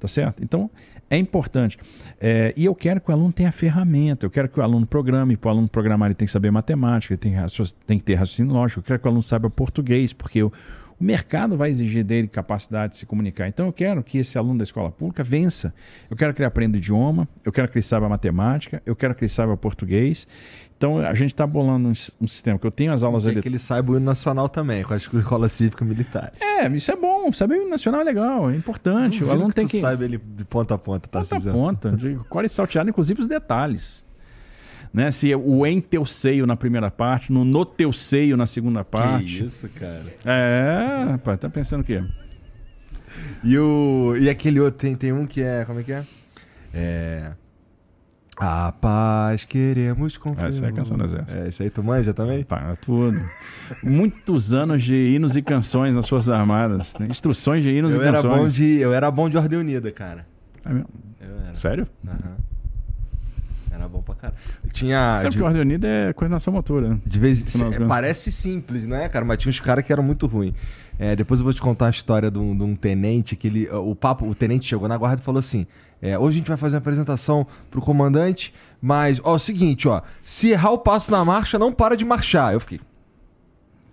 [0.06, 0.44] tá certo?
[0.44, 0.70] Então,
[1.10, 1.78] é importante.
[2.20, 5.36] É, e eu quero que o aluno tenha ferramenta, eu quero que o aluno programe,
[5.36, 7.34] para o aluno programar ele tem que saber matemática, ele tem,
[7.86, 10.54] tem que ter raciocínio lógico, eu quero que o aluno saiba português, porque eu,
[11.00, 13.48] o mercado vai exigir dele capacidade de se comunicar.
[13.48, 15.74] Então eu quero que esse aluno da escola pública vença.
[16.10, 19.24] Eu quero que ele aprenda idioma, eu quero que ele saiba matemática, eu quero que
[19.24, 20.28] ele saiba português.
[20.78, 23.42] Então a gente está bolando um, um, sistema que eu tenho as aulas ali.
[23.42, 26.34] que ele saiba o hino nacional também, com a escola cívica militar.
[26.40, 27.32] É, isso é bom.
[27.34, 29.20] Saber o hino nacional é legal, é importante.
[29.20, 29.80] Duvido o aluno que tem que.
[29.80, 31.22] saiba ele de ponta a ponta, tá?
[31.22, 34.05] Ponta a ponta, de cor e salteado, inclusive os detalhes
[34.96, 35.12] né?
[35.12, 39.40] Se o em teu seio na primeira parte, no no teu seio na segunda parte.
[39.40, 40.06] Que isso, cara.
[40.24, 42.02] É, rapaz, tá pensando o quê?
[43.44, 45.66] E, o, e aquele outro, tem, tem um que é.
[45.66, 46.06] Como é que é?
[46.74, 47.32] É.
[48.38, 50.48] A paz queremos confiar.
[50.48, 51.44] Essa é a canção do exército.
[51.44, 52.44] É, isso aí tu manja também?
[52.44, 53.22] Para é tudo.
[53.84, 56.94] Muitos anos de hinos e canções nas suas armadas.
[57.00, 57.08] Né?
[57.10, 58.42] Instruções de hinos eu e era canções.
[58.42, 60.26] Bom de, eu era bom de Ordem Unida, cara.
[60.66, 60.88] É mesmo?
[61.56, 61.88] Sério?
[62.06, 62.16] Aham.
[62.16, 62.55] Uhum.
[63.76, 64.40] Era bom pra caralho.
[64.72, 65.20] Tinha.
[65.20, 65.38] Sabe de...
[65.38, 67.00] que Ordem Unida é coordenação motora, né?
[67.06, 69.26] De vez é, Parece simples, né, cara?
[69.26, 70.54] Mas tinha uns caras que eram muito ruins.
[70.98, 73.70] É, depois eu vou te contar a história de um, de um, tenente que ele.
[73.70, 75.68] O papo, o tenente chegou na guarda e falou assim:
[76.02, 79.88] é, hoje a gente vai fazer uma apresentação pro comandante, mas, ó, é o seguinte,
[79.88, 82.54] ó, se errar o passo na marcha, não para de marchar.
[82.54, 82.80] Eu fiquei.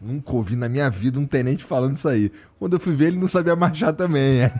[0.04, 2.32] Nunca ouvi na minha vida um tenente falando isso aí.
[2.58, 4.40] Quando eu fui ver, ele não sabia marchar também.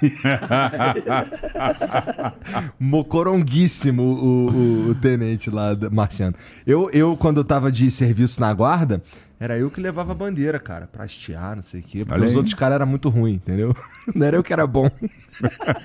[2.78, 6.36] Mocoronguíssimo o, o, o, tenente lá marchando.
[6.64, 9.02] Eu, eu, quando eu tava de serviço na guarda,
[9.42, 12.04] era eu que levava a bandeira, cara, pra hastear, não sei o quê.
[12.04, 12.36] Porque Olha os aí.
[12.36, 13.74] outros caras eram muito ruins, entendeu?
[14.14, 14.88] Não era eu que era bom.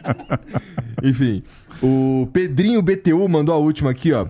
[1.01, 1.41] Enfim,
[1.81, 4.27] o Pedrinho BTU mandou a última aqui, ó.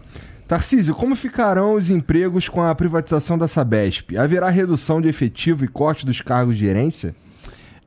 [0.47, 4.15] Tarcísio, como ficarão os empregos com a privatização da Sabesp?
[4.17, 7.13] Haverá redução de efetivo e corte dos cargos de gerência?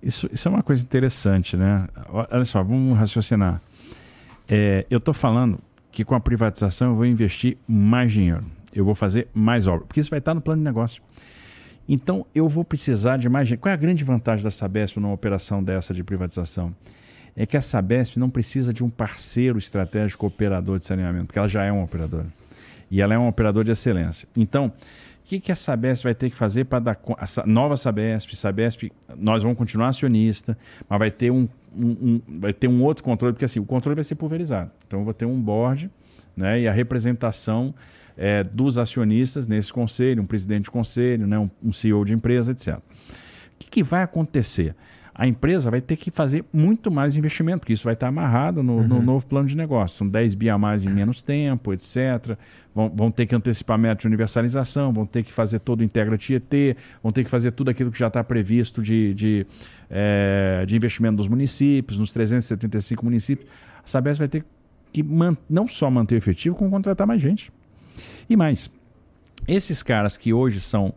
[0.02, 1.88] Isso, isso é uma coisa interessante, né?
[2.10, 3.62] Olha só, vamos raciocinar.
[4.46, 5.58] É, eu estou falando
[5.90, 9.98] que com a privatização eu vou investir mais dinheiro, eu vou fazer mais obra, porque
[10.00, 11.02] isso vai estar no plano de negócio.
[11.88, 13.62] Então eu vou precisar de mais dinheiro.
[13.62, 16.74] Qual é a grande vantagem da Sabesp numa operação dessa de privatização?
[17.34, 21.48] É que a Sabesp não precisa de um parceiro estratégico operador de saneamento, porque ela
[21.48, 22.26] já é um operador.
[22.90, 24.28] E ela é um operador de excelência.
[24.36, 27.00] Então, o que, que a Sabesp vai ter que fazer para dar.
[27.16, 30.58] A nova Sabesp, Sabesp, nós vamos continuar acionista,
[30.88, 33.94] mas vai ter um, um, um, vai ter um outro controle, porque assim, o controle
[33.94, 34.70] vai ser pulverizado.
[34.86, 35.88] Então, eu vou ter um board
[36.36, 37.72] né, e a representação
[38.16, 42.52] é, dos acionistas nesse conselho, um presidente de conselho, né, um, um CEO de empresa,
[42.52, 42.76] etc.
[42.76, 42.80] O
[43.58, 44.74] que, que vai acontecer?
[45.20, 48.76] A empresa vai ter que fazer muito mais investimento, porque isso vai estar amarrado no,
[48.76, 48.88] uhum.
[48.88, 49.98] no novo plano de negócio.
[49.98, 52.38] São 10 bi a mais em menos tempo, etc.
[52.74, 56.16] Vão, vão, ter que antecipar método de universalização, vão ter que fazer todo o Integra
[56.16, 59.46] Tietê, vão ter que fazer tudo aquilo que já está previsto de, de,
[59.90, 63.46] é, de investimento dos municípios, nos 375 municípios.
[63.84, 64.42] A Sabesp vai ter
[64.90, 65.04] que
[65.50, 67.52] não só manter o efetivo, como contratar mais gente.
[68.26, 68.70] E mais,
[69.46, 70.94] esses caras que hoje são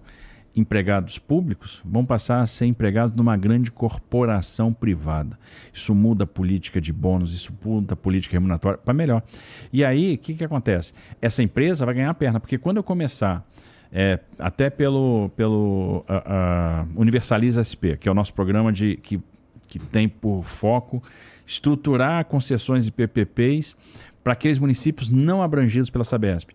[0.56, 5.38] empregados públicos vão passar a ser empregados numa grande corporação privada.
[5.74, 9.24] Isso muda a política de bônus, isso muda a política remuneratória para melhor.
[9.72, 10.94] E aí, o que, que acontece?
[11.22, 13.46] Essa empresa vai ganhar a perna, porque quando eu começar,
[13.92, 19.20] é, até pelo, pelo uh, Universaliza SP, que é o nosso programa de, que,
[19.68, 21.02] que tem por foco
[21.46, 23.76] estruturar concessões e PPPs
[24.24, 26.52] para aqueles municípios não abrangidos pela Sabesp.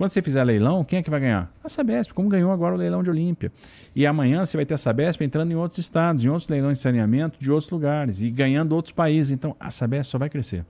[0.00, 1.52] Quando você fizer leilão, quem é que vai ganhar?
[1.62, 3.52] A Sabesp, como ganhou agora o leilão de Olímpia.
[3.94, 6.82] E amanhã você vai ter a Sabesp entrando em outros estados, em outros leilões de
[6.84, 9.30] saneamento de outros lugares e ganhando outros países.
[9.30, 10.64] Então a Sabesp só vai crescer.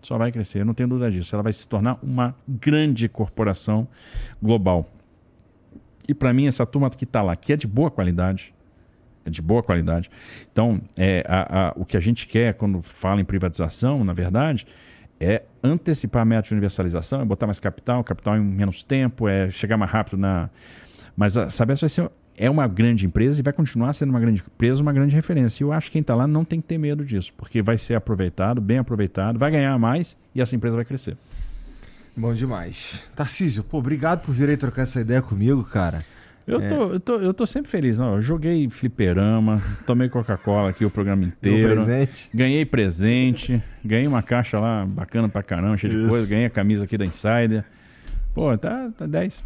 [0.00, 1.34] Só vai crescer, não tenho dúvida disso.
[1.34, 3.88] Ela vai se tornar uma grande corporação
[4.40, 4.88] global.
[6.06, 8.54] E para mim, essa turma que está lá, que é de boa qualidade,
[9.24, 10.08] é de boa qualidade.
[10.52, 14.64] Então, é, a, a, o que a gente quer quando fala em privatização, na verdade,
[15.20, 19.50] é antecipar a meta de universalização, é botar mais capital, capital em menos tempo, é
[19.50, 20.48] chegar mais rápido na.
[21.14, 22.10] Mas a Sabesp vai ser
[22.40, 25.62] é uma grande empresa e vai continuar sendo uma grande empresa, uma grande referência.
[25.62, 27.76] E eu acho que quem está lá não tem que ter medo disso, porque vai
[27.76, 31.18] ser aproveitado, bem aproveitado, vai ganhar mais e essa empresa vai crescer.
[32.16, 33.04] Bom demais.
[33.14, 36.02] Tarcísio, pô, obrigado por vir aí trocar essa ideia comigo, cara.
[36.50, 36.68] Eu, é.
[36.68, 37.98] tô, eu, tô, eu tô sempre feliz.
[37.98, 41.74] Não, eu joguei fliperama, tomei Coca-Cola aqui o programa inteiro.
[41.74, 42.30] presente.
[42.34, 43.62] Ganhei presente.
[43.84, 46.28] Ganhei uma caixa lá bacana pra caramba, cheia de coisa.
[46.28, 47.64] Ganhei a camisa aqui da Insider.
[48.34, 49.42] Pô, tá, tá 10.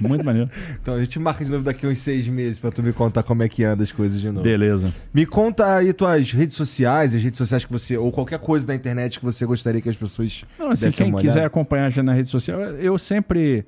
[0.00, 0.48] Muito maneiro.
[0.80, 3.42] Então a gente marca de novo daqui uns seis meses pra tu me contar como
[3.42, 4.42] é que anda as coisas de novo.
[4.42, 4.92] Beleza.
[5.12, 7.96] Me conta aí tuas redes sociais, as redes sociais que você.
[7.96, 10.44] ou qualquer coisa da internet que você gostaria que as pessoas.
[10.58, 13.64] Não, assim, quem quiser acompanhar já na rede social, eu sempre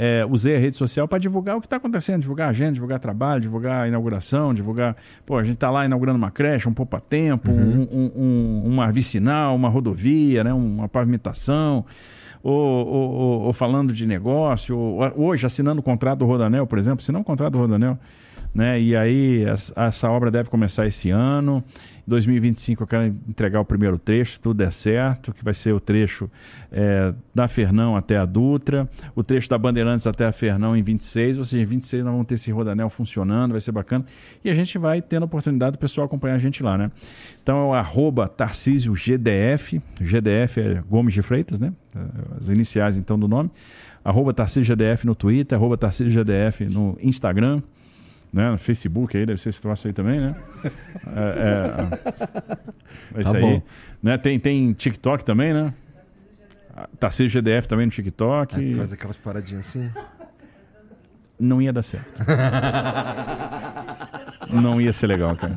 [0.00, 3.40] é, usei a rede social para divulgar o que está acontecendo, divulgar agenda, divulgar trabalho,
[3.40, 4.96] divulgar a inauguração, divulgar.
[5.26, 7.88] Pô, a gente está lá inaugurando uma creche, um poupa-tempo, Uhum.
[7.90, 11.84] um, um- um- uma vicinal, uma rodovia, né, uma pavimentação.
[12.40, 16.78] Ou, ou- ou- ou falando de negócio, ou- hoje assinando o contrato do Rodanel, por
[16.78, 17.98] exemplo, assinar um contrato do Rodanel,
[18.54, 18.80] né?
[18.80, 21.62] E aí essa, obra deve começar esse ano.
[22.06, 25.80] Em 2025 eu quero entregar o primeiro trecho, tudo der certo, que vai ser o
[25.80, 26.30] trecho
[26.72, 31.38] é, da Fernão até a Dutra, o trecho da Bandeirantes até a Fernão em 26,
[31.38, 34.04] ou seja, em 26 nós vamos ter esse rodanel funcionando, vai ser bacana.
[34.44, 36.90] E a gente vai tendo a oportunidade do pessoal acompanhar a gente lá, né?
[37.42, 41.72] Então é o arroba Tarcísio GDF, GDF é Gomes de Freitas, né?
[42.40, 43.50] As iniciais então do nome.
[44.04, 47.60] Arroba Tarcísio GDF no Twitter, arroba Tarcísio GDF no Instagram
[48.32, 48.50] né?
[48.50, 50.34] No Facebook aí, deve ser esse troço aí também, né?
[51.16, 51.88] É,
[53.14, 53.62] é, é isso Tá aí.
[54.02, 54.18] Né?
[54.18, 55.72] Tem, tem TikTok também, né?
[56.98, 58.54] Tarcísio GDF também no TikTok.
[58.54, 59.90] Ah, tu faz aquelas paradinhas assim.
[61.38, 62.22] Não ia dar certo.
[64.52, 65.56] Não ia ser legal, cara.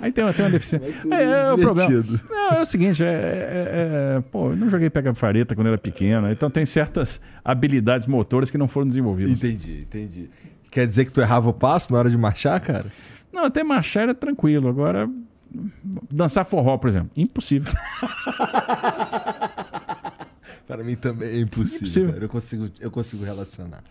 [0.00, 1.12] Aí tem, tem uma deficiência.
[1.12, 2.04] É, é o problema.
[2.30, 5.78] Não, é o seguinte, é, é- é- pô, eu não joguei pega fareta quando era
[5.78, 9.38] pequeno, então tem certas habilidades motoras que não foram desenvolvidas.
[9.38, 10.30] Entendi, entendi.
[10.70, 12.92] Quer dizer que tu errava o passo na hora de marchar, cara?
[13.32, 14.68] Não, até marchar era tranquilo.
[14.68, 15.08] Agora,
[16.10, 17.72] dançar forró, por exemplo, impossível.
[20.66, 21.76] Para mim também é impossível.
[21.78, 22.14] Impossível.
[22.22, 23.82] Eu, consigo, eu consigo relacionar.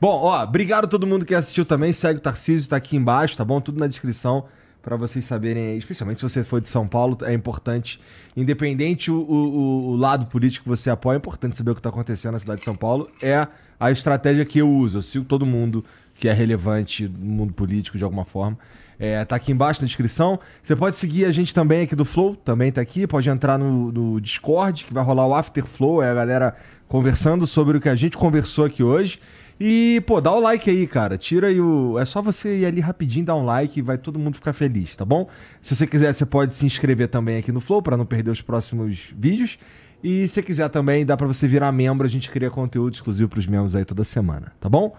[0.00, 1.92] Bom, ó, obrigado a todo mundo que assistiu também.
[1.92, 3.60] Segue o Tarcísio, tá aqui embaixo, tá bom?
[3.60, 4.44] Tudo na descrição
[4.82, 5.78] para vocês saberem aí.
[5.78, 7.98] Especialmente se você for de São Paulo, é importante.
[8.36, 11.88] Independente o, o- o lado político que você apoia, é importante saber o que tá
[11.88, 13.08] acontecendo na cidade de São Paulo.
[13.22, 13.46] É
[13.80, 14.98] a estratégia que eu uso.
[14.98, 15.82] Eu sigo todo mundo
[16.18, 18.58] que é relevante no mundo político de alguma forma.
[18.98, 20.40] É, tá aqui embaixo na descrição.
[20.62, 23.06] Você pode seguir a gente também aqui do Flow, também tá aqui.
[23.06, 26.56] Pode entrar no, no Discord, que vai rolar o After Flow, é a galera
[26.88, 29.20] conversando sobre o que a gente conversou aqui hoje.
[29.58, 31.16] E, pô, dá o like aí, cara.
[31.16, 31.98] Tira aí o.
[31.98, 34.94] É só você ir ali rapidinho, dar um like e vai todo mundo ficar feliz,
[34.94, 35.28] tá bom?
[35.62, 38.42] Se você quiser, você pode se inscrever também aqui no Flow para não perder os
[38.42, 39.58] próximos vídeos.
[40.04, 42.06] E se quiser também, dá pra você virar membro.
[42.06, 44.94] A gente cria conteúdo exclusivo pros membros aí toda semana, tá bom?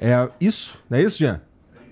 [0.00, 1.40] É isso, não é isso, Jean?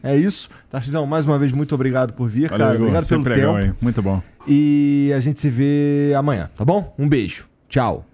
[0.03, 0.49] É isso.
[0.71, 2.75] Tarcísio, mais uma vez, muito obrigado por vir, Valeu, cara.
[2.75, 2.87] Igor.
[2.87, 3.67] Obrigado pelo Sempre legal tempo.
[3.67, 3.75] aí.
[3.83, 4.23] Muito bom.
[4.47, 6.95] E a gente se vê amanhã, tá bom?
[6.99, 7.47] Um beijo.
[7.69, 8.07] Tchau.